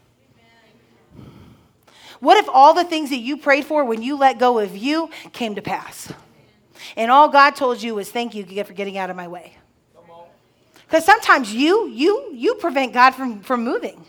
What 2.21 2.39
if 2.39 2.49
all 2.49 2.73
the 2.73 2.85
things 2.85 3.11
that 3.11 3.19
you 3.19 3.37
prayed 3.37 3.67
for 3.67 3.85
when 3.85 4.01
you 4.01 4.17
let 4.17 4.39
go 4.39 4.59
of 4.59 4.75
you 4.75 5.11
came 5.35 5.55
to 5.55 5.61
pass? 5.61 6.11
And 6.97 7.11
all 7.11 7.29
God 7.29 7.57
told 7.57 7.83
you 7.83 7.95
was 7.97 8.11
thank 8.11 8.35
you 8.35 8.65
for 8.65 8.73
getting 8.73 8.97
out 8.97 9.11
of 9.11 9.17
my 9.17 9.29
way. 9.29 9.59
Because 10.89 11.05
sometimes 11.05 11.53
you, 11.53 11.87
you, 11.89 12.31
you 12.33 12.55
prevent 12.55 12.95
God 12.95 13.11
from, 13.11 13.43
from 13.43 13.63
moving. 13.63 14.07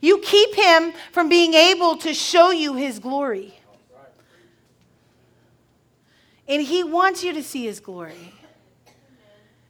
You 0.00 0.18
keep 0.18 0.56
him 0.56 0.92
from 1.12 1.28
being 1.28 1.54
able 1.54 1.96
to 1.98 2.12
show 2.12 2.50
you 2.50 2.74
his 2.74 2.98
glory. 2.98 3.54
And 6.48 6.62
he 6.62 6.82
wants 6.82 7.22
you 7.22 7.32
to 7.32 7.44
see 7.44 7.66
his 7.66 7.78
glory. 7.78 8.34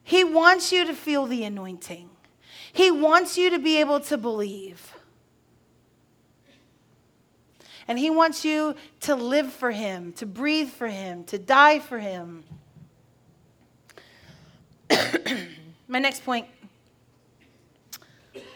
He 0.03 0.25
wants 0.25 0.73
you 0.73 0.87
to 0.87 0.95
feel 0.95 1.27
the 1.27 1.45
anointing. 1.45 2.09
He 2.73 2.91
wants 2.91 3.37
you 3.37 3.51
to 3.51 3.59
be 3.59 3.81
able 3.81 4.01
to 4.01 4.17
believe. 4.17 4.95
And 7.87 7.99
he 7.99 8.09
wants 8.09 8.47
you 8.47 8.77
to 9.01 9.15
live 9.15 9.53
for 9.53 9.73
him, 9.73 10.15
to 10.15 10.25
breathe 10.25 10.71
for 10.71 10.89
him, 10.89 11.25
to 11.25 11.39
die 11.39 11.81
for 11.81 11.99
him. 11.99 12.45
my 15.89 15.99
next 15.99 16.25
point, 16.25 16.47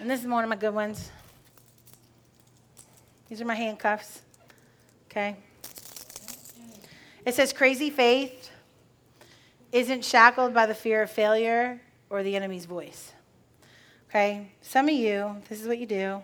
and 0.00 0.10
this 0.10 0.20
is 0.20 0.26
one 0.26 0.44
of 0.44 0.50
my 0.50 0.56
good 0.56 0.74
ones. 0.74 1.10
These 3.28 3.40
are 3.40 3.44
my 3.44 3.54
handcuffs. 3.54 4.22
Okay? 5.10 5.36
It 7.24 7.34
says 7.34 7.52
crazy 7.52 7.90
faith 7.90 8.50
isn't 9.72 10.04
shackled 10.04 10.52
by 10.54 10.66
the 10.66 10.74
fear 10.74 11.02
of 11.02 11.10
failure 11.10 11.80
or 12.10 12.22
the 12.22 12.36
enemy's 12.36 12.64
voice. 12.64 13.12
Okay? 14.08 14.48
Some 14.60 14.88
of 14.88 14.94
you, 14.94 15.36
this 15.48 15.60
is 15.60 15.66
what 15.66 15.78
you 15.78 15.86
do. 15.86 16.22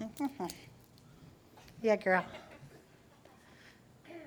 yeah, 1.82 1.96
girl. 1.96 2.24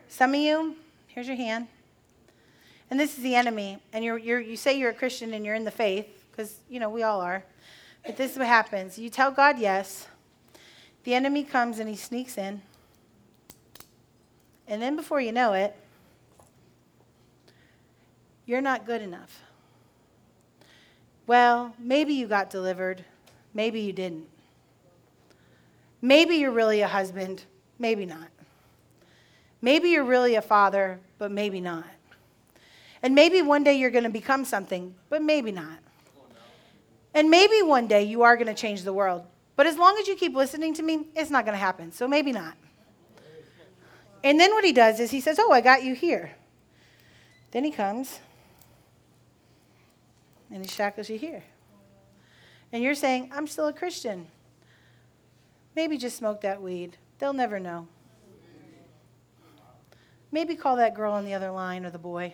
Some 0.07 0.33
of 0.33 0.39
you, 0.39 0.75
here's 1.07 1.27
your 1.27 1.35
hand. 1.35 1.67
And 2.89 2.99
this 2.99 3.17
is 3.17 3.23
the 3.23 3.35
enemy. 3.35 3.79
And 3.93 4.03
you're, 4.03 4.17
you're, 4.17 4.39
you 4.39 4.57
say 4.57 4.77
you're 4.77 4.91
a 4.91 4.93
Christian 4.93 5.33
and 5.33 5.45
you're 5.45 5.55
in 5.55 5.65
the 5.65 5.71
faith, 5.71 6.25
because, 6.31 6.59
you 6.69 6.79
know, 6.79 6.89
we 6.89 7.03
all 7.03 7.21
are. 7.21 7.43
But 8.05 8.17
this 8.17 8.33
is 8.33 8.37
what 8.37 8.47
happens 8.47 8.99
you 8.99 9.09
tell 9.09 9.31
God 9.31 9.57
yes, 9.57 10.07
the 11.03 11.13
enemy 11.13 11.43
comes 11.43 11.79
and 11.79 11.89
he 11.89 11.95
sneaks 11.95 12.37
in. 12.37 12.61
And 14.67 14.81
then 14.81 14.95
before 14.95 15.21
you 15.21 15.31
know 15.31 15.53
it, 15.53 15.75
you're 18.45 18.61
not 18.61 18.85
good 18.85 19.01
enough. 19.01 19.41
Well, 21.27 21.73
maybe 21.79 22.13
you 22.13 22.27
got 22.27 22.49
delivered, 22.49 23.03
maybe 23.53 23.79
you 23.79 23.93
didn't. 23.93 24.27
Maybe 26.01 26.35
you're 26.35 26.51
really 26.51 26.81
a 26.81 26.87
husband, 26.87 27.45
maybe 27.79 28.05
not. 28.05 28.27
Maybe 29.61 29.89
you're 29.89 30.03
really 30.03 30.35
a 30.35 30.41
father, 30.41 30.99
but 31.17 31.31
maybe 31.31 31.59
not. 31.59 31.85
And 33.05 33.13
maybe 33.13 33.43
one 33.43 33.63
day 33.63 33.75
you're 33.75 33.91
going 33.91 34.05
to 34.05 34.09
become 34.09 34.45
something, 34.45 34.95
but 35.09 35.21
maybe 35.21 35.51
not. 35.51 35.77
And 37.13 37.29
maybe 37.29 37.61
one 37.61 37.85
day 37.85 38.01
you 38.01 38.23
are 38.23 38.35
going 38.35 38.47
to 38.47 38.55
change 38.55 38.81
the 38.81 38.93
world. 38.93 39.23
But 39.55 39.67
as 39.67 39.77
long 39.77 39.95
as 39.99 40.07
you 40.07 40.15
keep 40.15 40.33
listening 40.33 40.73
to 40.73 40.81
me, 40.81 41.05
it's 41.15 41.29
not 41.29 41.45
going 41.45 41.53
to 41.53 41.59
happen. 41.59 41.91
So 41.91 42.07
maybe 42.07 42.31
not. 42.31 42.55
And 44.23 44.39
then 44.39 44.55
what 44.55 44.63
he 44.63 44.73
does 44.73 44.99
is 44.99 45.11
he 45.11 45.21
says, 45.21 45.37
Oh, 45.37 45.51
I 45.51 45.61
got 45.61 45.83
you 45.83 45.93
here. 45.93 46.31
Then 47.51 47.63
he 47.63 47.69
comes 47.69 48.21
and 50.49 50.65
he 50.65 50.67
shackles 50.67 51.07
you 51.07 51.19
here. 51.19 51.43
And 52.71 52.81
you're 52.81 52.95
saying, 52.95 53.29
I'm 53.31 53.45
still 53.45 53.67
a 53.67 53.73
Christian. 53.73 54.25
Maybe 55.75 55.99
just 55.99 56.17
smoke 56.17 56.41
that 56.41 56.59
weed. 56.59 56.97
They'll 57.19 57.33
never 57.33 57.59
know. 57.59 57.87
Maybe 60.31 60.55
call 60.55 60.77
that 60.77 60.95
girl 60.95 61.13
on 61.13 61.23
the 61.23 61.35
other 61.35 61.51
line 61.51 61.85
or 61.85 61.91
the 61.91 61.99
boy. 61.99 62.33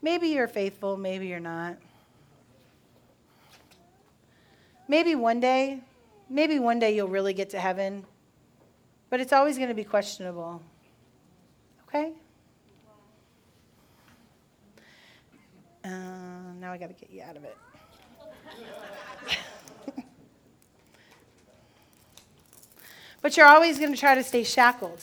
Maybe 0.00 0.28
you're 0.28 0.48
faithful, 0.48 0.96
maybe 0.96 1.26
you're 1.26 1.40
not. 1.40 1.76
Maybe 4.86 5.14
one 5.16 5.40
day, 5.40 5.80
maybe 6.30 6.58
one 6.58 6.78
day 6.78 6.94
you'll 6.94 7.08
really 7.08 7.34
get 7.34 7.50
to 7.50 7.60
heaven, 7.60 8.04
but 9.10 9.20
it's 9.20 9.32
always 9.32 9.56
going 9.56 9.68
to 9.68 9.74
be 9.74 9.84
questionable. 9.84 10.62
Okay? 11.88 12.12
Uh, 15.84 15.88
now 16.60 16.72
I 16.72 16.78
got 16.78 16.88
to 16.88 16.94
get 16.94 17.10
you 17.10 17.22
out 17.22 17.36
of 17.36 17.44
it. 17.44 17.56
but 23.20 23.36
you're 23.36 23.46
always 23.46 23.78
going 23.78 23.92
to 23.92 23.98
try 23.98 24.14
to 24.14 24.22
stay 24.22 24.44
shackled 24.44 25.00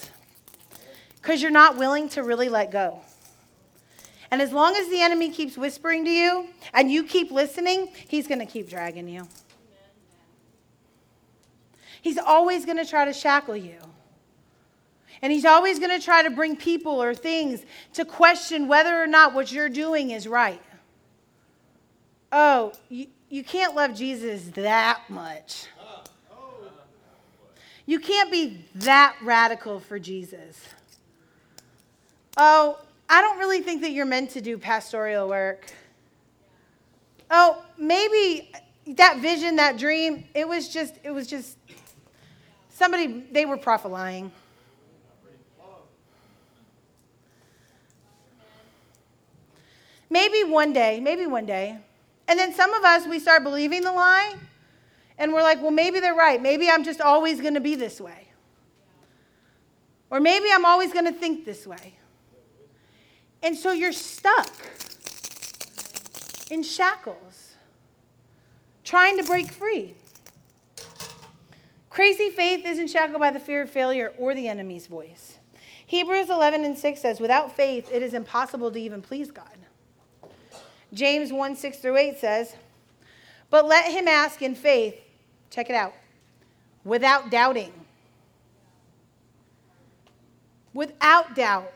because 1.21 1.41
you're 1.41 1.51
not 1.51 1.77
willing 1.77 2.07
to 2.09 2.23
really 2.23 2.49
let 2.49 2.71
go. 2.71 3.01
And 4.31 4.41
as 4.41 4.51
long 4.51 4.75
as 4.75 4.89
the 4.89 5.01
enemy 5.01 5.29
keeps 5.29 5.57
whispering 5.57 6.03
to 6.05 6.11
you 6.11 6.47
and 6.73 6.91
you 6.91 7.03
keep 7.03 7.31
listening, 7.31 7.89
he's 8.07 8.27
going 8.27 8.39
to 8.39 8.45
keep 8.45 8.69
dragging 8.69 9.07
you. 9.07 9.27
He's 12.01 12.17
always 12.17 12.65
going 12.65 12.77
to 12.77 12.85
try 12.85 13.05
to 13.05 13.13
shackle 13.13 13.57
you. 13.57 13.77
And 15.21 15.31
he's 15.31 15.45
always 15.45 15.79
going 15.79 15.97
to 15.97 16.03
try 16.03 16.23
to 16.23 16.29
bring 16.29 16.55
people 16.55 17.01
or 17.01 17.15
things 17.15 17.63
to 17.93 18.05
question 18.05 18.67
whether 18.67 19.01
or 19.01 19.07
not 19.07 19.33
what 19.33 19.51
you're 19.51 19.69
doing 19.69 20.11
is 20.11 20.27
right. 20.27 20.61
Oh, 22.31 22.73
you, 22.89 23.07
you 23.29 23.43
can't 23.43 23.75
love 23.75 23.95
Jesus 23.95 24.43
that 24.55 25.01
much. 25.09 25.67
You 27.85 27.99
can't 27.99 28.31
be 28.31 28.65
that 28.75 29.15
radical 29.23 29.79
for 29.79 29.99
Jesus. 29.99 30.59
Oh, 32.37 32.79
I 33.09 33.21
don't 33.21 33.37
really 33.37 33.61
think 33.61 33.81
that 33.81 33.91
you're 33.91 34.05
meant 34.05 34.31
to 34.31 34.41
do 34.41 34.57
pastoral 34.57 35.27
work. 35.29 35.71
Oh, 37.29 37.63
maybe 37.77 38.51
that 38.87 39.19
vision, 39.19 39.55
that 39.57 39.77
dream, 39.77 40.25
it 40.33 40.47
was 40.47 40.69
just, 40.69 40.95
it 41.03 41.11
was 41.11 41.27
just 41.27 41.57
somebody, 42.69 43.23
they 43.31 43.45
were 43.45 43.57
prophesying. 43.57 44.31
Maybe 50.09 50.43
one 50.43 50.71
day, 50.71 50.99
maybe 50.99 51.25
one 51.25 51.45
day. 51.45 51.77
And 52.27 52.39
then 52.39 52.53
some 52.53 52.73
of 52.73 52.83
us, 52.83 53.07
we 53.07 53.19
start 53.19 53.43
believing 53.43 53.83
the 53.83 53.91
lie, 53.91 54.35
and 55.17 55.33
we're 55.33 55.43
like, 55.43 55.61
well, 55.61 55.71
maybe 55.71 55.99
they're 55.99 56.15
right. 56.15 56.41
Maybe 56.41 56.69
I'm 56.69 56.83
just 56.83 57.01
always 57.01 57.41
going 57.41 57.53
to 57.55 57.59
be 57.59 57.75
this 57.75 57.99
way. 57.99 58.29
Or 60.09 60.19
maybe 60.19 60.47
I'm 60.51 60.65
always 60.65 60.93
going 60.93 61.05
to 61.05 61.11
think 61.11 61.45
this 61.45 61.65
way. 61.65 61.95
And 63.43 63.55
so 63.55 63.71
you're 63.71 63.91
stuck 63.91 64.51
in 66.49 66.63
shackles, 66.63 67.53
trying 68.83 69.17
to 69.17 69.23
break 69.23 69.51
free. 69.51 69.95
Crazy 71.89 72.29
faith 72.29 72.65
isn't 72.65 72.87
shackled 72.87 73.21
by 73.21 73.31
the 73.31 73.39
fear 73.39 73.61
of 73.61 73.69
failure 73.69 74.13
or 74.17 74.35
the 74.35 74.47
enemy's 74.47 74.87
voice. 74.87 75.37
Hebrews 75.87 76.29
11 76.29 76.65
and 76.65 76.77
6 76.77 76.99
says, 76.99 77.19
Without 77.19 77.55
faith, 77.55 77.89
it 77.91 78.01
is 78.01 78.13
impossible 78.13 78.71
to 78.71 78.79
even 78.79 79.01
please 79.01 79.31
God. 79.31 79.47
James 80.93 81.31
1 81.31 81.55
6 81.55 81.77
through 81.77 81.97
8 81.97 82.17
says, 82.17 82.55
But 83.49 83.65
let 83.65 83.91
him 83.91 84.07
ask 84.07 84.41
in 84.41 84.55
faith, 84.55 84.99
check 85.49 85.69
it 85.69 85.75
out, 85.75 85.93
without 86.83 87.29
doubting. 87.29 87.71
Without 90.73 91.35
doubt. 91.35 91.71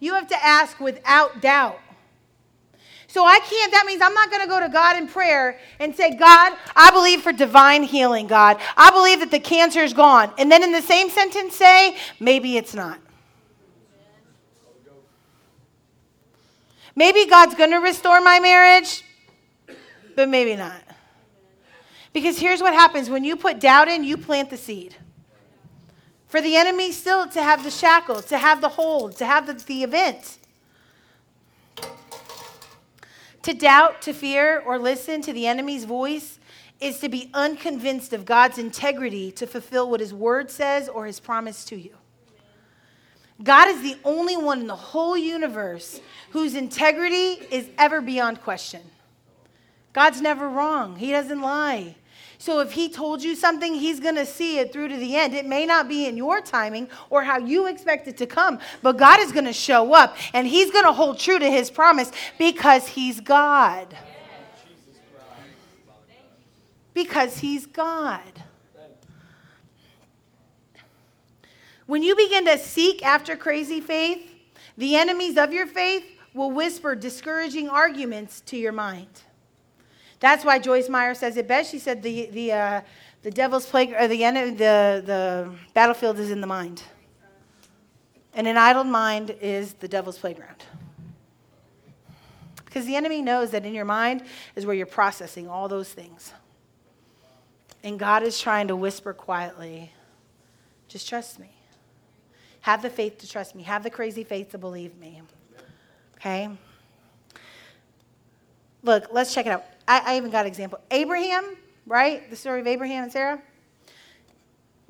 You 0.00 0.14
have 0.14 0.28
to 0.28 0.44
ask 0.44 0.78
without 0.80 1.40
doubt. 1.40 1.80
So 3.06 3.24
I 3.24 3.38
can't, 3.38 3.70
that 3.70 3.84
means 3.86 4.02
I'm 4.02 4.12
not 4.12 4.28
going 4.28 4.42
to 4.42 4.48
go 4.48 4.58
to 4.58 4.68
God 4.68 4.96
in 4.96 5.06
prayer 5.06 5.58
and 5.78 5.94
say, 5.94 6.16
God, 6.16 6.52
I 6.74 6.90
believe 6.90 7.22
for 7.22 7.32
divine 7.32 7.84
healing, 7.84 8.26
God. 8.26 8.58
I 8.76 8.90
believe 8.90 9.20
that 9.20 9.30
the 9.30 9.38
cancer 9.38 9.80
is 9.80 9.92
gone. 9.92 10.32
And 10.36 10.50
then 10.50 10.64
in 10.64 10.72
the 10.72 10.82
same 10.82 11.08
sentence 11.08 11.54
say, 11.54 11.96
maybe 12.18 12.56
it's 12.56 12.74
not. 12.74 12.98
Maybe 16.96 17.26
God's 17.26 17.54
going 17.54 17.70
to 17.70 17.78
restore 17.78 18.20
my 18.20 18.40
marriage, 18.40 19.04
but 20.16 20.28
maybe 20.28 20.56
not. 20.56 20.82
Because 22.12 22.38
here's 22.38 22.60
what 22.60 22.74
happens 22.74 23.08
when 23.08 23.22
you 23.22 23.36
put 23.36 23.60
doubt 23.60 23.88
in, 23.88 24.02
you 24.02 24.16
plant 24.16 24.50
the 24.50 24.56
seed. 24.56 24.96
For 26.28 26.40
the 26.40 26.56
enemy 26.56 26.90
still 26.92 27.28
to 27.28 27.42
have 27.42 27.62
the 27.62 27.70
shackle, 27.70 28.22
to 28.22 28.38
have 28.38 28.60
the 28.60 28.70
hold, 28.70 29.16
to 29.18 29.26
have 29.26 29.46
the, 29.46 29.54
the 29.54 29.84
event. 29.84 30.38
To 33.42 33.52
doubt, 33.52 34.02
to 34.02 34.12
fear, 34.12 34.60
or 34.60 34.78
listen 34.78 35.20
to 35.22 35.32
the 35.32 35.46
enemy's 35.46 35.84
voice 35.84 36.38
is 36.80 36.98
to 37.00 37.08
be 37.08 37.30
unconvinced 37.34 38.12
of 38.12 38.24
God's 38.24 38.58
integrity 38.58 39.30
to 39.32 39.46
fulfill 39.46 39.90
what 39.90 40.00
his 40.00 40.12
word 40.12 40.50
says 40.50 40.88
or 40.88 41.06
his 41.06 41.20
promise 41.20 41.64
to 41.66 41.76
you. 41.76 41.96
God 43.42 43.68
is 43.68 43.82
the 43.82 43.96
only 44.04 44.36
one 44.36 44.60
in 44.60 44.66
the 44.66 44.76
whole 44.76 45.16
universe 45.16 46.00
whose 46.30 46.54
integrity 46.54 47.44
is 47.50 47.68
ever 47.78 48.00
beyond 48.00 48.40
question. 48.42 48.82
God's 49.92 50.20
never 50.20 50.48
wrong, 50.48 50.96
He 50.96 51.10
doesn't 51.10 51.40
lie. 51.40 51.96
So 52.44 52.60
if 52.60 52.72
he 52.72 52.90
told 52.90 53.22
you 53.22 53.36
something, 53.36 53.72
he's 53.72 54.00
going 54.00 54.16
to 54.16 54.26
see 54.26 54.58
it 54.58 54.70
through 54.70 54.88
to 54.88 54.98
the 54.98 55.16
end. 55.16 55.32
It 55.32 55.46
may 55.46 55.64
not 55.64 55.88
be 55.88 56.04
in 56.04 56.14
your 56.14 56.42
timing 56.42 56.90
or 57.08 57.22
how 57.22 57.38
you 57.38 57.68
expect 57.68 58.06
it 58.06 58.18
to 58.18 58.26
come, 58.26 58.58
but 58.82 58.98
God 58.98 59.18
is 59.20 59.32
going 59.32 59.46
to 59.46 59.52
show 59.54 59.94
up 59.94 60.14
and 60.34 60.46
he's 60.46 60.70
going 60.70 60.84
to 60.84 60.92
hold 60.92 61.18
true 61.18 61.38
to 61.38 61.50
his 61.50 61.70
promise 61.70 62.12
because 62.36 62.86
he's 62.86 63.18
God. 63.18 63.96
Because 66.92 67.38
he's 67.38 67.64
God. 67.64 68.42
When 71.86 72.02
you 72.02 72.14
begin 72.14 72.44
to 72.44 72.58
seek 72.58 73.02
after 73.02 73.36
crazy 73.36 73.80
faith, 73.80 74.20
the 74.76 74.96
enemies 74.96 75.38
of 75.38 75.54
your 75.54 75.66
faith 75.66 76.04
will 76.34 76.50
whisper 76.50 76.94
discouraging 76.94 77.70
arguments 77.70 78.42
to 78.42 78.58
your 78.58 78.72
mind. 78.72 79.22
That's 80.24 80.42
why 80.42 80.58
Joyce 80.58 80.88
Meyer 80.88 81.12
says 81.12 81.36
it 81.36 81.46
best. 81.46 81.70
She 81.70 81.78
said 81.78 82.02
the, 82.02 82.30
the, 82.32 82.52
uh, 82.52 82.80
the 83.20 83.30
devil's 83.30 83.66
plague, 83.66 83.92
or 83.92 84.08
the, 84.08 84.16
the, 84.16 85.02
the 85.04 85.50
battlefield 85.74 86.18
is 86.18 86.30
in 86.30 86.40
the 86.40 86.46
mind. 86.46 86.82
And 88.32 88.48
an 88.48 88.56
idle 88.56 88.84
mind 88.84 89.36
is 89.42 89.74
the 89.74 89.86
devil's 89.86 90.16
playground. 90.16 90.64
Because 92.64 92.86
the 92.86 92.96
enemy 92.96 93.20
knows 93.20 93.50
that 93.50 93.66
in 93.66 93.74
your 93.74 93.84
mind 93.84 94.22
is 94.56 94.64
where 94.64 94.74
you're 94.74 94.86
processing 94.86 95.46
all 95.46 95.68
those 95.68 95.90
things. 95.90 96.32
And 97.82 97.98
God 97.98 98.22
is 98.22 98.40
trying 98.40 98.68
to 98.68 98.76
whisper 98.76 99.12
quietly, 99.12 99.92
just 100.88 101.06
trust 101.06 101.38
me. 101.38 101.50
Have 102.62 102.80
the 102.80 102.88
faith 102.88 103.18
to 103.18 103.28
trust 103.28 103.54
me. 103.54 103.62
Have 103.64 103.82
the 103.82 103.90
crazy 103.90 104.24
faith 104.24 104.52
to 104.52 104.58
believe 104.58 104.96
me. 104.96 105.20
Okay? 106.16 106.48
Look, 108.82 109.08
let's 109.12 109.34
check 109.34 109.44
it 109.44 109.50
out. 109.50 109.64
I, 109.86 110.14
I 110.14 110.16
even 110.16 110.30
got 110.30 110.42
an 110.42 110.46
example. 110.46 110.80
Abraham, 110.90 111.56
right? 111.86 112.28
The 112.30 112.36
story 112.36 112.60
of 112.60 112.66
Abraham 112.66 113.04
and 113.04 113.12
Sarah. 113.12 113.42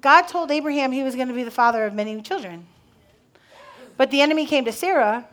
God 0.01 0.23
told 0.23 0.51
Abraham 0.51 0.93
he 0.93 1.03
was 1.03 1.15
going 1.15 1.29
to 1.29 1.35
be 1.35 1.45
the 1.45 1.51
father 1.51 1.85
of 1.87 1.95
many 1.95 2.21
children. 2.21 2.67
But 3.97 4.11
the 4.11 4.21
enemy 4.21 4.47
came 4.47 4.65
to 4.67 4.73
Sarah 4.73 5.27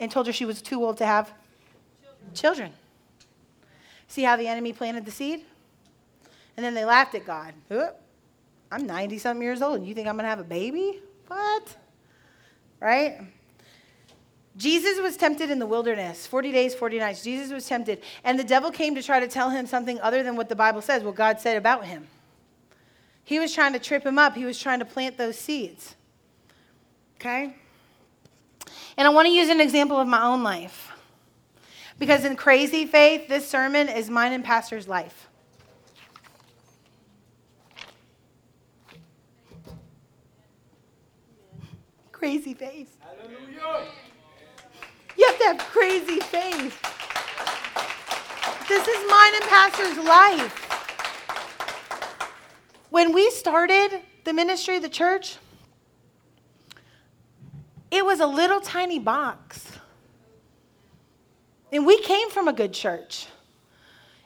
and 0.00 0.10
told 0.10 0.26
her 0.26 0.32
she 0.32 0.44
was 0.44 0.62
too 0.62 0.84
old 0.84 0.96
to 0.98 1.06
have 1.06 1.32
children. 2.34 2.72
See 4.08 4.22
how 4.22 4.36
the 4.36 4.48
enemy 4.48 4.72
planted 4.72 5.04
the 5.04 5.10
seed? 5.10 5.44
And 6.56 6.64
then 6.64 6.74
they 6.74 6.84
laughed 6.84 7.14
at 7.14 7.24
God. 7.24 7.54
I'm 8.72 8.86
90 8.86 9.18
something 9.18 9.42
years 9.42 9.62
old 9.62 9.76
and 9.76 9.86
you 9.86 9.94
think 9.94 10.08
I'm 10.08 10.16
going 10.16 10.24
to 10.24 10.30
have 10.30 10.40
a 10.40 10.44
baby? 10.44 11.00
What? 11.28 11.76
Right? 12.80 13.20
Jesus 14.56 15.00
was 15.00 15.16
tempted 15.16 15.50
in 15.50 15.58
the 15.58 15.66
wilderness 15.66 16.26
40 16.26 16.52
days, 16.52 16.74
40 16.74 16.98
nights. 16.98 17.22
Jesus 17.22 17.52
was 17.52 17.66
tempted. 17.66 18.02
And 18.24 18.38
the 18.38 18.44
devil 18.44 18.70
came 18.70 18.94
to 18.96 19.02
try 19.02 19.20
to 19.20 19.28
tell 19.28 19.50
him 19.50 19.66
something 19.66 20.00
other 20.00 20.22
than 20.22 20.36
what 20.36 20.48
the 20.48 20.56
Bible 20.56 20.82
says, 20.82 21.02
what 21.02 21.14
God 21.14 21.40
said 21.40 21.56
about 21.56 21.84
him. 21.84 22.06
He 23.24 23.38
was 23.38 23.54
trying 23.54 23.72
to 23.74 23.78
trip 23.78 24.04
him 24.04 24.18
up, 24.18 24.34
he 24.34 24.44
was 24.44 24.58
trying 24.58 24.80
to 24.80 24.84
plant 24.84 25.16
those 25.16 25.38
seeds. 25.38 25.94
Okay? 27.16 27.54
And 28.96 29.06
I 29.06 29.10
want 29.10 29.26
to 29.26 29.32
use 29.32 29.48
an 29.48 29.60
example 29.60 29.98
of 29.98 30.08
my 30.08 30.22
own 30.22 30.42
life. 30.42 30.92
Because 31.98 32.24
in 32.24 32.34
crazy 32.34 32.86
faith, 32.86 33.28
this 33.28 33.48
sermon 33.48 33.88
is 33.88 34.10
mine 34.10 34.32
and 34.32 34.42
Pastor's 34.42 34.88
life. 34.88 35.28
Crazy 42.10 42.52
faith. 42.52 42.96
Hallelujah. 43.00 43.86
You 45.20 45.26
have 45.26 45.38
to 45.38 45.44
have 45.44 45.58
crazy 45.58 46.18
faith. 46.18 46.80
This 48.66 48.88
is 48.88 49.10
mine 49.10 49.34
and 49.34 49.44
Pastor's 49.44 49.98
life. 49.98 50.66
When 52.88 53.12
we 53.12 53.30
started 53.30 54.00
the 54.24 54.32
ministry, 54.32 54.78
the 54.78 54.88
church, 54.88 55.36
it 57.90 58.02
was 58.02 58.20
a 58.20 58.26
little 58.26 58.62
tiny 58.62 58.98
box. 58.98 59.70
And 61.70 61.84
we 61.84 62.00
came 62.00 62.30
from 62.30 62.48
a 62.48 62.52
good 62.54 62.72
church. 62.72 63.26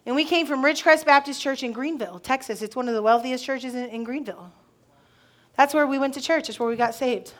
And 0.07 0.14
we 0.14 0.24
came 0.24 0.47
from 0.47 0.62
Ridgecrest 0.62 1.05
Baptist 1.07 1.42
Church 1.42 1.64
in 1.64 1.72
Greenville, 1.72 2.20
Texas. 2.20 2.62
It's 2.62 2.76
one 2.76 2.86
of 2.86 2.95
the 2.95 3.03
wealthiest 3.03 3.45
churches 3.45 3.74
in, 3.74 3.86
in 3.86 4.05
Greenville. 4.05 4.53
That's 5.57 5.74
where 5.74 5.88
we 5.88 5.99
went 5.99 6.14
to 6.14 6.20
church. 6.20 6.47
That's 6.47 6.61
where 6.61 6.68
we 6.68 6.76
got 6.76 6.95
saved. 6.95 7.32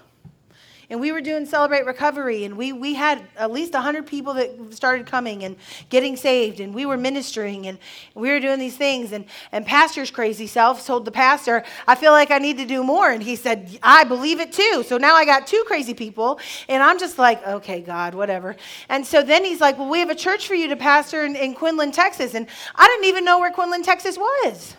And 0.95 1.01
we 1.01 1.11
were 1.11 1.21
doing 1.21 1.45
Celebrate 1.45 1.87
Recovery, 1.87 2.45
and 2.45 2.57
we, 2.57 2.73
we 2.73 2.95
had 2.95 3.21
at 3.37 3.51
least 3.51 3.73
100 3.73 4.07
people 4.07 4.33
that 4.35 4.73
started 4.73 5.07
coming 5.07 5.43
and 5.43 5.57
getting 5.89 6.15
saved, 6.15 6.61
and 6.61 6.73
we 6.73 6.87
were 6.87 6.97
ministering, 6.97 7.67
and 7.67 7.79
we 8.15 8.31
were 8.31 8.39
doing 8.39 8.61
these 8.61 8.77
things. 8.77 9.11
And, 9.11 9.25
and 9.51 9.67
Pastor's 9.67 10.13
crazy 10.13 10.47
self 10.47 10.87
told 10.87 11.05
the 11.05 11.11
pastor, 11.11 11.65
I 11.89 11.97
feel 11.97 12.13
like 12.13 12.31
I 12.31 12.39
need 12.39 12.59
to 12.59 12.65
do 12.65 12.85
more. 12.85 13.11
And 13.11 13.21
he 13.21 13.35
said, 13.35 13.77
I 13.83 14.05
believe 14.05 14.39
it 14.39 14.53
too. 14.53 14.85
So 14.87 14.97
now 14.97 15.17
I 15.17 15.25
got 15.25 15.49
two 15.49 15.65
crazy 15.67 15.95
people, 15.95 16.39
and 16.69 16.81
I'm 16.81 17.01
just 17.01 17.19
like, 17.19 17.45
okay, 17.45 17.81
God, 17.81 18.15
whatever. 18.15 18.55
And 18.89 19.05
so 19.05 19.21
then 19.21 19.45
he's 19.45 19.61
like, 19.61 19.77
Well, 19.77 19.91
we 19.91 19.99
have 19.99 20.11
a 20.11 20.15
church 20.15 20.47
for 20.47 20.55
you 20.55 20.69
to 20.69 20.77
pastor 20.77 21.25
in, 21.25 21.35
in 21.35 21.55
Quinlan, 21.55 21.91
Texas. 21.91 22.37
And 22.37 22.47
I 22.77 22.87
didn't 22.87 23.07
even 23.07 23.25
know 23.25 23.41
where 23.41 23.51
Quinlan, 23.51 23.83
Texas 23.83 24.17
was. 24.17 24.77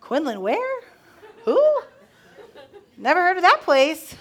Quinlan, 0.00 0.40
where? 0.40 0.80
Who? 1.44 1.80
Never 2.96 3.20
heard 3.20 3.36
of 3.36 3.44
that 3.44 3.60
place. 3.60 4.16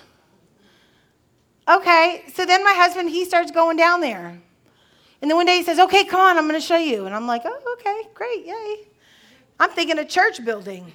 Okay, 1.68 2.24
so 2.34 2.46
then 2.46 2.64
my 2.64 2.74
husband, 2.74 3.10
he 3.10 3.26
starts 3.26 3.52
going 3.52 3.76
down 3.76 4.02
there. 4.02 4.40
And 5.22 5.32
then 5.32 5.36
one 5.36 5.48
day 5.48 5.58
he 5.58 5.64
says, 5.64 5.80
Okay, 5.80 6.04
come 6.04 6.20
on, 6.20 6.38
I'm 6.38 6.48
going 6.48 6.60
to 6.60 6.66
show 6.66 6.78
you. 6.78 7.06
And 7.06 7.16
I'm 7.16 7.26
like, 7.26 7.42
Oh, 7.46 7.78
okay, 7.80 8.10
great, 8.14 8.46
yay. 8.46 8.88
I'm 9.60 9.72
thinking 9.72 9.98
a 9.98 10.06
church 10.06 10.44
building. 10.46 10.94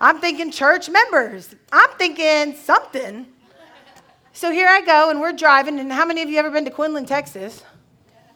I'm 0.00 0.20
thinking 0.20 0.50
church 0.50 0.88
members. 0.88 1.54
I'm 1.72 1.90
thinking 1.98 2.54
something. 2.56 3.26
So 4.32 4.50
here 4.50 4.68
I 4.68 4.80
go, 4.80 5.10
and 5.10 5.20
we're 5.20 5.32
driving. 5.32 5.78
And 5.78 5.92
how 5.92 6.04
many 6.04 6.22
of 6.22 6.28
you 6.28 6.38
ever 6.38 6.50
been 6.50 6.64
to 6.64 6.70
Quinlan, 6.70 7.06
Texas? 7.06 7.62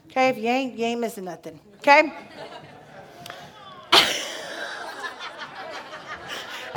Okay, 0.06 0.28
if 0.28 0.38
you 0.38 0.48
ain't, 0.48 0.78
you 0.78 0.84
ain't 0.84 1.00
missing 1.00 1.24
nothing. 1.24 1.60
Okay? 1.78 2.00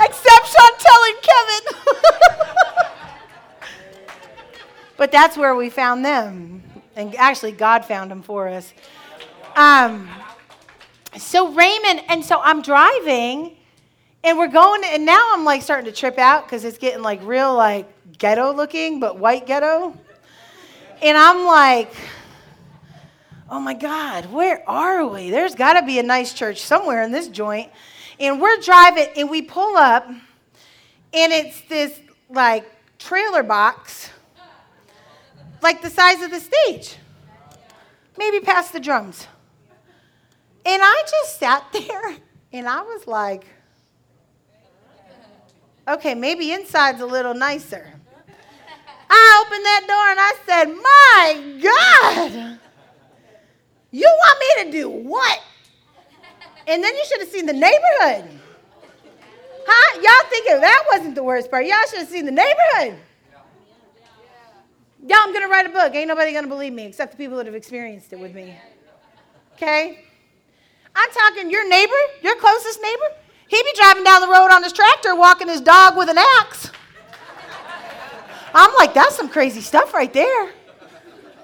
Except 0.00 0.46
Chantel 0.46 0.71
But 5.02 5.10
that's 5.10 5.36
where 5.36 5.56
we 5.56 5.68
found 5.68 6.04
them. 6.04 6.62
And 6.94 7.12
actually, 7.16 7.50
God 7.50 7.84
found 7.84 8.08
them 8.08 8.22
for 8.22 8.46
us. 8.46 8.72
Um, 9.56 10.08
so 11.18 11.52
Raymond, 11.52 12.02
and 12.06 12.24
so 12.24 12.40
I'm 12.40 12.62
driving, 12.62 13.56
and 14.22 14.38
we're 14.38 14.46
going, 14.46 14.82
and 14.84 15.04
now 15.04 15.32
I'm 15.32 15.44
like 15.44 15.62
starting 15.62 15.86
to 15.86 15.92
trip 15.92 16.18
out 16.18 16.44
because 16.44 16.64
it's 16.64 16.78
getting 16.78 17.02
like 17.02 17.20
real 17.24 17.52
like 17.52 17.88
ghetto 18.16 18.52
looking, 18.52 19.00
but 19.00 19.18
white 19.18 19.44
ghetto. 19.44 19.92
And 21.02 21.18
I'm 21.18 21.46
like, 21.46 21.92
oh 23.50 23.58
my 23.58 23.74
God, 23.74 24.26
where 24.26 24.62
are 24.70 25.04
we? 25.08 25.30
There's 25.30 25.56
got 25.56 25.80
to 25.80 25.84
be 25.84 25.98
a 25.98 26.04
nice 26.04 26.32
church 26.32 26.60
somewhere 26.60 27.02
in 27.02 27.10
this 27.10 27.26
joint. 27.26 27.72
And 28.20 28.40
we're 28.40 28.58
driving, 28.58 29.08
and 29.16 29.28
we 29.28 29.42
pull 29.42 29.76
up, 29.76 30.06
and 30.06 30.22
it's 31.12 31.60
this 31.62 31.98
like 32.30 32.70
trailer 33.00 33.42
box 33.42 34.11
like 35.62 35.80
the 35.80 35.90
size 35.90 36.20
of 36.22 36.30
the 36.30 36.40
stage. 36.40 36.96
maybe 38.18 38.40
past 38.40 38.72
the 38.72 38.80
drums. 38.80 39.26
And 40.66 40.82
I 40.84 41.02
just 41.08 41.38
sat 41.38 41.64
there 41.72 42.16
and 42.52 42.68
I 42.68 42.82
was 42.82 43.06
like, 43.06 43.46
okay, 45.88 46.14
maybe 46.14 46.52
inside's 46.52 47.00
a 47.00 47.06
little 47.06 47.34
nicer. 47.34 47.88
I 49.14 49.44
opened 49.44 49.64
that 49.64 49.82
door 49.86 50.08
and 50.10 50.20
I 50.20 50.32
said, 50.46 50.64
My 50.82 51.60
God, 51.62 52.58
you 53.90 54.08
want 54.08 54.38
me 54.40 54.64
to 54.64 54.72
do 54.72 54.88
what? 54.88 55.40
And 56.66 56.82
then 56.82 56.94
you 56.94 57.04
should 57.06 57.20
have 57.20 57.28
seen 57.28 57.44
the 57.44 57.52
neighborhood. 57.52 58.40
Huh? 59.66 60.00
Y'all 60.00 60.30
thinking 60.30 60.60
that 60.60 60.84
wasn't 60.92 61.14
the 61.14 61.22
worst 61.22 61.50
part. 61.50 61.66
Y'all 61.66 61.76
should 61.90 61.98
have 61.98 62.08
seen 62.08 62.24
the 62.24 62.32
neighborhood. 62.32 62.98
Y'all, 65.04 65.18
I'm 65.20 65.32
going 65.32 65.42
to 65.42 65.48
write 65.48 65.66
a 65.66 65.68
book. 65.68 65.94
Ain't 65.94 66.06
nobody 66.06 66.30
going 66.30 66.44
to 66.44 66.48
believe 66.48 66.72
me 66.72 66.84
except 66.84 67.10
the 67.12 67.18
people 67.18 67.36
that 67.36 67.46
have 67.46 67.56
experienced 67.56 68.12
it 68.12 68.18
with 68.20 68.34
me. 68.34 68.54
Okay? 69.54 69.98
I'm 70.94 71.10
talking 71.10 71.50
your 71.50 71.68
neighbor, 71.68 71.92
your 72.22 72.36
closest 72.36 72.80
neighbor. 72.80 73.16
He 73.48 73.60
be 73.62 73.72
driving 73.76 74.04
down 74.04 74.20
the 74.20 74.28
road 74.28 74.50
on 74.52 74.62
his 74.62 74.72
tractor, 74.72 75.16
walking 75.16 75.48
his 75.48 75.60
dog 75.60 75.96
with 75.96 76.08
an 76.08 76.18
axe. 76.40 76.70
I'm 78.54 78.72
like, 78.76 78.94
that's 78.94 79.16
some 79.16 79.28
crazy 79.28 79.60
stuff 79.60 79.92
right 79.92 80.12
there. 80.12 80.50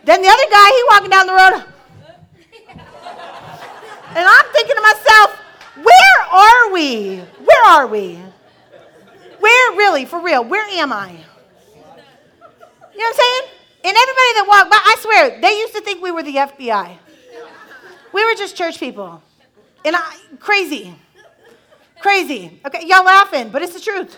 Then 0.05 0.23
the 0.23 0.29
other 0.29 0.51
guy, 0.51 0.69
he 0.69 0.85
walking 0.91 1.11
down 1.11 1.27
the 1.27 1.35
road. 1.35 1.65
And 4.11 4.27
I'm 4.27 4.47
thinking 4.53 4.77
to 4.77 4.83
myself, 4.83 5.37
where 5.83 6.27
are 6.31 6.73
we? 6.73 7.19
Where 7.45 7.65
are 7.67 7.87
we? 7.87 8.19
Where 9.41 9.77
really, 9.77 10.05
for 10.05 10.21
real, 10.21 10.45
where 10.45 10.65
am 10.65 10.93
I? 10.93 11.17
You 12.99 13.05
know 13.05 13.11
what 13.11 13.21
I'm 13.21 13.43
saying? 13.45 13.59
And 13.85 13.97
everybody 13.97 14.33
that 14.35 14.45
walked 14.49 14.71
by, 14.71 14.81
I 14.83 14.97
swear, 14.99 15.41
they 15.41 15.57
used 15.61 15.73
to 15.75 15.81
think 15.83 16.03
we 16.03 16.11
were 16.11 16.25
the 16.25 16.35
FBI. 16.35 16.99
We 18.13 18.25
were 18.25 18.35
just 18.35 18.57
church 18.57 18.81
people. 18.81 19.23
And 19.85 19.95
I, 19.95 20.17
crazy. 20.41 20.93
Crazy. 22.01 22.61
Okay, 22.67 22.85
y'all 22.87 23.05
laughing, 23.05 23.51
but 23.51 23.63
it's 23.63 23.75
the 23.75 23.81
truth. 23.81 24.17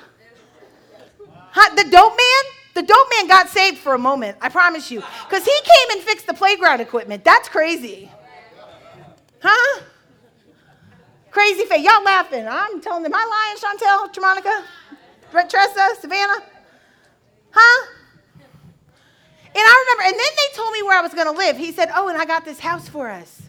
Huh? 1.53 1.75
The 1.75 1.91
dope 1.91 2.17
man, 2.17 2.53
the 2.75 2.83
dope 2.83 3.07
man 3.11 3.29
got 3.29 3.51
saved 3.51 3.77
for 3.77 3.93
a 3.93 3.99
moment, 3.99 4.39
I 4.41 4.49
promise 4.49 4.91
you. 4.91 5.03
Because 5.29 5.45
he 5.45 5.53
came 5.63 5.99
and 5.99 6.01
fixed 6.01 6.27
the 6.27 6.33
playground 6.33 6.81
equipment. 6.81 7.23
That's 7.23 7.51
crazy. 7.51 8.11
Huh? 9.43 9.83
Crazy 11.31 11.67
face. 11.67 11.85
Y'all 11.85 12.03
laughing. 12.03 12.47
I'm 12.49 12.81
telling 12.81 13.03
them, 13.03 13.13
am 13.13 13.21
I 13.21 13.27
lying, 13.29 13.59
Chantel, 13.59 14.15
Tremonica, 14.15 15.51
Tressa, 15.51 16.01
Savannah? 16.01 16.43
Huh? 17.51 17.87
And 19.53 19.65
I 19.67 19.85
remember, 19.85 20.03
and 20.11 20.21
then 20.21 20.33
they 20.37 20.57
told 20.57 20.73
me 20.73 20.83
where 20.83 20.97
I 20.99 21.03
was 21.03 21.13
going 21.13 21.27
to 21.27 21.37
live. 21.37 21.57
He 21.57 21.73
said, 21.73 21.91
Oh, 21.95 22.09
and 22.09 22.17
I 22.17 22.25
got 22.25 22.45
this 22.45 22.61
house 22.61 22.89
for 22.89 23.11
us. 23.11 23.43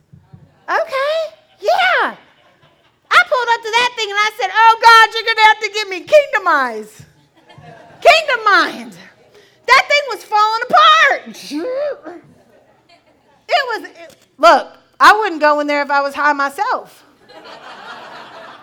Okay, 0.68 1.18
yeah. 1.60 2.16
I 3.12 3.24
pulled 3.28 3.50
up 3.50 3.62
to 3.62 3.72
that 3.72 3.94
thing 3.96 4.10
and 4.10 4.18
I 4.18 4.32
said, 4.40 4.50
Oh, 4.52 4.80
God, 4.82 5.14
you're 5.14 5.24
going 5.24 5.38
to 5.38 5.44
have 5.44 5.60
to 5.60 5.70
give 5.74 5.90
me 5.90 6.00
kingdom 6.00 6.48
eyes. 6.48 7.06
kingdom 8.02 8.44
mind. 8.46 8.98
That 9.68 9.88
thing 9.88 10.02
was 10.10 10.24
falling 10.24 10.62
apart. 10.64 11.52
It 13.54 13.82
was, 13.82 13.90
it, 13.92 14.18
look, 14.38 14.78
I 15.00 15.14
wouldn't 15.18 15.42
go 15.42 15.60
in 15.60 15.68
there 15.68 15.84
if 15.84 15.92
I 15.92 16.02
was 16.02 16.16
high 16.16 16.34
myself. 16.34 17.04
You 17.28 17.36
know 17.36 17.46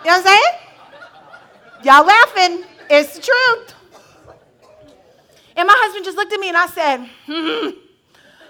what 0.03 0.17
I'm 0.17 0.23
saying? 0.23 0.41
Y'all 1.83 2.05
laughing. 2.05 2.65
It's 2.89 3.15
the 3.15 3.21
truth. 3.21 3.75
And 5.59 5.67
my 5.67 5.75
husband 5.77 6.05
just 6.05 6.15
looked 6.15 6.31
at 6.31 6.39
me 6.39 6.47
and 6.47 6.55
I 6.55 6.67
said, 6.67 7.05
hmm, 7.25 7.69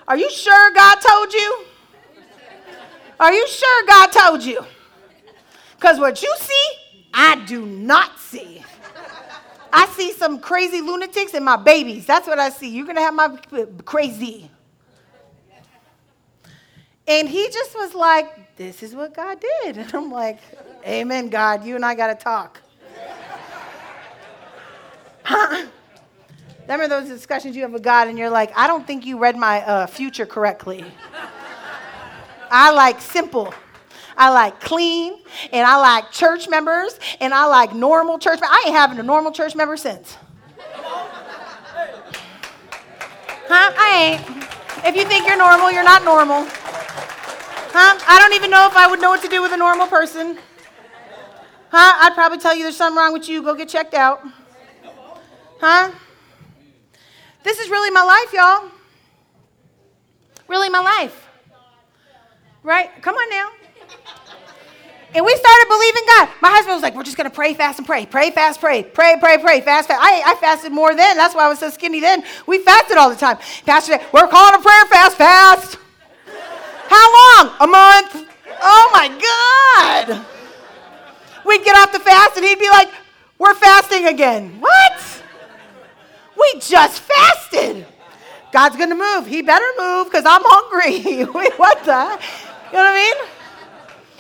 Are 0.08 0.16
you 0.16 0.30
sure 0.30 0.72
God 0.76 0.98
told 0.98 1.34
you? 1.34 1.66
Are 3.20 3.34
you 3.34 3.48
sure 3.48 3.86
God 3.88 4.12
told 4.12 4.44
you? 4.44 4.64
Because 5.76 5.98
what 5.98 6.22
you 6.22 6.32
see, 6.38 6.70
I 7.12 7.44
do 7.48 7.66
not 7.66 8.20
see. 8.20 8.64
I 9.74 9.88
see 9.88 10.12
some 10.12 10.40
crazy 10.40 10.82
lunatics 10.82 11.34
and 11.34 11.44
my 11.44 11.56
babies. 11.56 12.06
That's 12.06 12.28
what 12.28 12.38
I 12.38 12.52
see. 12.52 12.70
You're 12.70 12.86
going 12.86 12.98
to 12.98 13.02
have 13.02 13.16
my 13.16 13.36
crazy. 13.86 14.52
And 17.08 17.28
he 17.28 17.50
just 17.50 17.74
was 17.74 17.96
like, 17.96 18.56
This 18.56 18.84
is 18.84 18.94
what 18.94 19.16
God 19.16 19.44
did. 19.64 19.78
And 19.80 19.96
I'm 19.96 20.12
like, 20.12 20.38
Amen, 20.86 21.30
God. 21.30 21.66
You 21.66 21.76
and 21.76 21.84
I 21.84 21.96
got 21.96 22.20
to 22.20 22.24
talk. 22.24 22.62
Remember 26.70 26.88
those 26.88 27.10
discussions 27.10 27.56
you 27.56 27.64
have 27.64 27.72
with 27.72 27.82
God, 27.82 28.10
and 28.10 28.20
you're 28.20 28.30
like, 28.30 28.56
I 28.56 28.68
don't 28.68 28.86
think 28.86 29.04
you 29.04 29.18
read 29.18 29.36
my 29.36 29.66
uh, 29.66 29.88
future 29.88 30.28
correctly. 30.28 30.86
I 32.52 32.70
like 32.70 33.02
simple. 33.02 33.52
I 34.16 34.30
like 34.30 34.60
clean, 34.60 35.18
and 35.52 35.66
I 35.66 35.78
like 35.78 36.12
church 36.12 36.48
members, 36.48 37.00
and 37.20 37.34
I 37.34 37.46
like 37.46 37.74
normal 37.74 38.20
church. 38.20 38.40
I 38.44 38.66
ain't 38.68 38.76
having 38.76 39.00
a 39.00 39.04
normal 39.04 39.32
church 39.32 39.56
member 39.56 39.78
since. 39.78 40.16
Huh? 43.48 43.74
I 43.76 43.90
ain't. 44.04 44.22
If 44.86 44.96
you 44.96 45.06
think 45.06 45.28
you're 45.28 45.40
normal, 45.40 45.72
you're 45.72 45.84
not 45.84 46.04
normal. 46.04 46.46
Huh? 46.46 47.98
I 48.08 48.20
don't 48.20 48.36
even 48.36 48.52
know 48.52 48.68
if 48.68 48.76
I 48.76 48.86
would 48.86 49.02
know 49.02 49.10
what 49.10 49.24
to 49.24 49.28
do 49.28 49.42
with 49.42 49.54
a 49.54 49.58
normal 49.58 49.88
person. 49.88 50.38
Huh? 51.72 51.98
I'd 52.02 52.14
probably 52.14 52.38
tell 52.38 52.56
you 52.56 52.62
there's 52.62 52.78
something 52.78 52.96
wrong 52.96 53.12
with 53.12 53.28
you. 53.28 53.42
Go 53.42 53.56
get 53.56 53.70
checked 53.70 53.96
out. 53.96 54.22
Huh? 55.60 55.94
This 57.44 57.60
is 57.60 57.70
really 57.70 57.92
my 57.92 58.04
life, 58.04 58.34
y'all. 58.34 58.72
Really 60.48 60.70
my 60.70 60.80
life. 60.80 61.28
Right? 62.64 62.90
Come 63.02 63.16
on 63.16 63.30
now. 63.30 63.50
And 65.14 65.26
we 65.26 65.36
started 65.36 65.66
believing 65.70 66.04
God. 66.06 66.30
My 66.42 66.50
husband 66.50 66.76
was 66.76 66.84
like, 66.84 66.96
We're 66.96 67.04
just 67.04 67.18
going 67.18 67.30
to 67.30 67.36
pray, 67.36 67.54
fast, 67.54 67.80
and 67.80 67.88
pray. 67.88 68.06
Pray, 68.06 68.30
fast, 68.30 68.60
pray. 68.60 68.84
Pray, 68.84 69.16
pray, 69.20 69.38
pray. 69.40 69.62
Fast, 69.62 69.88
fast. 69.88 70.00
I, 70.02 70.22
I 70.26 70.36
fasted 70.36 70.72
more 70.72 70.94
then. 70.94 71.18
That's 71.18 71.34
why 71.34 71.46
I 71.46 71.50
was 71.50 71.60
so 71.60 71.70
skinny 71.70 72.00
then. 72.00 72.24
We 72.46 72.60
fasted 72.60 72.98
all 72.98 73.10
the 73.10 73.16
time. 73.16 73.38
Pastor, 73.66 74.00
we're 74.14 74.28
calling 74.28 74.60
a 74.60 74.64
prayer 74.64 74.86
fast, 74.86 75.18
fast. 75.18 75.78
How 76.90 77.44
long? 77.44 77.56
A 77.60 77.68
month. 77.68 78.30
Oh 78.62 78.90
my 78.94 79.08
God. 80.08 80.26
We'd 81.46 81.64
get 81.64 81.76
off 81.78 81.92
the 81.92 82.00
fast 82.00 82.38
and 82.38 82.46
he'd 82.46 82.60
be 82.60 82.70
like, 82.70 82.90
We're 83.40 83.56
fasting 83.56 84.06
again. 84.06 84.60
What? 84.60 85.24
We 86.40 86.60
just 86.60 87.02
fasted. 87.02 87.86
God's 88.52 88.78
going 88.78 88.90
to 88.90 88.96
move. 88.96 89.28
He 89.28 89.42
better 89.42 89.66
move 89.78 90.08
because 90.08 90.26
I'm 90.26 90.42
hungry. 90.44 91.26
What 91.58 91.84
the? 91.84 92.20
You 92.72 92.78
know 92.78 92.84
what 92.84 92.88
I 92.88 92.94
mean? 92.94 93.30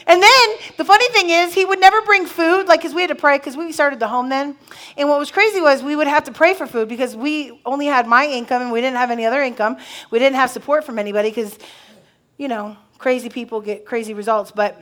And 0.09 0.23
then 0.23 0.73
the 0.77 0.85
funny 0.85 1.07
thing 1.09 1.29
is, 1.29 1.53
he 1.53 1.65
would 1.65 1.79
never 1.79 2.01
bring 2.01 2.25
food, 2.25 2.67
like, 2.67 2.79
because 2.79 2.95
we 2.95 3.01
had 3.01 3.09
to 3.09 3.15
pray, 3.15 3.37
because 3.37 3.55
we 3.55 3.71
started 3.71 3.99
the 3.99 4.07
home 4.07 4.27
then. 4.27 4.57
And 4.97 5.07
what 5.07 5.19
was 5.19 5.29
crazy 5.29 5.61
was 5.61 5.83
we 5.83 5.95
would 5.95 6.07
have 6.07 6.23
to 6.23 6.31
pray 6.31 6.55
for 6.55 6.65
food 6.65 6.89
because 6.89 7.15
we 7.15 7.61
only 7.63 7.85
had 7.85 8.07
my 8.07 8.25
income 8.25 8.63
and 8.63 8.71
we 8.71 8.81
didn't 8.81 8.97
have 8.97 9.11
any 9.11 9.27
other 9.27 9.43
income. 9.43 9.77
We 10.09 10.17
didn't 10.17 10.35
have 10.37 10.49
support 10.49 10.83
from 10.83 10.97
anybody 10.97 11.29
because, 11.29 11.59
you 12.37 12.47
know, 12.47 12.75
crazy 12.97 13.29
people 13.29 13.61
get 13.61 13.85
crazy 13.85 14.15
results. 14.15 14.51
But 14.51 14.81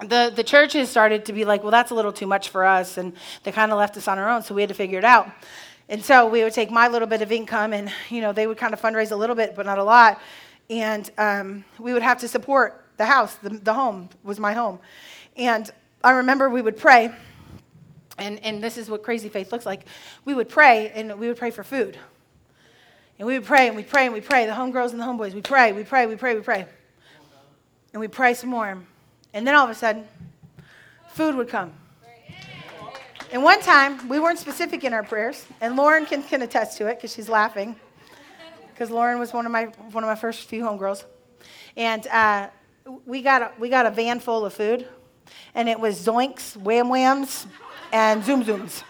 the, 0.00 0.30
the 0.34 0.44
churches 0.44 0.90
started 0.90 1.24
to 1.26 1.32
be 1.32 1.46
like, 1.46 1.62
well, 1.62 1.72
that's 1.72 1.90
a 1.90 1.94
little 1.94 2.12
too 2.12 2.26
much 2.26 2.50
for 2.50 2.66
us. 2.66 2.98
And 2.98 3.14
they 3.44 3.52
kind 3.52 3.72
of 3.72 3.78
left 3.78 3.96
us 3.96 4.06
on 4.06 4.18
our 4.18 4.28
own, 4.28 4.42
so 4.42 4.54
we 4.54 4.60
had 4.60 4.68
to 4.68 4.74
figure 4.74 4.98
it 4.98 5.04
out. 5.04 5.30
And 5.92 6.02
so 6.02 6.26
we 6.26 6.42
would 6.42 6.54
take 6.54 6.70
my 6.70 6.88
little 6.88 7.06
bit 7.06 7.20
of 7.20 7.30
income, 7.30 7.74
and 7.74 7.92
you 8.08 8.22
know 8.22 8.32
they 8.32 8.46
would 8.46 8.56
kind 8.56 8.72
of 8.72 8.80
fundraise 8.80 9.12
a 9.12 9.14
little 9.14 9.36
bit, 9.36 9.54
but 9.54 9.66
not 9.66 9.76
a 9.76 9.84
lot. 9.84 10.22
And 10.70 11.10
um, 11.18 11.66
we 11.78 11.92
would 11.92 12.00
have 12.00 12.18
to 12.20 12.28
support 12.28 12.82
the 12.96 13.04
house. 13.04 13.34
The, 13.34 13.50
the 13.50 13.74
home 13.74 14.08
was 14.24 14.40
my 14.40 14.54
home. 14.54 14.78
And 15.36 15.70
I 16.02 16.12
remember 16.12 16.48
we 16.48 16.62
would 16.62 16.78
pray, 16.78 17.14
and, 18.16 18.42
and 18.42 18.64
this 18.64 18.78
is 18.78 18.88
what 18.88 19.02
crazy 19.02 19.28
faith 19.28 19.52
looks 19.52 19.66
like. 19.66 19.84
We 20.24 20.32
would 20.32 20.48
pray, 20.48 20.90
and 20.94 21.18
we 21.20 21.28
would 21.28 21.36
pray 21.36 21.50
for 21.50 21.62
food. 21.62 21.98
And 23.18 23.28
we 23.28 23.38
would 23.38 23.46
pray, 23.46 23.68
and 23.68 23.76
we 23.76 23.82
pray, 23.82 24.06
and 24.06 24.14
we 24.14 24.22
pray. 24.22 24.46
The 24.46 24.52
homegirls 24.52 24.92
and 24.92 24.98
the 24.98 25.04
homeboys, 25.04 25.34
we 25.34 25.42
pray, 25.42 25.72
we 25.72 25.84
pray, 25.84 26.06
we 26.06 26.16
pray, 26.16 26.34
we 26.34 26.40
pray. 26.40 26.64
And 27.92 28.00
we 28.00 28.08
pray 28.08 28.32
some 28.32 28.48
more. 28.48 28.82
And 29.34 29.46
then 29.46 29.54
all 29.54 29.64
of 29.64 29.70
a 29.70 29.74
sudden, 29.74 30.08
food 31.10 31.34
would 31.34 31.50
come. 31.50 31.74
And 33.32 33.42
one 33.42 33.62
time, 33.62 34.08
we 34.08 34.20
weren't 34.20 34.38
specific 34.38 34.84
in 34.84 34.92
our 34.92 35.02
prayers, 35.02 35.46
and 35.62 35.74
Lauren 35.74 36.04
can, 36.04 36.22
can 36.22 36.42
attest 36.42 36.76
to 36.76 36.86
it 36.88 36.96
because 36.96 37.14
she's 37.14 37.30
laughing, 37.30 37.76
because 38.68 38.90
Lauren 38.90 39.18
was 39.18 39.32
one 39.32 39.46
of 39.46 39.52
my 39.52 39.64
one 39.92 40.04
of 40.04 40.08
my 40.08 40.14
first 40.14 40.46
few 40.50 40.62
homegirls, 40.62 41.06
and 41.74 42.06
uh, 42.08 42.48
we 43.06 43.22
got 43.22 43.40
a, 43.40 43.52
we 43.58 43.70
got 43.70 43.86
a 43.86 43.90
van 43.90 44.20
full 44.20 44.44
of 44.44 44.52
food, 44.52 44.86
and 45.54 45.66
it 45.66 45.80
was 45.80 45.98
zoinks, 45.98 46.58
wham 46.58 46.90
whams, 46.90 47.46
and 47.90 48.22
zoom 48.22 48.44
zooms, 48.44 48.82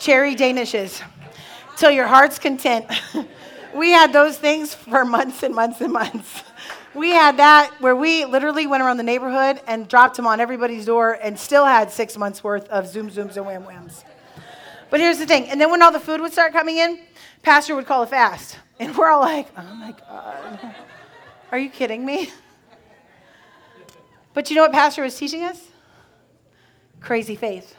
cherry 0.00 0.34
danishes, 0.34 1.00
till 1.76 1.92
your 1.92 2.08
heart's 2.08 2.40
content. 2.40 2.86
we 3.72 3.92
had 3.92 4.12
those 4.12 4.36
things 4.36 4.74
for 4.74 5.04
months 5.04 5.44
and 5.44 5.54
months 5.54 5.80
and 5.80 5.92
months. 5.92 6.42
We 6.96 7.10
had 7.10 7.36
that 7.36 7.72
where 7.80 7.94
we 7.94 8.24
literally 8.24 8.66
went 8.66 8.82
around 8.82 8.96
the 8.96 9.02
neighborhood 9.02 9.60
and 9.66 9.86
dropped 9.86 10.16
them 10.16 10.26
on 10.26 10.40
everybody's 10.40 10.86
door 10.86 11.18
and 11.22 11.38
still 11.38 11.66
had 11.66 11.90
six 11.90 12.16
months 12.16 12.42
worth 12.42 12.66
of 12.68 12.88
Zoom 12.88 13.10
Zooms 13.10 13.36
and 13.36 13.44
Wham 13.44 13.66
Whams. 13.66 14.02
But 14.88 15.00
here's 15.00 15.18
the 15.18 15.26
thing. 15.26 15.50
And 15.50 15.60
then 15.60 15.70
when 15.70 15.82
all 15.82 15.92
the 15.92 16.00
food 16.00 16.22
would 16.22 16.32
start 16.32 16.54
coming 16.54 16.78
in, 16.78 17.00
Pastor 17.42 17.76
would 17.76 17.84
call 17.86 18.02
a 18.02 18.06
fast. 18.06 18.58
And 18.78 18.94
we're 18.94 19.08
all 19.08 19.20
like, 19.20 19.48
oh 19.56 19.74
my 19.74 19.92
God. 19.92 20.74
Are 21.50 21.58
you 21.58 21.70
kidding 21.70 22.04
me? 22.04 22.30
But 24.34 24.50
you 24.50 24.56
know 24.56 24.60
what 24.60 24.72
Pastor 24.72 25.02
was 25.02 25.16
teaching 25.16 25.44
us? 25.44 25.66
Crazy 27.00 27.36
faith. 27.36 27.74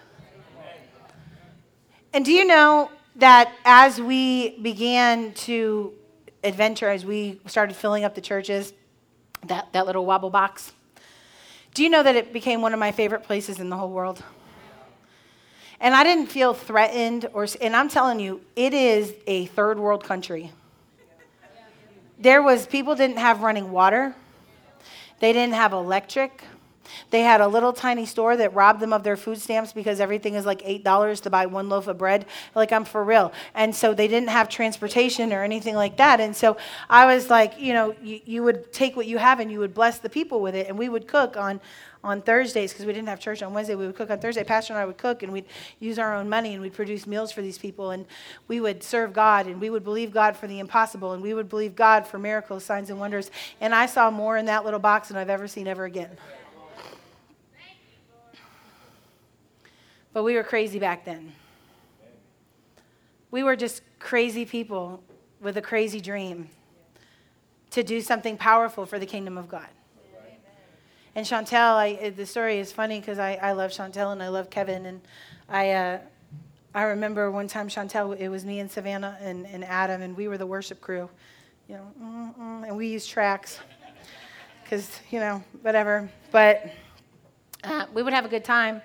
And 2.13 2.25
do 2.25 2.31
you 2.31 2.45
know 2.45 2.89
that 3.17 3.53
as 3.63 4.01
we 4.01 4.57
began 4.57 5.33
to 5.33 5.93
adventure, 6.43 6.89
as 6.89 7.05
we 7.05 7.39
started 7.45 7.75
filling 7.75 8.03
up 8.03 8.15
the 8.15 8.21
churches, 8.21 8.73
that, 9.45 9.71
that 9.73 9.85
little 9.85 10.05
wobble 10.05 10.29
box, 10.29 10.71
do 11.73 11.83
you 11.83 11.89
know 11.89 12.01
that 12.01 12.15
it 12.15 12.33
became 12.33 12.61
one 12.61 12.73
of 12.73 12.79
my 12.79 12.91
favorite 12.91 13.23
places 13.23 13.59
in 13.59 13.69
the 13.69 13.77
whole 13.77 13.91
world? 13.91 14.23
And 15.79 15.93
I 15.93 16.03
didn't 16.03 16.27
feel 16.27 16.53
threatened 16.53 17.29
or 17.33 17.47
and 17.61 17.75
I'm 17.75 17.87
telling 17.87 18.19
you, 18.19 18.41
it 18.55 18.73
is 18.73 19.13
a 19.27 19.45
third 19.45 19.77
world 19.77 20.03
country. 20.03 20.51
There 22.19 22.41
was 22.41 22.65
people 22.65 22.95
didn't 22.95 23.19
have 23.19 23.41
running 23.41 23.71
water. 23.71 24.15
They 25.19 25.33
didn't 25.33 25.53
have 25.53 25.73
electric. 25.73 26.43
They 27.09 27.21
had 27.21 27.41
a 27.41 27.47
little 27.47 27.73
tiny 27.73 28.05
store 28.05 28.37
that 28.37 28.53
robbed 28.53 28.79
them 28.79 28.93
of 28.93 29.03
their 29.03 29.17
food 29.17 29.39
stamps 29.39 29.73
because 29.73 29.99
everything 29.99 30.35
is 30.35 30.45
like 30.45 30.61
$8 30.61 31.21
to 31.21 31.29
buy 31.29 31.45
one 31.45 31.69
loaf 31.69 31.87
of 31.87 31.97
bread. 31.97 32.25
Like, 32.55 32.71
I'm 32.71 32.85
for 32.85 33.03
real. 33.03 33.31
And 33.53 33.75
so 33.75 33.93
they 33.93 34.07
didn't 34.07 34.29
have 34.29 34.49
transportation 34.49 35.33
or 35.33 35.43
anything 35.43 35.75
like 35.75 35.97
that. 35.97 36.19
And 36.19 36.35
so 36.35 36.57
I 36.89 37.05
was 37.05 37.29
like, 37.29 37.59
you 37.59 37.73
know, 37.73 37.95
you, 38.01 38.21
you 38.25 38.43
would 38.43 38.71
take 38.73 38.95
what 38.95 39.05
you 39.05 39.17
have 39.17 39.39
and 39.39 39.51
you 39.51 39.59
would 39.59 39.73
bless 39.73 39.99
the 39.99 40.09
people 40.09 40.41
with 40.41 40.55
it. 40.55 40.67
And 40.67 40.77
we 40.77 40.89
would 40.89 41.07
cook 41.07 41.37
on, 41.37 41.59
on 42.03 42.21
Thursdays 42.21 42.71
because 42.71 42.85
we 42.85 42.93
didn't 42.93 43.09
have 43.09 43.19
church 43.19 43.41
on 43.43 43.53
Wednesday. 43.53 43.75
We 43.75 43.85
would 43.85 43.95
cook 43.95 44.09
on 44.09 44.19
Thursday. 44.19 44.43
Pastor 44.43 44.73
and 44.73 44.81
I 44.81 44.85
would 44.85 44.97
cook 44.97 45.23
and 45.23 45.31
we'd 45.31 45.45
use 45.79 45.99
our 45.99 46.15
own 46.15 46.29
money 46.29 46.53
and 46.53 46.61
we'd 46.61 46.73
produce 46.73 47.07
meals 47.07 47.31
for 47.31 47.41
these 47.41 47.57
people. 47.57 47.91
And 47.91 48.05
we 48.47 48.59
would 48.59 48.83
serve 48.83 49.13
God 49.13 49.47
and 49.47 49.59
we 49.59 49.69
would 49.69 49.83
believe 49.83 50.13
God 50.13 50.37
for 50.37 50.47
the 50.47 50.59
impossible 50.59 51.13
and 51.13 51.21
we 51.21 51.33
would 51.33 51.49
believe 51.49 51.75
God 51.75 52.07
for 52.07 52.19
miracles, 52.19 52.63
signs, 52.63 52.89
and 52.89 52.99
wonders. 52.99 53.31
And 53.61 53.73
I 53.73 53.85
saw 53.85 54.09
more 54.11 54.37
in 54.37 54.45
that 54.45 54.63
little 54.63 54.79
box 54.79 55.09
than 55.09 55.17
I've 55.17 55.29
ever 55.29 55.47
seen 55.47 55.67
ever 55.67 55.85
again. 55.85 56.17
But 60.17 60.23
we 60.23 60.33
were 60.33 60.41
crazy 60.41 60.79
back 60.79 61.05
then. 61.05 61.31
We 63.29 63.43
were 63.43 63.55
just 63.55 63.83
crazy 63.99 64.45
people 64.45 65.03
with 65.41 65.57
a 65.57 65.61
crazy 65.61 66.01
dream 66.01 66.49
to 67.69 67.83
do 67.83 68.01
something 68.01 68.35
powerful 68.35 68.87
for 68.87 68.97
the 68.97 69.05
kingdom 69.05 69.37
of 69.37 69.47
God. 69.47 69.67
And 71.13 71.23
Chantel, 71.23 71.75
I, 71.75 72.09
the 72.09 72.25
story 72.25 72.57
is 72.57 72.71
funny 72.71 72.99
because 72.99 73.19
I, 73.19 73.35
I 73.35 73.51
love 73.51 73.69
Chantel 73.69 74.11
and 74.11 74.23
I 74.23 74.29
love 74.29 74.49
Kevin. 74.49 74.87
And 74.87 75.01
I, 75.49 75.69
uh, 75.73 75.99
I 76.73 76.81
remember 76.81 77.29
one 77.29 77.47
time, 77.47 77.67
Chantel, 77.67 78.17
it 78.17 78.29
was 78.29 78.43
me 78.43 78.59
and 78.59 78.71
Savannah 78.71 79.19
and, 79.21 79.45
and 79.45 79.63
Adam, 79.63 80.01
and 80.01 80.17
we 80.17 80.27
were 80.27 80.39
the 80.39 80.47
worship 80.47 80.81
crew. 80.81 81.11
You 81.69 81.75
know, 81.75 82.63
and 82.65 82.75
we 82.75 82.87
used 82.87 83.07
tracks 83.07 83.59
because, 84.63 84.99
you 85.11 85.19
know, 85.19 85.43
whatever. 85.61 86.09
But 86.31 86.71
uh, 87.63 87.85
we 87.93 88.01
would 88.01 88.13
have 88.13 88.25
a 88.25 88.29
good 88.29 88.43
time. 88.43 88.81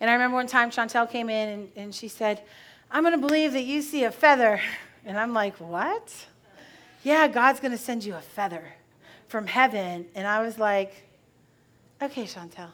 And 0.00 0.10
I 0.10 0.12
remember 0.12 0.36
one 0.36 0.46
time 0.46 0.70
Chantel 0.70 1.10
came 1.10 1.28
in 1.28 1.48
and, 1.48 1.68
and 1.76 1.94
she 1.94 2.08
said, 2.08 2.42
I'm 2.90 3.02
going 3.02 3.18
to 3.18 3.26
believe 3.26 3.52
that 3.52 3.64
you 3.64 3.82
see 3.82 4.04
a 4.04 4.10
feather. 4.10 4.60
And 5.06 5.18
I'm 5.18 5.34
like, 5.34 5.56
what? 5.56 6.14
Yeah, 7.02 7.28
God's 7.28 7.60
going 7.60 7.72
to 7.72 7.76
send 7.76 8.06
you 8.06 8.14
a 8.14 8.22
feather 8.22 8.64
from 9.28 9.46
heaven. 9.46 10.06
And 10.14 10.26
I 10.26 10.42
was 10.42 10.58
like, 10.58 10.94
okay, 12.00 12.24
Chantel. 12.24 12.70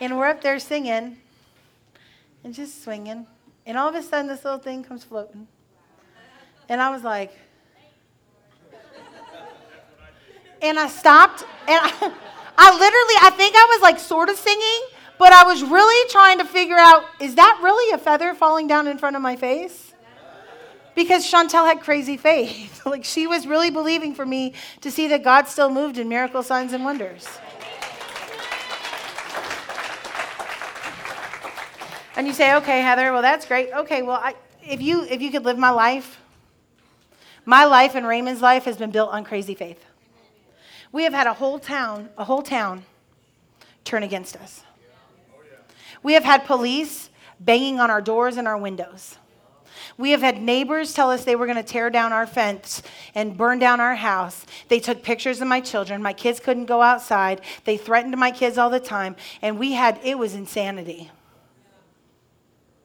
And 0.00 0.18
we're 0.18 0.26
up 0.26 0.42
there 0.42 0.58
singing 0.58 1.16
and 2.42 2.54
just 2.54 2.82
swinging. 2.82 3.24
And 3.66 3.78
all 3.78 3.88
of 3.88 3.94
a 3.94 4.02
sudden, 4.02 4.26
this 4.26 4.44
little 4.44 4.58
thing 4.58 4.82
comes 4.82 5.04
floating. 5.04 5.46
And 6.68 6.80
I 6.80 6.90
was 6.90 7.04
like, 7.04 7.32
and 10.60 10.78
I 10.78 10.88
stopped 10.88 11.42
and 11.68 11.80
I, 11.82 12.12
I 12.60 12.72
literally, 12.72 13.14
I 13.22 13.30
think 13.30 13.54
I 13.54 13.66
was 13.70 13.82
like 13.82 14.00
sort 14.00 14.28
of 14.28 14.36
singing, 14.36 14.80
but 15.16 15.32
I 15.32 15.44
was 15.44 15.62
really 15.62 16.10
trying 16.10 16.38
to 16.38 16.44
figure 16.44 16.76
out 16.76 17.04
is 17.20 17.36
that 17.36 17.60
really 17.62 17.92
a 17.92 17.98
feather 17.98 18.34
falling 18.34 18.66
down 18.66 18.88
in 18.88 18.98
front 18.98 19.14
of 19.14 19.22
my 19.22 19.36
face? 19.36 19.94
Because 20.96 21.24
Chantel 21.24 21.64
had 21.64 21.80
crazy 21.80 22.16
faith. 22.16 22.84
like 22.86 23.04
she 23.04 23.28
was 23.28 23.46
really 23.46 23.70
believing 23.70 24.12
for 24.12 24.26
me 24.26 24.54
to 24.80 24.90
see 24.90 25.06
that 25.08 25.22
God 25.22 25.46
still 25.46 25.70
moved 25.70 25.98
in 25.98 26.08
miracle 26.08 26.42
signs 26.42 26.72
and 26.72 26.84
wonders. 26.84 27.28
And 32.16 32.26
you 32.26 32.32
say, 32.32 32.56
okay, 32.56 32.80
Heather, 32.80 33.12
well, 33.12 33.22
that's 33.22 33.46
great. 33.46 33.72
Okay, 33.72 34.02
well, 34.02 34.20
I, 34.20 34.34
if, 34.66 34.82
you, 34.82 35.04
if 35.04 35.22
you 35.22 35.30
could 35.30 35.44
live 35.44 35.56
my 35.56 35.70
life, 35.70 36.20
my 37.44 37.64
life 37.64 37.94
and 37.94 38.04
Raymond's 38.04 38.42
life 38.42 38.64
has 38.64 38.76
been 38.76 38.90
built 38.90 39.10
on 39.10 39.22
crazy 39.22 39.54
faith. 39.54 39.84
We 40.92 41.04
have 41.04 41.12
had 41.12 41.26
a 41.26 41.34
whole 41.34 41.58
town, 41.58 42.08
a 42.16 42.24
whole 42.24 42.42
town 42.42 42.84
turn 43.84 44.02
against 44.02 44.36
us. 44.36 44.62
We 46.02 46.14
have 46.14 46.24
had 46.24 46.44
police 46.44 47.10
banging 47.40 47.80
on 47.80 47.90
our 47.90 48.00
doors 48.00 48.36
and 48.36 48.48
our 48.48 48.56
windows. 48.56 49.16
We 49.96 50.12
have 50.12 50.20
had 50.20 50.40
neighbors 50.40 50.92
tell 50.92 51.10
us 51.10 51.24
they 51.24 51.36
were 51.36 51.46
going 51.46 51.56
to 51.56 51.62
tear 51.62 51.90
down 51.90 52.12
our 52.12 52.26
fence 52.26 52.82
and 53.14 53.36
burn 53.36 53.58
down 53.58 53.80
our 53.80 53.96
house. 53.96 54.46
They 54.68 54.80
took 54.80 55.02
pictures 55.02 55.40
of 55.40 55.48
my 55.48 55.60
children. 55.60 56.02
My 56.02 56.12
kids 56.12 56.40
couldn't 56.40 56.66
go 56.66 56.82
outside. 56.82 57.40
They 57.64 57.76
threatened 57.76 58.16
my 58.16 58.30
kids 58.30 58.58
all 58.58 58.70
the 58.70 58.80
time. 58.80 59.16
And 59.42 59.58
we 59.58 59.72
had, 59.72 59.98
it 60.04 60.18
was 60.18 60.34
insanity. 60.34 61.10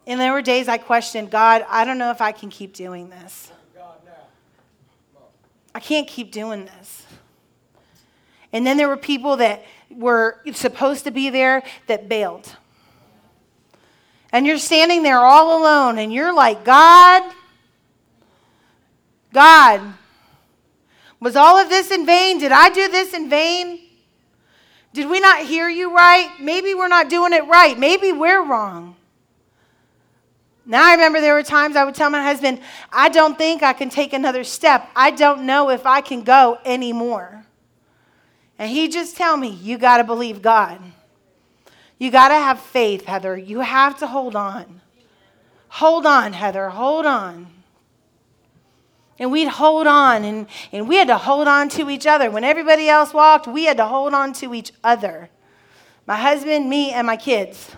And 0.06 0.20
there 0.20 0.34
were 0.34 0.42
days 0.42 0.68
I 0.68 0.78
questioned 0.78 1.30
God, 1.32 1.66
I 1.70 1.86
don't 1.86 1.98
know 1.98 2.12
if 2.12 2.22
I 2.22 2.32
can 2.32 2.50
keep 2.50 2.74
doing 2.74 3.10
this. 3.10 3.52
I 5.76 5.80
can't 5.80 6.08
keep 6.08 6.32
doing 6.32 6.66
this. 6.66 7.06
And 8.54 8.66
then 8.66 8.78
there 8.78 8.88
were 8.88 8.98
people 8.98 9.38
that 9.38 9.66
were 9.90 10.40
supposed 10.54 11.04
to 11.06 11.12
be 11.12 11.32
there 11.32 11.64
that 11.88 12.08
bailed. 12.08 12.56
And 14.32 14.48
you're 14.48 14.60
standing 14.60 15.04
there 15.04 15.20
all 15.20 15.60
alone 15.62 15.98
and 15.98 16.14
you're 16.14 16.34
like, 16.34 16.64
God, 16.64 17.34
God, 19.34 19.82
was 21.20 21.36
all 21.36 21.58
of 21.58 21.70
this 21.70 21.92
in 21.92 22.06
vain? 22.06 22.38
Did 22.38 22.52
I 22.52 22.70
do 22.70 22.88
this 22.90 23.14
in 23.14 23.30
vain? 23.30 23.80
Did 24.94 25.10
we 25.10 25.20
not 25.20 25.40
hear 25.46 25.68
you 25.68 25.96
right? 25.96 26.30
Maybe 26.40 26.76
we're 26.76 26.88
not 26.88 27.10
doing 27.10 27.34
it 27.34 27.46
right. 27.48 27.78
Maybe 27.78 28.12
we're 28.12 28.44
wrong. 28.44 28.96
Now 30.66 30.88
I 30.88 30.94
remember 30.94 31.20
there 31.20 31.34
were 31.34 31.44
times 31.44 31.76
I 31.76 31.84
would 31.84 31.96
tell 31.96 32.10
my 32.10 32.24
husband, 32.24 32.60
I 32.92 33.10
don't 33.10 33.38
think 33.38 33.64
I 33.64 33.74
can 33.74 33.90
take 33.90 34.14
another 34.14 34.44
step. 34.44 34.88
I 34.96 35.12
don't 35.12 35.46
know 35.46 35.70
if 35.70 35.86
I 35.86 36.02
can 36.02 36.24
go 36.24 36.60
anymore. 36.64 37.43
And 38.60 38.70
he 38.70 38.88
just 38.88 39.18
tell 39.18 39.36
me, 39.38 39.50
you 39.50 39.78
got 39.78 39.98
to 39.98 40.04
believe 40.04 40.42
God. 40.42 40.80
You 41.98 42.12
got 42.12 42.30
to 42.30 42.36
have 42.36 42.60
faith, 42.60 43.06
Heather. 43.06 43.38
You 43.38 43.62
have 43.62 43.98
to 44.00 44.08
hold 44.08 44.36
on. 44.36 44.82
Hold 45.70 46.06
on, 46.06 46.34
Heather. 46.34 46.70
Hold 46.70 47.06
on. 47.06 47.48
And 49.20 49.32
we'd 49.32 49.48
hold 49.48 49.88
on, 49.88 50.24
and, 50.24 50.48
and 50.72 50.88
we 50.88 50.98
had 50.98 51.08
to 51.08 51.18
hold 51.18 51.48
on 51.48 51.70
to 51.70 51.90
each 51.90 52.06
other. 52.08 52.32
When 52.32 52.44
everybody 52.44 52.90
else 52.90 53.14
walked, 53.14 53.48
we 53.48 53.66
had 53.66 53.78
to 53.78 53.86
hold 53.86 54.14
on 54.14 54.34
to 54.34 54.54
each 54.54 54.72
other 54.84 55.30
my 56.06 56.18
husband, 56.18 56.70
me, 56.70 56.92
and 56.92 57.08
my 57.08 57.16
kids. 57.16 57.72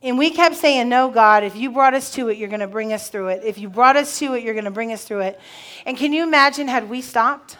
And 0.00 0.16
we 0.16 0.30
kept 0.30 0.54
saying, 0.54 0.88
No, 0.88 1.10
God, 1.10 1.42
if 1.42 1.56
you 1.56 1.70
brought 1.70 1.94
us 1.94 2.12
to 2.12 2.28
it, 2.28 2.38
you're 2.38 2.48
going 2.48 2.60
to 2.60 2.68
bring 2.68 2.92
us 2.92 3.08
through 3.08 3.28
it. 3.28 3.42
If 3.44 3.58
you 3.58 3.68
brought 3.68 3.96
us 3.96 4.18
to 4.20 4.34
it, 4.34 4.44
you're 4.44 4.54
going 4.54 4.64
to 4.64 4.70
bring 4.70 4.92
us 4.92 5.04
through 5.04 5.20
it. 5.20 5.40
And 5.84 5.96
can 5.96 6.12
you 6.12 6.22
imagine 6.22 6.68
had 6.68 6.88
we 6.88 7.02
stopped? 7.02 7.56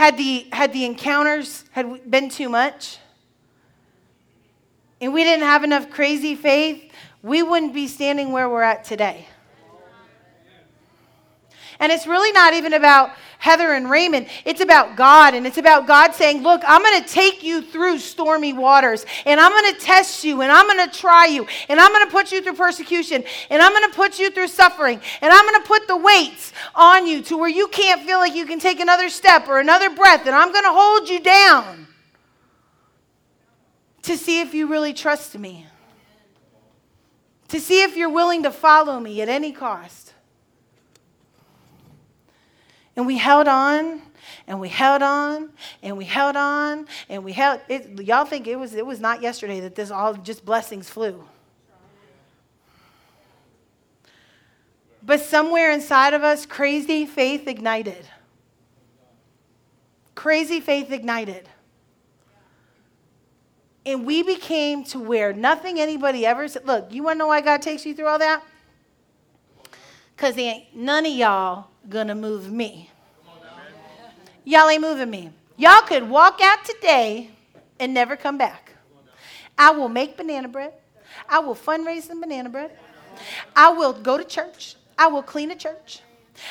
Had 0.00 0.16
the, 0.16 0.46
had 0.50 0.72
the 0.72 0.86
encounters 0.86 1.66
had 1.72 2.10
been 2.10 2.30
too 2.30 2.48
much 2.48 2.96
and 4.98 5.12
we 5.12 5.24
didn't 5.24 5.44
have 5.44 5.62
enough 5.62 5.90
crazy 5.90 6.34
faith, 6.34 6.90
we 7.22 7.42
wouldn't 7.42 7.74
be 7.74 7.86
standing 7.86 8.32
where 8.32 8.48
we're 8.48 8.62
at 8.62 8.82
today. 8.82 9.28
And 11.78 11.92
it's 11.92 12.06
really 12.06 12.32
not 12.32 12.54
even 12.54 12.72
about 12.72 13.10
Heather 13.40 13.72
and 13.72 13.90
Raymond. 13.90 14.26
It's 14.44 14.60
about 14.60 14.96
God. 14.96 15.34
And 15.34 15.46
it's 15.46 15.56
about 15.56 15.86
God 15.86 16.14
saying, 16.14 16.42
Look, 16.42 16.62
I'm 16.66 16.82
going 16.82 17.02
to 17.02 17.08
take 17.08 17.42
you 17.42 17.62
through 17.62 17.98
stormy 17.98 18.52
waters. 18.52 19.06
And 19.24 19.40
I'm 19.40 19.50
going 19.50 19.74
to 19.74 19.80
test 19.80 20.22
you. 20.24 20.42
And 20.42 20.52
I'm 20.52 20.66
going 20.66 20.88
to 20.88 20.96
try 20.96 21.26
you. 21.26 21.46
And 21.70 21.80
I'm 21.80 21.90
going 21.90 22.06
to 22.06 22.12
put 22.12 22.32
you 22.32 22.42
through 22.42 22.52
persecution. 22.52 23.24
And 23.48 23.62
I'm 23.62 23.72
going 23.72 23.90
to 23.90 23.96
put 23.96 24.18
you 24.18 24.30
through 24.30 24.48
suffering. 24.48 25.00
And 25.22 25.32
I'm 25.32 25.44
going 25.46 25.62
to 25.62 25.66
put 25.66 25.88
the 25.88 25.96
weights 25.96 26.52
on 26.74 27.06
you 27.06 27.22
to 27.22 27.36
where 27.38 27.48
you 27.48 27.66
can't 27.68 28.02
feel 28.02 28.18
like 28.18 28.34
you 28.34 28.44
can 28.44 28.60
take 28.60 28.78
another 28.78 29.08
step 29.08 29.48
or 29.48 29.58
another 29.58 29.88
breath. 29.88 30.26
And 30.26 30.36
I'm 30.36 30.52
going 30.52 30.64
to 30.64 30.72
hold 30.72 31.08
you 31.08 31.20
down 31.20 31.86
to 34.02 34.18
see 34.18 34.42
if 34.42 34.52
you 34.52 34.66
really 34.66 34.92
trust 34.92 35.38
me. 35.38 35.66
To 37.48 37.58
see 37.58 37.82
if 37.82 37.96
you're 37.96 38.10
willing 38.10 38.42
to 38.42 38.50
follow 38.50 39.00
me 39.00 39.22
at 39.22 39.30
any 39.30 39.50
cost. 39.50 40.09
And 43.00 43.06
we 43.06 43.16
held 43.16 43.48
on 43.48 44.02
and 44.46 44.60
we 44.60 44.68
held 44.68 45.00
on 45.00 45.48
and 45.82 45.96
we 45.96 46.04
held 46.04 46.36
on 46.36 46.86
and 47.08 47.24
we 47.24 47.32
held 47.32 47.62
it, 47.66 47.98
y'all 47.98 48.26
think 48.26 48.46
it 48.46 48.56
was 48.56 48.74
it 48.74 48.84
was 48.84 49.00
not 49.00 49.22
yesterday 49.22 49.58
that 49.60 49.74
this 49.74 49.90
all 49.90 50.12
just 50.12 50.44
blessings 50.44 50.90
flew. 50.90 51.24
But 55.02 55.20
somewhere 55.20 55.72
inside 55.72 56.12
of 56.12 56.22
us, 56.22 56.44
crazy 56.44 57.06
faith 57.06 57.48
ignited. 57.48 58.04
crazy 60.14 60.60
faith 60.60 60.92
ignited. 60.92 61.48
And 63.86 64.04
we 64.04 64.22
became 64.22 64.84
to 64.84 64.98
where 64.98 65.32
nothing 65.32 65.80
anybody 65.80 66.26
ever 66.26 66.48
said. 66.48 66.66
Look, 66.66 66.92
you 66.92 67.02
want 67.02 67.14
to 67.14 67.18
know 67.20 67.28
why 67.28 67.40
God 67.40 67.62
takes 67.62 67.86
you 67.86 67.94
through 67.94 68.08
all 68.08 68.18
that? 68.18 68.42
Because 70.14 70.36
ain't 70.36 70.76
none 70.76 71.06
of 71.06 71.12
y'all 71.12 71.68
gonna 71.88 72.14
move 72.14 72.52
me. 72.52 72.89
Y'all 74.50 74.68
ain't 74.68 74.82
moving 74.82 75.08
me. 75.08 75.30
Y'all 75.56 75.80
could 75.82 76.10
walk 76.10 76.40
out 76.42 76.64
today 76.64 77.30
and 77.78 77.94
never 77.94 78.16
come 78.16 78.36
back. 78.36 78.72
I 79.56 79.70
will 79.70 79.88
make 79.88 80.16
banana 80.16 80.48
bread. 80.48 80.72
I 81.28 81.38
will 81.38 81.54
fundraise 81.54 82.02
some 82.02 82.20
banana 82.20 82.48
bread. 82.48 82.76
I 83.54 83.68
will 83.68 83.92
go 83.92 84.18
to 84.18 84.24
church. 84.24 84.74
I 84.98 85.06
will 85.06 85.22
clean 85.22 85.52
a 85.52 85.54
church. 85.54 86.00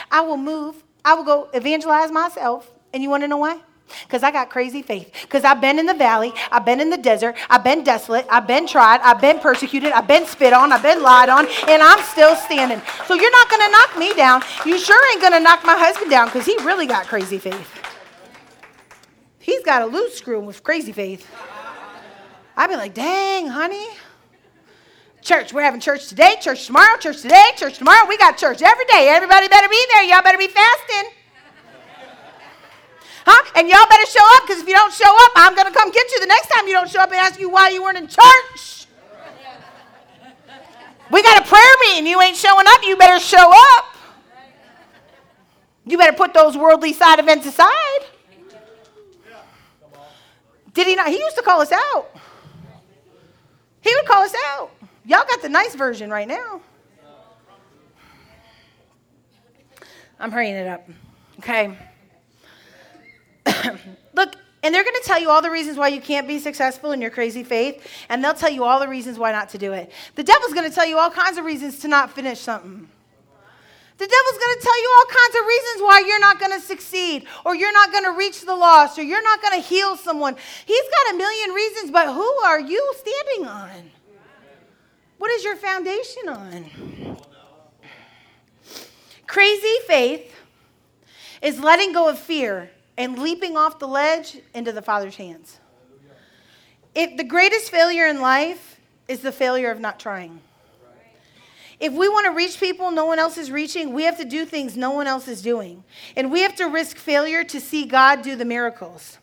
I 0.10 0.22
will 0.22 0.38
move. 0.38 0.82
I 1.04 1.14
will 1.14 1.26
go 1.26 1.50
evangelize 1.54 2.10
myself. 2.10 2.72
And 2.94 3.04
you 3.04 3.10
want 3.10 3.24
to 3.24 3.28
know 3.28 3.36
why? 3.36 3.60
Because 4.04 4.24
I 4.24 4.32
got 4.32 4.50
crazy 4.50 4.82
faith. 4.82 5.12
Because 5.24 5.44
I've 5.44 5.60
been 5.60 5.78
in 5.78 5.86
the 5.86 5.94
valley. 5.94 6.32
I've 6.54 6.64
been 6.64 6.80
in 6.80 6.90
the 6.90 6.98
desert. 6.98 7.36
I've 7.50 7.66
been 7.66 7.84
desolate. 7.84 8.26
I've 8.30 8.48
been 8.48 8.66
tried. 8.66 9.02
I've 9.02 9.20
been 9.20 9.40
persecuted. 9.40 9.92
I've 9.92 10.08
been 10.08 10.26
spit 10.26 10.54
on. 10.54 10.72
I've 10.72 10.84
been 10.84 11.04
lied 11.04 11.28
on. 11.28 11.48
And 11.68 11.84
I'm 11.84 12.02
still 12.04 12.38
standing. 12.38 12.82
So 13.08 13.16
you're 13.16 13.32
not 13.32 13.50
going 13.50 13.66
to 13.66 13.72
knock 13.74 13.98
me 14.00 14.14
down. 14.14 14.42
You 14.66 14.80
sure 14.80 15.12
ain't 15.12 15.20
going 15.20 15.34
to 15.34 15.42
knock 15.42 15.66
my 15.66 15.78
husband 15.78 16.10
down 16.10 16.28
because 16.28 16.46
he 16.46 16.56
really 16.64 16.88
got 16.88 17.06
crazy 17.06 17.40
faith. 17.40 17.79
He's 19.50 19.64
got 19.64 19.82
a 19.82 19.88
loose 19.88 20.16
screw 20.16 20.40
with 20.40 20.64
crazy 20.64 20.92
faith. 20.92 21.28
I'd 22.56 22.68
be 22.68 22.76
like, 22.76 22.94
dang, 22.94 23.48
honey. 23.48 23.88
Church, 25.24 25.52
we're 25.52 25.64
having 25.64 25.80
church 25.80 26.08
today, 26.08 26.36
church 26.40 26.68
tomorrow, 26.68 27.00
church 27.00 27.24
today, 27.24 27.50
church 27.56 27.80
tomorrow. 27.80 28.08
We 28.08 28.16
got 28.20 28.38
church 28.38 28.62
every 28.62 28.86
day. 28.86 29.10
Everybody 29.10 29.48
better 29.48 29.68
be 29.68 29.84
there. 29.92 30.04
Y'all 30.04 30.22
better 30.22 30.38
be 30.38 30.50
fasting. 30.50 31.12
Huh? 33.26 33.52
And 33.56 33.68
y'all 33.68 33.88
better 33.90 34.06
show 34.06 34.24
up 34.36 34.44
because 34.44 34.62
if 34.62 34.68
you 34.68 34.76
don't 34.76 34.94
show 34.94 35.10
up, 35.10 35.32
I'm 35.36 35.56
going 35.56 35.68
to 35.68 35.74
come 35.74 35.90
get 35.90 36.12
you 36.12 36.20
the 36.20 36.28
next 36.28 36.50
time 36.50 36.68
you 36.68 36.74
don't 36.74 36.90
show 36.90 37.00
up 37.00 37.10
and 37.10 37.18
ask 37.18 37.40
you 37.40 37.50
why 37.50 37.70
you 37.70 37.82
weren't 37.82 37.98
in 37.98 38.08
church. 38.08 38.86
We 41.12 41.24
got 41.24 41.44
a 41.44 41.48
prayer 41.50 41.76
meeting. 41.88 42.06
You 42.06 42.22
ain't 42.22 42.38
showing 42.38 42.68
up. 42.68 42.84
You 42.84 42.96
better 42.98 43.20
show 43.20 43.52
up. 43.78 43.86
You 45.88 45.98
better 45.98 46.16
put 46.16 46.36
those 46.36 46.56
worldly 46.56 46.94
side 46.94 47.18
events 47.18 47.48
aside. 47.48 48.09
Did 50.74 50.88
he 50.88 50.96
not? 50.96 51.08
He 51.08 51.18
used 51.18 51.36
to 51.38 51.42
call 51.42 51.62
us 51.62 51.72
out. 51.72 52.10
He 53.82 53.94
would 53.96 54.06
call 54.06 54.24
us 54.24 54.34
out. 54.50 54.72
Y'all 55.06 55.26
got 55.28 55.42
the 55.42 55.50
nice 55.50 55.76
version 55.76 56.10
right 56.10 56.28
now. 56.28 56.62
I'm 60.20 60.32
hurrying 60.32 60.56
it 60.56 60.68
up. 60.68 60.88
Okay. 61.40 61.78
Look, 64.14 64.36
and 64.62 64.76
they're 64.76 64.84
going 64.84 64.96
to 65.02 65.04
tell 65.06 65.20
you 65.20 65.30
all 65.30 65.42
the 65.42 65.50
reasons 65.50 65.78
why 65.78 65.88
you 65.88 66.02
can't 66.02 66.28
be 66.28 66.40
successful 66.40 66.92
in 66.92 67.02
your 67.02 67.10
crazy 67.10 67.44
faith, 67.44 67.88
and 68.10 68.24
they'll 68.24 68.34
tell 68.34 68.50
you 68.50 68.66
all 68.66 68.80
the 68.80 68.88
reasons 68.90 69.18
why 69.18 69.32
not 69.32 69.50
to 69.50 69.58
do 69.58 69.72
it. 69.72 69.92
The 70.16 70.24
devil's 70.24 70.54
going 70.54 70.70
to 70.70 70.76
tell 70.76 70.86
you 70.86 70.98
all 70.98 71.10
kinds 71.10 71.38
of 71.38 71.46
reasons 71.46 71.80
to 71.80 71.88
not 71.88 72.12
finish 72.12 72.40
something. 72.40 72.90
The 74.00 74.08
devil's 74.08 74.40
going 74.40 74.58
to 74.58 74.64
tell 74.64 74.82
you 74.82 74.96
all 74.98 75.06
kinds 75.08 75.36
of 75.36 75.46
reasons 75.46 75.82
why 75.82 76.04
you're 76.08 76.20
not 76.22 76.40
going 76.40 76.54
to 76.54 76.66
succeed, 76.66 77.28
or 77.44 77.54
you're 77.54 77.74
not 77.74 77.92
going 77.92 78.06
to 78.06 78.12
reach 78.12 78.46
the 78.46 78.56
lost, 78.56 78.98
or 78.98 79.04
you're 79.04 79.22
not 79.22 79.42
going 79.42 79.62
to 79.62 79.68
heal 79.68 79.98
someone. 79.98 80.38
He's 80.66 80.84
got 80.84 81.14
a 81.14 81.18
million 81.18 81.52
reasons, 81.52 81.92
but 81.92 82.14
who 82.14 82.34
are 82.46 82.62
you 82.62 82.94
standing 82.96 83.48
on? 83.50 83.92
What 85.18 85.32
is 85.32 85.44
your 85.44 85.58
foundation 85.58 86.30
on? 86.30 87.18
Crazy 89.28 89.76
faith 89.86 90.34
is 91.42 91.60
letting 91.60 91.92
go 91.92 92.08
of 92.08 92.18
fear 92.18 92.72
and 92.98 93.20
leaping 93.20 93.58
off 93.58 93.80
the 93.80 93.88
ledge 93.88 94.38
into 94.54 94.72
the 94.72 94.82
Father's 94.82 95.18
hands. 95.18 95.60
If 96.96 97.18
the 97.18 97.26
greatest 97.26 97.70
failure 97.70 98.08
in 98.08 98.22
life 98.22 98.80
is 99.10 99.20
the 99.20 99.34
failure 99.34 99.72
of 99.72 99.80
not 99.82 100.00
trying. 100.00 100.40
If 101.80 101.94
we 101.94 102.10
want 102.10 102.26
to 102.26 102.32
reach 102.32 102.60
people 102.60 102.92
no 102.92 103.06
one 103.06 103.20
else 103.20 103.38
is 103.38 103.52
reaching, 103.52 103.94
we 103.94 104.04
have 104.04 104.18
to 104.18 104.26
do 104.26 104.46
things 104.46 104.76
no 104.76 104.92
one 104.92 105.08
else 105.08 105.28
is 105.28 105.42
doing. 105.42 105.84
And 106.16 106.32
we 106.32 106.42
have 106.42 106.56
to 106.56 106.66
risk 106.66 106.98
failure 106.98 107.44
to 107.46 107.60
see 107.62 107.86
God 107.86 108.22
do 108.22 108.36
the 108.36 108.46
miracles. 108.46 109.18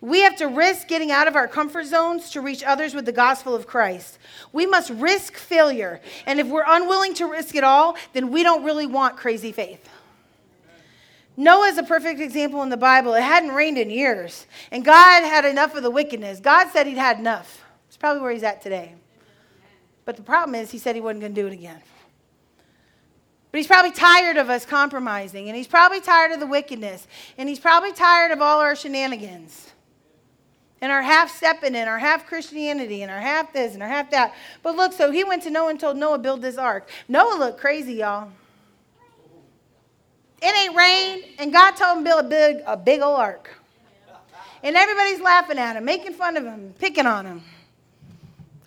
We 0.00 0.22
have 0.22 0.34
to 0.38 0.46
risk 0.46 0.88
getting 0.88 1.12
out 1.12 1.28
of 1.28 1.36
our 1.36 1.46
comfort 1.46 1.86
zones 1.86 2.30
to 2.30 2.40
reach 2.40 2.64
others 2.64 2.92
with 2.92 3.06
the 3.06 3.12
gospel 3.12 3.54
of 3.54 3.68
Christ. 3.68 4.18
We 4.52 4.66
must 4.66 4.90
risk 4.90 5.36
failure. 5.36 6.00
And 6.26 6.40
if 6.40 6.48
we're 6.48 6.64
unwilling 6.66 7.14
to 7.14 7.26
risk 7.26 7.54
it 7.54 7.62
all, 7.62 7.96
then 8.12 8.32
we 8.32 8.42
don't 8.42 8.64
really 8.64 8.86
want 8.86 9.16
crazy 9.16 9.52
faith. 9.52 9.88
Noah 11.36 11.68
is 11.68 11.78
a 11.78 11.84
perfect 11.84 12.20
example 12.20 12.62
in 12.62 12.68
the 12.68 12.76
Bible. 12.76 13.14
It 13.14 13.22
hadn't 13.22 13.52
rained 13.52 13.78
in 13.78 13.90
years, 13.90 14.46
and 14.70 14.84
God 14.84 15.22
had 15.22 15.44
enough 15.44 15.74
of 15.74 15.82
the 15.82 15.90
wickedness. 15.90 16.40
God 16.40 16.68
said 16.72 16.86
he'd 16.86 16.98
had 16.98 17.18
enough. 17.18 17.64
It's 17.86 17.96
probably 17.96 18.20
where 18.20 18.32
he's 18.32 18.42
at 18.42 18.60
today. 18.60 18.96
But 20.04 20.16
the 20.16 20.22
problem 20.22 20.54
is, 20.54 20.70
he 20.70 20.78
said 20.78 20.94
he 20.94 21.00
wasn't 21.00 21.20
going 21.20 21.34
to 21.34 21.40
do 21.40 21.46
it 21.46 21.52
again. 21.52 21.80
But 23.50 23.58
he's 23.58 23.66
probably 23.66 23.92
tired 23.92 24.38
of 24.38 24.48
us 24.48 24.64
compromising, 24.64 25.48
and 25.48 25.56
he's 25.56 25.66
probably 25.66 26.00
tired 26.00 26.32
of 26.32 26.40
the 26.40 26.46
wickedness, 26.46 27.06
and 27.36 27.48
he's 27.48 27.60
probably 27.60 27.92
tired 27.92 28.32
of 28.32 28.40
all 28.40 28.60
our 28.60 28.74
shenanigans, 28.74 29.70
and 30.80 30.90
our 30.90 31.02
half 31.02 31.30
stepping 31.30 31.74
in, 31.74 31.86
our 31.86 31.98
half 31.98 32.26
Christianity, 32.26 33.02
and 33.02 33.10
our 33.10 33.20
half 33.20 33.52
this 33.52 33.74
and 33.74 33.82
our 33.82 33.88
half 33.88 34.10
that. 34.10 34.34
But 34.62 34.74
look, 34.74 34.94
so 34.94 35.10
he 35.10 35.22
went 35.22 35.42
to 35.42 35.50
Noah 35.50 35.68
and 35.68 35.78
told 35.78 35.98
Noah, 35.98 36.18
build 36.18 36.40
this 36.40 36.56
ark. 36.56 36.88
Noah 37.08 37.38
looked 37.38 37.60
crazy, 37.60 37.94
y'all. 37.94 38.30
It 40.40 40.56
ain't 40.56 40.74
rain, 40.74 41.22
and 41.38 41.52
God 41.52 41.72
told 41.72 41.98
him 41.98 42.04
build 42.04 42.24
a 42.24 42.28
big, 42.28 42.62
a 42.66 42.76
big 42.76 43.00
old 43.00 43.20
ark. 43.20 43.50
And 44.64 44.76
everybody's 44.76 45.20
laughing 45.20 45.58
at 45.58 45.76
him, 45.76 45.84
making 45.84 46.14
fun 46.14 46.36
of 46.36 46.44
him, 46.44 46.74
picking 46.78 47.06
on 47.06 47.26
him. 47.26 47.42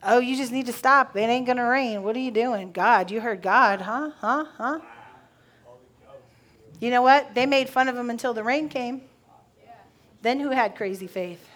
Oh, 0.05 0.19
you 0.19 0.37
just 0.37 0.51
need 0.51 0.67
to 0.67 0.73
stop. 0.73 1.15
It 1.17 1.21
ain't 1.21 1.47
going 1.47 1.57
to 1.57 1.63
rain. 1.63 2.03
What 2.03 2.15
are 2.15 2.19
you 2.19 2.31
doing? 2.31 2.71
God, 2.71 3.09
you 3.09 3.19
heard 3.19 3.41
God, 3.41 3.81
huh? 3.81 4.11
Huh? 4.19 4.45
Huh? 4.57 4.79
You 6.79 6.91
know 6.91 7.01
what? 7.01 7.33
They 7.33 7.45
made 7.45 7.69
fun 7.69 7.87
of 7.87 7.97
him 7.97 8.09
until 8.09 8.33
the 8.33 8.43
rain 8.43 8.69
came. 8.69 9.01
Then 10.21 10.39
who 10.39 10.51
had 10.51 10.75
crazy 10.75 11.07
faith? 11.07 11.47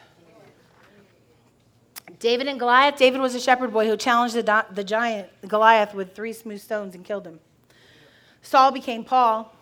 David 2.20 2.48
and 2.48 2.60
Goliath. 2.60 2.98
David 2.98 3.22
was 3.22 3.36
a 3.36 3.40
shepherd 3.40 3.72
boy 3.72 3.88
who 3.88 3.96
challenged 3.96 4.36
the, 4.36 4.66
the 4.72 4.84
giant 4.84 5.30
Goliath 5.48 5.94
with 5.94 6.16
three 6.16 6.34
smooth 6.34 6.60
stones 6.60 6.96
and 6.96 7.06
killed 7.06 7.26
him. 7.26 7.40
Saul 8.42 8.72
became 8.72 9.04
Paul, 9.04 9.54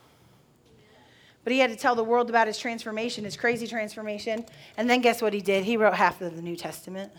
but 1.44 1.54
he 1.54 1.60
had 1.60 1.70
to 1.72 1.76
tell 1.76 1.96
the 1.96 2.04
world 2.04 2.30
about 2.30 2.48
his 2.48 2.58
transformation, 2.58 3.24
his 3.24 3.38
crazy 3.38 3.68
transformation. 3.68 4.46
And 4.76 4.90
then 4.90 5.02
guess 5.02 5.22
what 5.22 5.34
he 5.34 5.42
did? 5.42 5.66
He 5.66 5.78
wrote 5.78 5.94
half 5.94 6.22
of 6.22 6.36
the 6.36 6.42
New 6.42 6.56
Testament. 6.56 7.12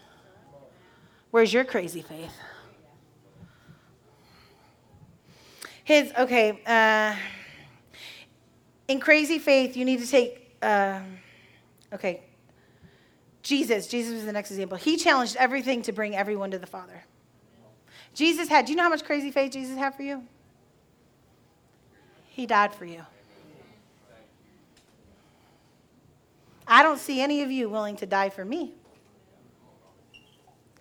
Where's 1.31 1.53
your 1.53 1.65
crazy 1.65 2.03
faith? 2.03 2.33
His, 5.85 6.13
okay, 6.19 6.61
uh, 6.67 7.17
in 8.89 9.01
crazy 9.01 9.39
faith, 9.39 9.77
you 9.77 9.85
need 9.85 10.01
to 10.01 10.07
take, 10.07 10.55
uh, 10.63 11.01
okay, 11.93 12.23
Jesus. 13.43 13.87
Jesus 13.87 14.15
was 14.15 14.25
the 14.25 14.33
next 14.33 14.51
example. 14.51 14.77
He 14.77 14.97
challenged 14.97 15.37
everything 15.37 15.83
to 15.83 15.93
bring 15.93 16.15
everyone 16.15 16.51
to 16.51 16.59
the 16.59 16.67
Father. 16.67 17.05
Jesus 18.15 18.49
had, 18.49 18.67
do 18.67 18.73
you 18.73 18.77
know 18.77 18.83
how 18.83 18.89
much 18.89 19.05
crazy 19.05 19.31
faith 19.31 19.53
Jesus 19.53 19.77
had 19.79 19.95
for 19.95 20.03
you? 20.03 20.25
He 22.27 22.47
died 22.47 22.75
for 22.75 22.85
you. 22.85 23.03
I 26.67 26.83
don't 26.83 26.99
see 26.99 27.21
any 27.23 27.43
of 27.43 27.51
you 27.51 27.69
willing 27.69 27.97
to 27.97 28.07
die 28.07 28.29
for 28.29 28.45
me. 28.45 28.75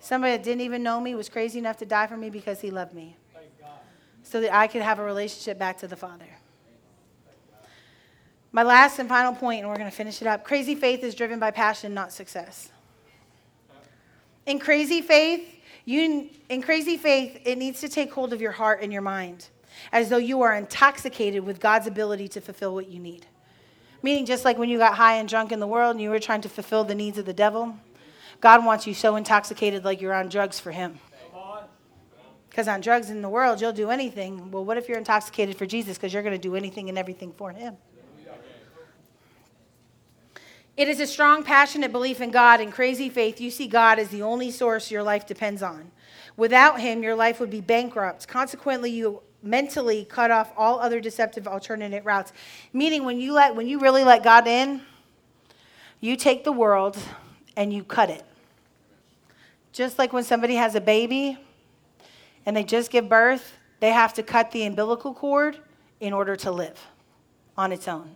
Somebody 0.08 0.38
that 0.38 0.44
didn't 0.44 0.62
even 0.62 0.84
know 0.84 1.02
me 1.02 1.16
was 1.16 1.28
crazy 1.28 1.60
enough 1.60 1.76
to 1.80 1.86
die 1.86 2.08
for 2.08 2.16
me 2.16 2.30
because 2.30 2.62
he 2.62 2.72
loved 2.72 2.94
me. 2.94 3.18
So 4.24 4.40
that 4.40 4.56
I 4.56 4.68
could 4.68 4.82
have 4.82 5.00
a 5.00 5.04
relationship 5.04 5.60
back 5.60 5.80
to 5.80 5.88
the 5.88 5.98
Father. 5.98 6.30
My 8.54 8.64
last 8.64 9.00
and 9.00 9.10
final 9.10 9.34
point, 9.34 9.60
and 9.60 9.70
we're 9.70 9.76
going 9.76 9.90
to 9.90 9.96
finish 9.96 10.22
it 10.22 10.28
up 10.30 10.46
crazy 10.46 10.76
faith 10.76 11.04
is 11.04 11.14
driven 11.14 11.40
by 11.40 11.52
passion, 11.52 11.94
not 11.94 12.14
success. 12.14 12.72
In 14.46 14.60
crazy 14.60 15.02
faith, 15.02 15.46
you, 15.84 16.30
in 16.48 16.62
crazy 16.62 16.96
faith, 16.96 17.42
it 17.44 17.58
needs 17.58 17.82
to 17.82 17.90
take 17.90 18.14
hold 18.14 18.32
of 18.32 18.40
your 18.40 18.54
heart 18.54 18.80
and 18.82 18.94
your 18.94 19.02
mind 19.02 19.50
as 19.92 20.08
though 20.08 20.16
you 20.16 20.42
are 20.42 20.56
intoxicated 20.56 21.44
with 21.44 21.60
God's 21.60 21.86
ability 21.86 22.30
to 22.30 22.40
fulfill 22.40 22.74
what 22.74 22.88
you 22.88 23.02
need. 23.02 23.26
Meaning, 24.02 24.26
just 24.26 24.46
like 24.46 24.58
when 24.58 24.70
you 24.70 24.78
got 24.78 24.94
high 24.94 25.16
and 25.16 25.28
drunk 25.28 25.52
in 25.52 25.60
the 25.60 25.68
world 25.68 25.92
and 25.92 26.02
you 26.02 26.10
were 26.12 26.20
trying 26.20 26.42
to 26.44 26.50
fulfill 26.50 26.86
the 26.86 26.96
needs 26.96 27.18
of 27.18 27.26
the 27.26 27.34
devil, 27.34 27.76
God 28.40 28.66
wants 28.66 28.86
you 28.88 28.94
so 28.94 29.16
intoxicated 29.16 29.84
like 29.84 30.02
you're 30.02 30.14
on 30.14 30.30
drugs 30.30 30.60
for 30.60 30.72
Him. 30.72 31.00
Because 32.50 32.68
on 32.68 32.82
drugs 32.82 33.10
in 33.10 33.22
the 33.22 33.30
world, 33.30 33.62
you'll 33.62 33.72
do 33.72 33.92
anything. 33.92 34.50
Well, 34.52 34.66
what 34.66 34.78
if 34.78 34.90
you're 34.90 34.98
intoxicated 34.98 35.58
for 35.58 35.66
Jesus? 35.66 35.98
Because 35.98 36.14
you're 36.14 36.24
going 36.24 36.34
to 36.34 36.42
do 36.42 36.56
anything 36.56 36.90
and 36.90 36.98
everything 36.98 37.32
for 37.34 37.52
Him. 37.52 37.78
It 40.76 40.88
is 40.88 41.00
a 41.00 41.08
strong, 41.08 41.44
passionate 41.44 41.92
belief 41.92 42.22
in 42.22 42.30
God 42.30 42.62
and 42.62 42.72
crazy 42.72 43.10
faith. 43.10 43.42
You 43.42 43.50
see 43.50 43.68
God 43.68 43.98
as 43.98 44.10
the 44.10 44.22
only 44.22 44.52
source 44.52 44.92
your 44.92 45.04
life 45.04 45.26
depends 45.26 45.64
on. 45.64 45.92
Without 46.36 46.80
Him, 46.80 47.02
your 47.02 47.16
life 47.16 47.40
would 47.40 47.50
be 47.50 47.62
bankrupt. 47.62 48.28
Consequently, 48.28 48.92
you 48.92 49.22
mentally 49.42 50.06
cut 50.06 50.30
off 50.30 50.52
all 50.56 50.80
other 50.80 51.00
deceptive 51.00 51.48
alternate 51.48 52.04
routes. 52.04 52.34
Meaning, 52.74 53.06
when 53.06 53.20
you 53.20 53.34
let, 53.34 53.56
when 53.56 53.68
you 53.68 53.80
really 53.80 54.04
let 54.04 54.24
God 54.24 54.46
in, 54.48 54.82
You 56.00 56.16
take 56.16 56.44
the 56.44 56.52
world 56.52 56.98
and 57.56 57.74
you 57.74 57.84
cut 57.84 58.10
it. 58.10 58.24
Just 59.78 60.00
like 60.00 60.12
when 60.12 60.24
somebody 60.24 60.56
has 60.56 60.74
a 60.74 60.82
baby 60.82 61.38
and 62.48 62.58
they 62.58 62.64
just 62.64 62.90
give 62.90 63.08
birth, 63.08 63.54
they 63.80 63.92
have 63.92 64.12
to 64.16 64.24
cut 64.24 64.50
the 64.50 64.64
umbilical 64.64 65.14
cord 65.14 65.60
in 66.00 66.14
order 66.14 66.36
to 66.36 66.52
live 66.52 66.84
on 67.56 67.72
its 67.72 67.88
own. 67.88 68.16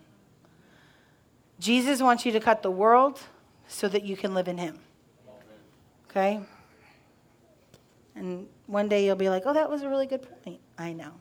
Jesus 1.60 2.02
wants 2.02 2.26
you 2.26 2.32
to 2.32 2.40
cut 2.40 2.64
the 2.64 2.72
world 2.72 3.20
so 3.68 3.88
that 3.88 4.02
you 4.04 4.18
can 4.18 4.34
live 4.34 4.48
in 4.48 4.58
Him. 4.58 4.80
Okay? 6.10 6.40
And 8.16 8.48
one 8.66 8.90
day 8.90 9.06
you'll 9.06 9.16
be 9.16 9.30
like, 9.30 9.44
oh, 9.46 9.54
that 9.54 9.70
was 9.70 9.84
a 9.84 9.88
really 9.88 10.08
good 10.08 10.28
point. 10.44 10.60
I 10.80 10.94
know. 10.94 11.12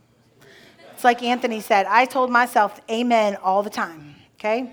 It's 0.95 1.05
like 1.05 1.23
Anthony 1.23 1.61
said, 1.61 1.85
I 1.85 2.07
told 2.07 2.31
myself 2.31 2.81
amen 2.91 3.37
all 3.43 3.63
the 3.63 3.69
time. 3.69 4.15
Okay? 4.37 4.73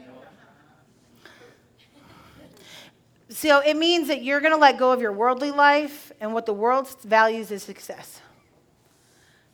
So 3.30 3.60
it 3.60 3.76
means 3.76 4.08
that 4.08 4.24
you're 4.24 4.40
going 4.40 4.54
to 4.54 4.60
let 4.60 4.78
go 4.78 4.92
of 4.92 5.02
your 5.02 5.12
worldly 5.12 5.52
life, 5.52 6.12
and 6.22 6.34
what 6.34 6.46
the 6.46 6.54
world 6.54 6.90
values 7.04 7.52
is 7.52 7.64
success. 7.64 8.22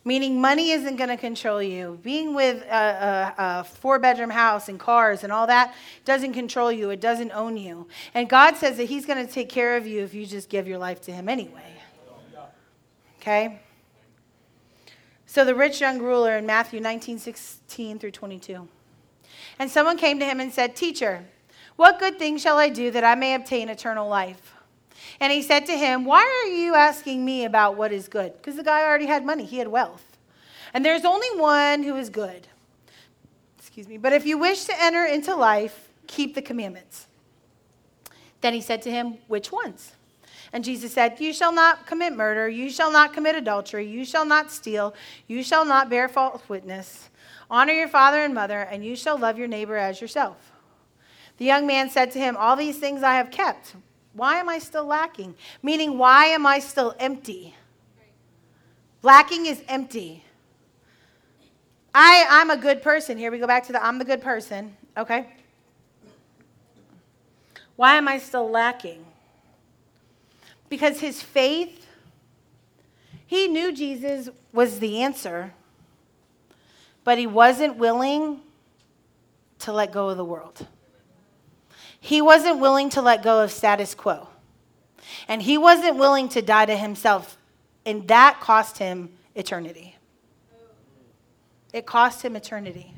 Meaning, 0.06 0.40
money 0.40 0.70
isn't 0.70 0.96
going 0.96 1.08
to 1.08 1.16
control 1.16 1.62
you. 1.62 1.98
Being 2.02 2.34
with 2.34 2.62
a, 2.64 2.74
a, 2.74 3.34
a 3.38 3.64
four 3.64 3.98
bedroom 3.98 4.30
house 4.30 4.68
and 4.68 4.78
cars 4.78 5.24
and 5.24 5.32
all 5.32 5.46
that 5.46 5.74
doesn't 6.04 6.34
control 6.34 6.70
you, 6.70 6.90
it 6.90 7.00
doesn't 7.00 7.32
own 7.32 7.56
you. 7.56 7.88
And 8.12 8.28
God 8.28 8.56
says 8.56 8.76
that 8.76 8.84
He's 8.84 9.06
going 9.06 9.26
to 9.26 9.32
take 9.32 9.48
care 9.48 9.76
of 9.76 9.86
you 9.86 10.02
if 10.02 10.12
you 10.12 10.26
just 10.26 10.50
give 10.50 10.68
your 10.68 10.78
life 10.78 11.00
to 11.02 11.12
Him 11.12 11.28
anyway. 11.28 11.72
Okay? 13.20 13.60
So 15.24 15.44
the 15.44 15.54
rich 15.54 15.80
young 15.80 16.00
ruler 16.00 16.36
in 16.36 16.44
Matthew 16.46 16.80
19 16.80 17.18
16 17.18 17.98
through 17.98 18.10
22. 18.10 18.68
And 19.58 19.70
someone 19.70 19.96
came 19.96 20.18
to 20.20 20.24
him 20.24 20.38
and 20.38 20.52
said, 20.52 20.76
Teacher, 20.76 21.24
what 21.76 21.98
good 21.98 22.18
thing 22.18 22.38
shall 22.38 22.58
I 22.58 22.68
do 22.68 22.90
that 22.90 23.04
I 23.04 23.14
may 23.14 23.34
obtain 23.34 23.68
eternal 23.68 24.08
life? 24.08 24.54
And 25.20 25.32
he 25.32 25.42
said 25.42 25.66
to 25.66 25.76
him, 25.76 26.04
Why 26.04 26.22
are 26.22 26.50
you 26.50 26.74
asking 26.74 27.24
me 27.24 27.44
about 27.44 27.76
what 27.76 27.92
is 27.92 28.08
good? 28.08 28.32
Because 28.36 28.56
the 28.56 28.62
guy 28.62 28.84
already 28.84 29.06
had 29.06 29.24
money, 29.24 29.44
he 29.44 29.58
had 29.58 29.68
wealth. 29.68 30.04
And 30.72 30.84
there's 30.84 31.04
only 31.04 31.28
one 31.36 31.82
who 31.82 31.96
is 31.96 32.10
good. 32.10 32.48
Excuse 33.58 33.88
me. 33.88 33.96
But 33.96 34.12
if 34.12 34.26
you 34.26 34.38
wish 34.38 34.64
to 34.64 34.82
enter 34.82 35.04
into 35.04 35.34
life, 35.34 35.88
keep 36.06 36.34
the 36.34 36.42
commandments. 36.42 37.06
Then 38.40 38.54
he 38.54 38.60
said 38.60 38.82
to 38.82 38.90
him, 38.90 39.18
Which 39.26 39.50
ones? 39.50 39.92
And 40.52 40.62
Jesus 40.62 40.92
said, 40.92 41.20
You 41.20 41.32
shall 41.32 41.52
not 41.52 41.86
commit 41.86 42.14
murder, 42.14 42.48
you 42.48 42.70
shall 42.70 42.92
not 42.92 43.12
commit 43.12 43.34
adultery, 43.34 43.86
you 43.86 44.04
shall 44.04 44.24
not 44.24 44.52
steal, 44.52 44.94
you 45.26 45.42
shall 45.42 45.64
not 45.64 45.90
bear 45.90 46.08
false 46.08 46.48
witness. 46.48 47.10
Honor 47.50 47.72
your 47.72 47.88
father 47.88 48.18
and 48.18 48.34
mother, 48.34 48.60
and 48.60 48.84
you 48.84 48.96
shall 48.96 49.18
love 49.18 49.38
your 49.38 49.48
neighbor 49.48 49.76
as 49.76 50.00
yourself. 50.00 50.53
The 51.38 51.44
young 51.44 51.66
man 51.66 51.90
said 51.90 52.10
to 52.12 52.18
him, 52.18 52.36
All 52.36 52.56
these 52.56 52.78
things 52.78 53.02
I 53.02 53.14
have 53.14 53.30
kept. 53.30 53.74
Why 54.12 54.38
am 54.38 54.48
I 54.48 54.58
still 54.58 54.84
lacking? 54.84 55.34
Meaning, 55.62 55.98
why 55.98 56.26
am 56.26 56.46
I 56.46 56.60
still 56.60 56.94
empty? 57.00 57.54
Lacking 59.02 59.46
is 59.46 59.62
empty. 59.68 60.24
I, 61.94 62.26
I'm 62.28 62.50
a 62.50 62.56
good 62.56 62.82
person. 62.82 63.18
Here 63.18 63.30
we 63.30 63.38
go 63.38 63.46
back 63.46 63.64
to 63.66 63.72
the 63.72 63.84
I'm 63.84 63.98
the 63.98 64.04
good 64.04 64.22
person. 64.22 64.76
Okay. 64.96 65.26
Why 67.76 67.96
am 67.96 68.08
I 68.08 68.18
still 68.18 68.48
lacking? 68.48 69.04
Because 70.68 71.00
his 71.00 71.22
faith, 71.22 71.86
he 73.26 73.48
knew 73.48 73.72
Jesus 73.72 74.28
was 74.52 74.78
the 74.78 75.02
answer, 75.02 75.52
but 77.02 77.18
he 77.18 77.26
wasn't 77.26 77.76
willing 77.76 78.40
to 79.60 79.72
let 79.72 79.92
go 79.92 80.08
of 80.08 80.16
the 80.16 80.24
world. 80.24 80.66
He 82.04 82.20
wasn't 82.20 82.58
willing 82.58 82.90
to 82.90 83.00
let 83.00 83.22
go 83.22 83.42
of 83.42 83.50
status 83.50 83.94
quo. 83.94 84.28
And 85.26 85.40
he 85.40 85.56
wasn't 85.56 85.96
willing 85.96 86.28
to 86.28 86.42
die 86.42 86.66
to 86.66 86.76
himself. 86.76 87.38
And 87.86 88.06
that 88.08 88.40
cost 88.42 88.76
him 88.76 89.08
eternity. 89.34 89.96
It 91.72 91.86
cost 91.86 92.20
him 92.20 92.36
eternity. 92.36 92.92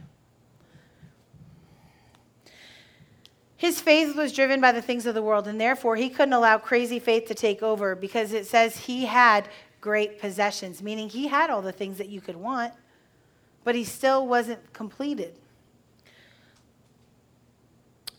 His 3.56 3.80
faith 3.80 4.16
was 4.16 4.32
driven 4.32 4.60
by 4.60 4.72
the 4.72 4.82
things 4.82 5.06
of 5.06 5.14
the 5.14 5.22
world, 5.22 5.46
and 5.46 5.60
therefore 5.60 5.94
he 5.94 6.08
couldn't 6.08 6.34
allow 6.34 6.58
crazy 6.58 6.98
faith 6.98 7.26
to 7.26 7.34
take 7.34 7.62
over 7.62 7.94
because 7.94 8.32
it 8.32 8.44
says 8.44 8.76
he 8.76 9.04
had 9.04 9.48
great 9.80 10.20
possessions, 10.20 10.82
meaning 10.82 11.08
he 11.08 11.28
had 11.28 11.48
all 11.48 11.62
the 11.62 11.70
things 11.70 11.98
that 11.98 12.08
you 12.08 12.20
could 12.20 12.34
want, 12.34 12.72
but 13.62 13.76
he 13.76 13.84
still 13.84 14.26
wasn't 14.26 14.72
completed. 14.72 15.38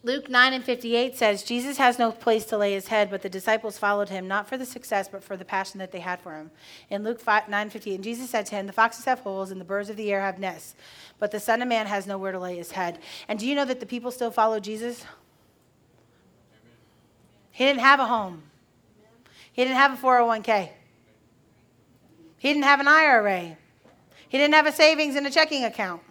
Luke 0.04 0.30
9 0.30 0.54
and 0.54 0.64
58 0.64 1.18
says, 1.18 1.42
Jesus 1.42 1.78
has 1.78 1.98
no 1.98 2.12
place 2.12 2.46
to 2.46 2.58
lay 2.58 2.74
his 2.74 2.88
head, 2.88 3.10
but 3.10 3.24
the 3.24 3.30
disciples 3.30 3.80
followed 3.80 4.10
him, 4.10 4.28
not 4.28 4.48
for 4.48 4.56
the 4.56 4.66
success, 4.66 5.10
but 5.10 5.24
for 5.24 5.36
the 5.36 5.44
passion 5.44 5.80
that 5.80 5.92
they 5.92 6.00
had 6.00 6.22
for 6.22 6.34
him. 6.34 6.52
In 6.90 7.04
Luke 7.04 7.20
5, 7.20 7.50
9 7.50 7.70
58, 7.72 7.96
and 7.96 8.04
Jesus 8.04 8.30
said 8.30 8.46
to 8.48 8.56
him, 8.56 8.68
The 8.68 8.74
foxes 8.74 9.06
have 9.06 9.20
holes, 9.20 9.50
and 9.50 9.60
the 9.60 9.66
birds 9.66 9.90
of 9.90 9.98
the 9.98 10.12
air 10.12 10.22
have 10.22 10.38
nests, 10.38 10.76
but 11.18 11.32
the 11.32 11.40
Son 11.40 11.64
of 11.64 11.68
Man 11.68 11.88
has 11.88 12.06
nowhere 12.06 12.32
to 12.32 12.40
lay 12.40 12.58
his 12.58 12.72
head. 12.72 13.00
And 13.28 13.40
do 13.40 13.48
you 13.48 13.56
know 13.56 13.66
that 13.66 13.80
the 13.80 13.88
people 13.88 14.12
still 14.12 14.30
follow 14.30 14.60
Jesus? 14.60 15.04
He 17.52 17.66
didn't 17.66 17.82
have 17.82 18.00
a 18.00 18.06
home, 18.06 18.44
he 19.52 19.64
didn't 19.64 19.78
have 19.78 19.94
a 19.94 19.98
401k, 19.98 20.70
he 22.38 22.50
didn't 22.50 22.66
have 22.66 22.80
an 22.80 22.88
IRA, 22.88 23.58
he 24.30 24.38
didn't 24.38 24.54
have 24.54 24.68
a 24.68 24.72
savings 24.72 25.16
and 25.16 25.26
a 25.26 25.32
checking 25.32 25.64
account. 25.64 26.04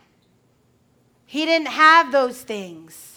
He 1.24 1.44
didn't 1.44 1.68
have 1.68 2.12
those 2.12 2.40
things 2.42 3.15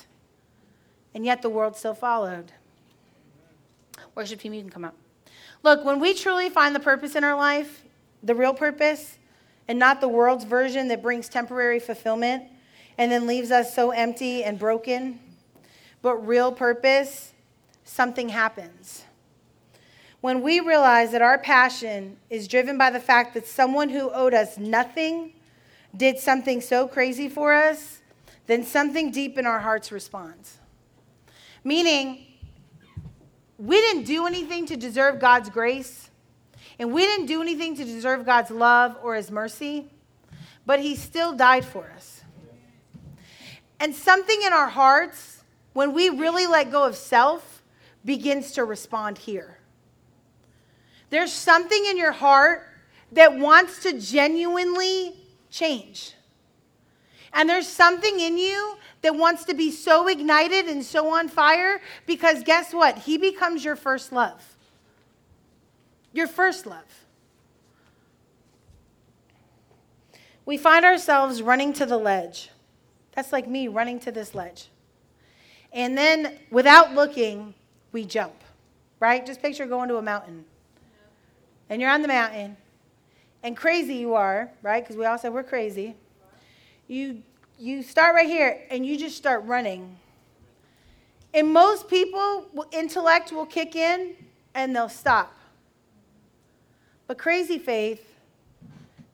and 1.13 1.25
yet 1.25 1.41
the 1.41 1.49
world 1.49 1.75
still 1.75 1.93
followed. 1.93 2.51
Worship 4.15 4.39
team, 4.39 4.53
you 4.53 4.61
can 4.61 4.69
come 4.69 4.85
up. 4.85 4.95
Look, 5.63 5.83
when 5.83 5.99
we 5.99 6.13
truly 6.13 6.49
find 6.49 6.75
the 6.75 6.79
purpose 6.79 7.15
in 7.15 7.23
our 7.23 7.35
life, 7.35 7.83
the 8.23 8.35
real 8.35 8.53
purpose, 8.53 9.17
and 9.67 9.77
not 9.77 10.01
the 10.01 10.07
world's 10.07 10.45
version 10.45 10.87
that 10.87 11.01
brings 11.01 11.29
temporary 11.29 11.79
fulfillment 11.79 12.43
and 12.97 13.11
then 13.11 13.27
leaves 13.27 13.51
us 13.51 13.73
so 13.73 13.91
empty 13.91 14.43
and 14.43 14.57
broken, 14.59 15.19
but 16.01 16.15
real 16.15 16.51
purpose, 16.51 17.33
something 17.83 18.29
happens. 18.29 19.03
When 20.21 20.41
we 20.41 20.59
realize 20.59 21.11
that 21.11 21.21
our 21.21 21.37
passion 21.37 22.17
is 22.29 22.47
driven 22.47 22.77
by 22.77 22.89
the 22.89 22.99
fact 22.99 23.33
that 23.35 23.47
someone 23.47 23.89
who 23.89 24.09
owed 24.11 24.33
us 24.33 24.57
nothing 24.57 25.33
did 25.95 26.19
something 26.19 26.61
so 26.61 26.87
crazy 26.87 27.29
for 27.29 27.53
us, 27.53 27.99
then 28.47 28.63
something 28.63 29.11
deep 29.11 29.37
in 29.37 29.45
our 29.45 29.59
hearts 29.59 29.91
responds. 29.91 30.58
Meaning, 31.63 32.25
we 33.57 33.81
didn't 33.81 34.05
do 34.05 34.25
anything 34.25 34.65
to 34.67 34.77
deserve 34.77 35.19
God's 35.19 35.49
grace, 35.49 36.09
and 36.77 36.93
we 36.93 37.05
didn't 37.05 37.25
do 37.25 37.41
anything 37.41 37.75
to 37.75 37.83
deserve 37.83 38.25
God's 38.25 38.51
love 38.51 38.97
or 39.03 39.15
His 39.15 39.29
mercy, 39.29 39.89
but 40.65 40.79
He 40.79 40.95
still 40.95 41.33
died 41.33 41.65
for 41.65 41.91
us. 41.95 42.23
And 43.79 43.93
something 43.93 44.41
in 44.43 44.53
our 44.53 44.69
hearts, 44.69 45.43
when 45.73 45.93
we 45.93 46.09
really 46.09 46.47
let 46.47 46.71
go 46.71 46.85
of 46.85 46.95
self, 46.95 47.61
begins 48.05 48.53
to 48.53 48.63
respond 48.63 49.17
here. 49.17 49.57
There's 51.09 51.33
something 51.33 51.85
in 51.85 51.97
your 51.97 52.11
heart 52.11 52.67
that 53.11 53.37
wants 53.37 53.83
to 53.83 53.99
genuinely 53.99 55.15
change. 55.49 56.13
And 57.33 57.49
there's 57.49 57.67
something 57.67 58.19
in 58.19 58.37
you 58.37 58.77
that 59.01 59.15
wants 59.15 59.45
to 59.45 59.53
be 59.53 59.71
so 59.71 60.07
ignited 60.07 60.65
and 60.65 60.83
so 60.83 61.13
on 61.13 61.29
fire 61.29 61.81
because 62.05 62.43
guess 62.43 62.73
what? 62.73 62.97
He 62.97 63.17
becomes 63.17 63.63
your 63.63 63.75
first 63.75 64.11
love. 64.11 64.55
Your 66.11 66.27
first 66.27 66.65
love. 66.65 67.05
We 70.45 70.57
find 70.57 70.83
ourselves 70.83 71.43
running 71.43 71.73
to 71.73 71.85
the 71.85 71.97
ledge. 71.97 72.49
That's 73.13 73.31
like 73.31 73.47
me 73.47 73.67
running 73.67 73.99
to 74.01 74.11
this 74.11 74.33
ledge. 74.33 74.69
And 75.71 75.95
then 75.95 76.39
without 76.49 76.95
looking, 76.95 77.53
we 77.91 78.05
jump, 78.05 78.33
right? 78.99 79.23
Just 79.23 79.41
picture 79.41 79.67
going 79.67 79.89
to 79.89 79.97
a 79.97 80.01
mountain. 80.01 80.45
And 81.69 81.79
you're 81.79 81.91
on 81.91 82.01
the 82.01 82.07
mountain, 82.07 82.57
and 83.43 83.55
crazy 83.55 83.93
you 83.95 84.15
are, 84.15 84.49
right? 84.63 84.83
Because 84.83 84.95
we 84.97 85.05
all 85.05 85.19
said 85.19 85.33
we're 85.33 85.43
crazy. 85.43 85.95
You 86.89 87.21
you 87.59 87.83
start 87.83 88.15
right 88.15 88.27
here 88.27 88.61
and 88.71 88.85
you 88.85 88.97
just 88.97 89.15
start 89.15 89.43
running. 89.45 89.97
And 91.33 91.53
most 91.53 91.87
people, 91.87 92.47
intellect 92.71 93.31
will 93.31 93.45
kick 93.45 93.75
in 93.75 94.15
and 94.55 94.75
they'll 94.75 94.89
stop. 94.89 95.31
But 97.05 97.17
crazy 97.17 97.59
faith 97.59 98.03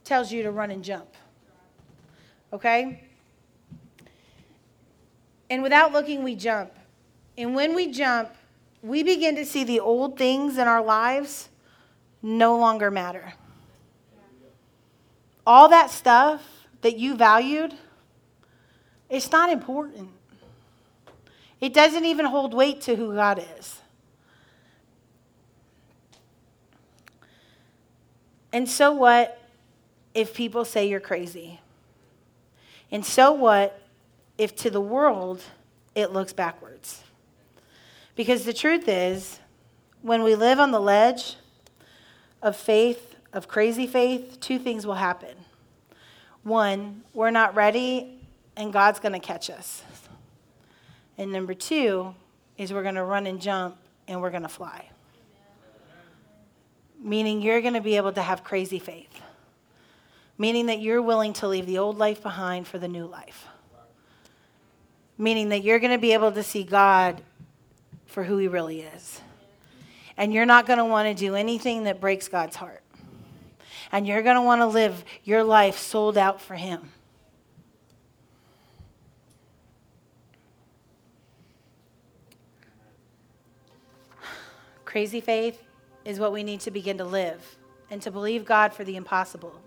tells 0.06 0.32
you 0.32 0.44
to 0.44 0.52
run 0.52 0.72
and 0.72 0.84
jump. 0.84 1.08
Okay? 2.54 3.04
And 5.50 5.62
without 5.62 5.92
looking, 5.92 6.24
we 6.24 6.36
jump. 6.36 6.72
And 7.38 7.56
when 7.56 7.76
we 7.76 7.92
jump, 7.92 8.30
we 8.82 9.04
begin 9.04 9.36
to 9.36 9.46
see 9.46 9.64
the 9.66 9.80
old 9.82 10.18
things 10.18 10.58
in 10.58 10.68
our 10.68 10.84
lives 10.84 11.50
no 12.22 12.58
longer 12.58 12.90
matter. 12.90 13.34
All 15.46 15.68
that 15.70 15.90
stuff 15.90 16.55
that 16.86 16.98
you 16.98 17.16
valued 17.16 17.74
it's 19.10 19.32
not 19.32 19.52
important. 19.52 20.10
It 21.62 21.74
doesn't 21.74 22.06
even 22.06 22.26
hold 22.26 22.54
weight 22.54 22.82
to 22.82 22.96
who 22.96 23.16
God 23.16 23.44
is. 23.58 23.82
And 28.52 28.70
so 28.70 28.92
what 28.92 29.42
if 30.14 30.34
people 30.34 30.66
say 30.66 30.88
you're 30.88 31.00
crazy? 31.00 31.60
And 32.92 33.06
so 33.06 33.32
what 33.32 33.82
if 34.38 34.56
to 34.58 34.70
the 34.70 34.82
world 34.82 35.42
it 35.94 36.12
looks 36.12 36.34
backwards? 36.34 37.04
Because 38.16 38.46
the 38.46 38.54
truth 38.54 38.88
is, 38.88 39.40
when 40.02 40.24
we 40.24 40.36
live 40.36 40.60
on 40.60 40.72
the 40.72 40.80
ledge 40.80 41.36
of 42.42 42.56
faith, 42.56 43.16
of 43.34 43.48
crazy 43.48 43.88
faith, 43.88 44.40
two 44.40 44.58
things 44.58 44.86
will 44.86 44.96
happen. 44.96 45.45
One, 46.46 47.02
we're 47.16 47.32
not 47.32 47.56
ready 47.56 48.20
and 48.56 48.72
God's 48.72 49.00
going 49.00 49.14
to 49.14 49.20
catch 49.20 49.50
us. 49.50 49.82
And 51.18 51.32
number 51.32 51.56
two 51.56 52.14
is 52.56 52.72
we're 52.72 52.84
going 52.84 52.96
to 52.96 53.04
run 53.04 53.26
and 53.26 53.42
jump 53.42 53.78
and 54.08 54.22
we're 54.22 54.30
going 54.30 54.44
to 54.44 54.48
fly. 54.48 54.90
Meaning 57.02 57.42
you're 57.42 57.62
going 57.62 57.74
to 57.74 57.82
be 57.82 57.98
able 57.98 58.12
to 58.14 58.22
have 58.22 58.44
crazy 58.44 58.78
faith. 58.78 59.10
Meaning 60.38 60.68
that 60.68 60.82
you're 60.82 61.02
willing 61.02 61.34
to 61.34 61.48
leave 61.48 61.66
the 61.66 61.80
old 61.80 61.98
life 61.98 62.22
behind 62.22 62.68
for 62.68 62.78
the 62.78 62.88
new 62.88 63.08
life. 63.08 63.48
Meaning 65.18 65.50
that 65.50 65.64
you're 65.64 65.80
going 65.80 65.94
to 65.94 65.98
be 65.98 66.14
able 66.14 66.32
to 66.32 66.44
see 66.44 66.64
God 66.64 67.24
for 68.06 68.24
who 68.24 68.38
he 68.38 68.48
really 68.48 68.82
is. 68.82 69.20
And 70.16 70.32
you're 70.32 70.46
not 70.46 70.68
going 70.68 70.78
to 70.78 70.86
want 70.86 71.08
to 71.08 71.16
do 71.16 71.34
anything 71.34 71.86
that 71.86 72.00
breaks 72.00 72.28
God's 72.28 72.56
heart. 72.56 72.84
And 73.96 74.06
you're 74.06 74.24
going 74.24 74.36
to 74.36 74.42
want 74.42 74.60
to 74.60 74.66
live 74.66 75.06
your 75.24 75.42
life 75.42 75.78
sold 75.78 76.18
out 76.18 76.42
for 76.42 76.56
him. 76.56 76.90
Crazy 84.84 85.22
faith 85.22 85.64
is 86.04 86.20
what 86.20 86.34
we 86.34 86.44
need 86.44 86.60
to 86.60 86.72
begin 86.72 86.98
to 86.98 87.06
live 87.06 87.56
and 87.90 88.02
to 88.02 88.12
believe 88.12 88.44
God 88.44 88.74
for 88.74 88.84
the 88.84 88.98
impossible. 88.98 89.62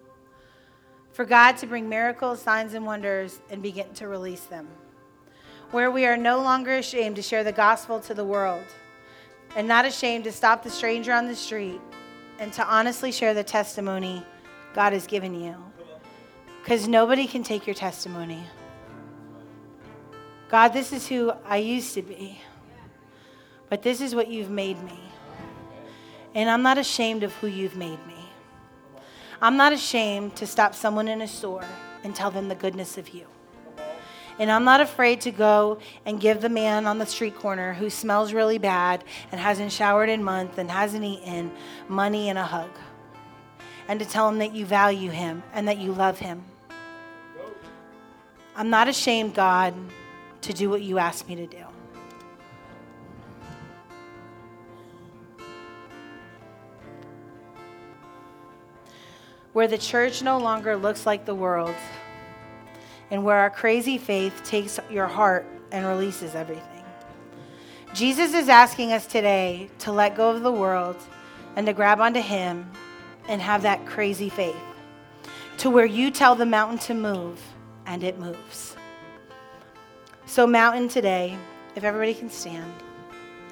For 1.13 1.25
God 1.25 1.57
to 1.57 1.67
bring 1.67 1.89
miracles, 1.89 2.43
signs, 2.43 2.75
and 2.75 2.85
wonders 2.85 3.41
and 3.49 3.63
begin 3.63 3.95
to 3.95 4.09
release 4.09 4.43
them. 4.43 4.69
Where 5.71 5.91
we 5.91 6.05
are 6.05 6.19
no 6.19 6.43
longer 6.43 6.75
ashamed 6.75 7.17
to 7.17 7.23
share 7.23 7.45
the 7.45 7.53
gospel 7.53 7.99
to 8.01 8.13
the 8.13 8.27
world 8.27 8.67
and 9.57 9.67
not 9.67 9.87
ashamed 9.87 10.25
to 10.25 10.33
stop 10.33 10.63
the 10.63 10.69
stranger 10.69 11.15
on 11.15 11.29
the 11.29 11.35
street 11.35 11.81
and 12.39 12.53
to 12.53 12.65
honestly 12.65 13.13
share 13.13 13.35
the 13.35 13.45
testimony 13.45 14.25
God 14.75 14.93
has 14.93 15.07
given 15.07 15.35
you. 15.35 15.57
Because 16.63 16.87
nobody 16.87 17.27
can 17.27 17.43
take 17.43 17.67
your 17.67 17.75
testimony. 17.75 18.45
God, 20.49 20.69
this 20.69 20.93
is 20.93 21.07
who 21.07 21.33
I 21.45 21.59
used 21.59 21.95
to 21.95 22.03
be, 22.03 22.41
but 23.69 23.83
this 23.83 24.01
is 24.01 24.15
what 24.15 24.29
you've 24.29 24.51
made 24.51 24.83
me. 24.83 24.99
And 26.35 26.49
I'm 26.49 26.63
not 26.63 26.79
ashamed 26.79 27.23
of 27.23 27.35
who 27.35 27.47
you've 27.47 27.77
made 27.77 28.05
me. 28.07 28.15
I'm 29.41 29.57
not 29.57 29.73
ashamed 29.73 30.37
to 30.37 30.47
stop 30.47 30.75
someone 30.75 31.09
in 31.09 31.21
a 31.21 31.29
store 31.29 31.65
and 32.03 32.15
tell 32.15 32.31
them 32.31 32.49
the 32.49 32.55
goodness 32.55 32.99
of 32.99 33.11
you. 33.11 33.27
And 34.39 34.51
I'm 34.53 34.65
not 34.65 34.81
afraid 34.81 35.21
to 35.23 35.33
go 35.33 35.79
and 36.07 36.21
give 36.21 36.41
the 36.41 36.49
man 36.49 36.87
on 36.87 36.99
the 36.99 37.07
street 37.07 37.37
corner 37.37 37.75
who 37.75 37.91
smells 37.91 38.33
really 38.33 38.59
bad 38.59 39.03
and 39.33 39.41
hasn't 39.41 39.73
showered 39.73 40.09
in 40.09 40.23
months 40.23 40.59
and 40.59 40.71
hasn't 40.71 41.05
eaten 41.05 41.51
money 41.89 42.29
and 42.29 42.39
a 42.39 42.45
hug. 42.45 42.71
And 43.89 43.99
to 44.01 44.07
tell 44.07 44.29
him 44.29 44.39
that 44.39 44.55
you 44.55 44.65
value 44.65 45.11
him 45.11 45.43
and 45.53 45.67
that 45.67 45.79
you 45.79 45.93
love 45.93 46.19
him. 46.19 46.45
I'm 48.55 48.71
not 48.71 48.89
ashamed, 48.89 49.35
God, 49.35 49.75
to 50.43 50.53
do 50.53 50.71
what 50.71 50.83
you 50.83 50.99
asked 50.99 51.29
me 51.29 51.37
to 51.37 51.47
do. 51.47 51.65
where 59.59 59.67
the 59.67 59.77
church 59.77 60.23
no 60.23 60.39
longer 60.39 60.77
looks 60.77 61.05
like 61.05 61.25
the 61.25 61.35
world, 61.35 61.75
and 63.11 63.25
where 63.25 63.37
our 63.37 63.51
crazy 63.51 63.99
faith 63.99 64.43
takes 64.45 64.79
your 64.91 65.07
heart 65.07 65.47
and 65.71 65.87
releases 65.87 66.35
everything. 66.35 66.65
Jesus 67.95 68.35
is 68.35 68.49
asking 68.49 68.93
us 68.93 69.07
today 69.07 69.71
to 69.81 69.93
let 69.93 70.17
go 70.17 70.31
of 70.31 70.43
the 70.43 70.53
world 70.53 70.97
and 71.57 71.67
to 71.67 71.73
grab 71.73 72.01
onto 72.01 72.21
Him 72.21 72.71
and 73.29 73.41
have 73.41 73.63
that 73.63 73.87
crazy 73.87 74.29
faith 74.29 74.57
to 75.59 75.71
where 75.71 75.87
you 75.87 76.11
tell 76.11 76.35
the 76.35 76.47
mountain 76.47 76.79
to 76.79 76.95
move 76.95 77.41
and 77.87 78.05
it 78.05 78.19
moves. 78.19 78.77
So, 80.27 80.47
mountain 80.47 80.89
today, 80.89 81.37
if 81.75 81.85
everybody 81.85 82.15
can 82.15 82.31
stand, 82.31 82.73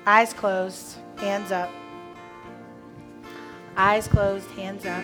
eyes 0.07 0.32
closed, 0.32 0.96
hands 1.16 1.50
up. 1.50 1.70
Eyes 3.76 4.07
closed, 4.09 4.48
hands 4.52 4.86
up. 4.86 5.02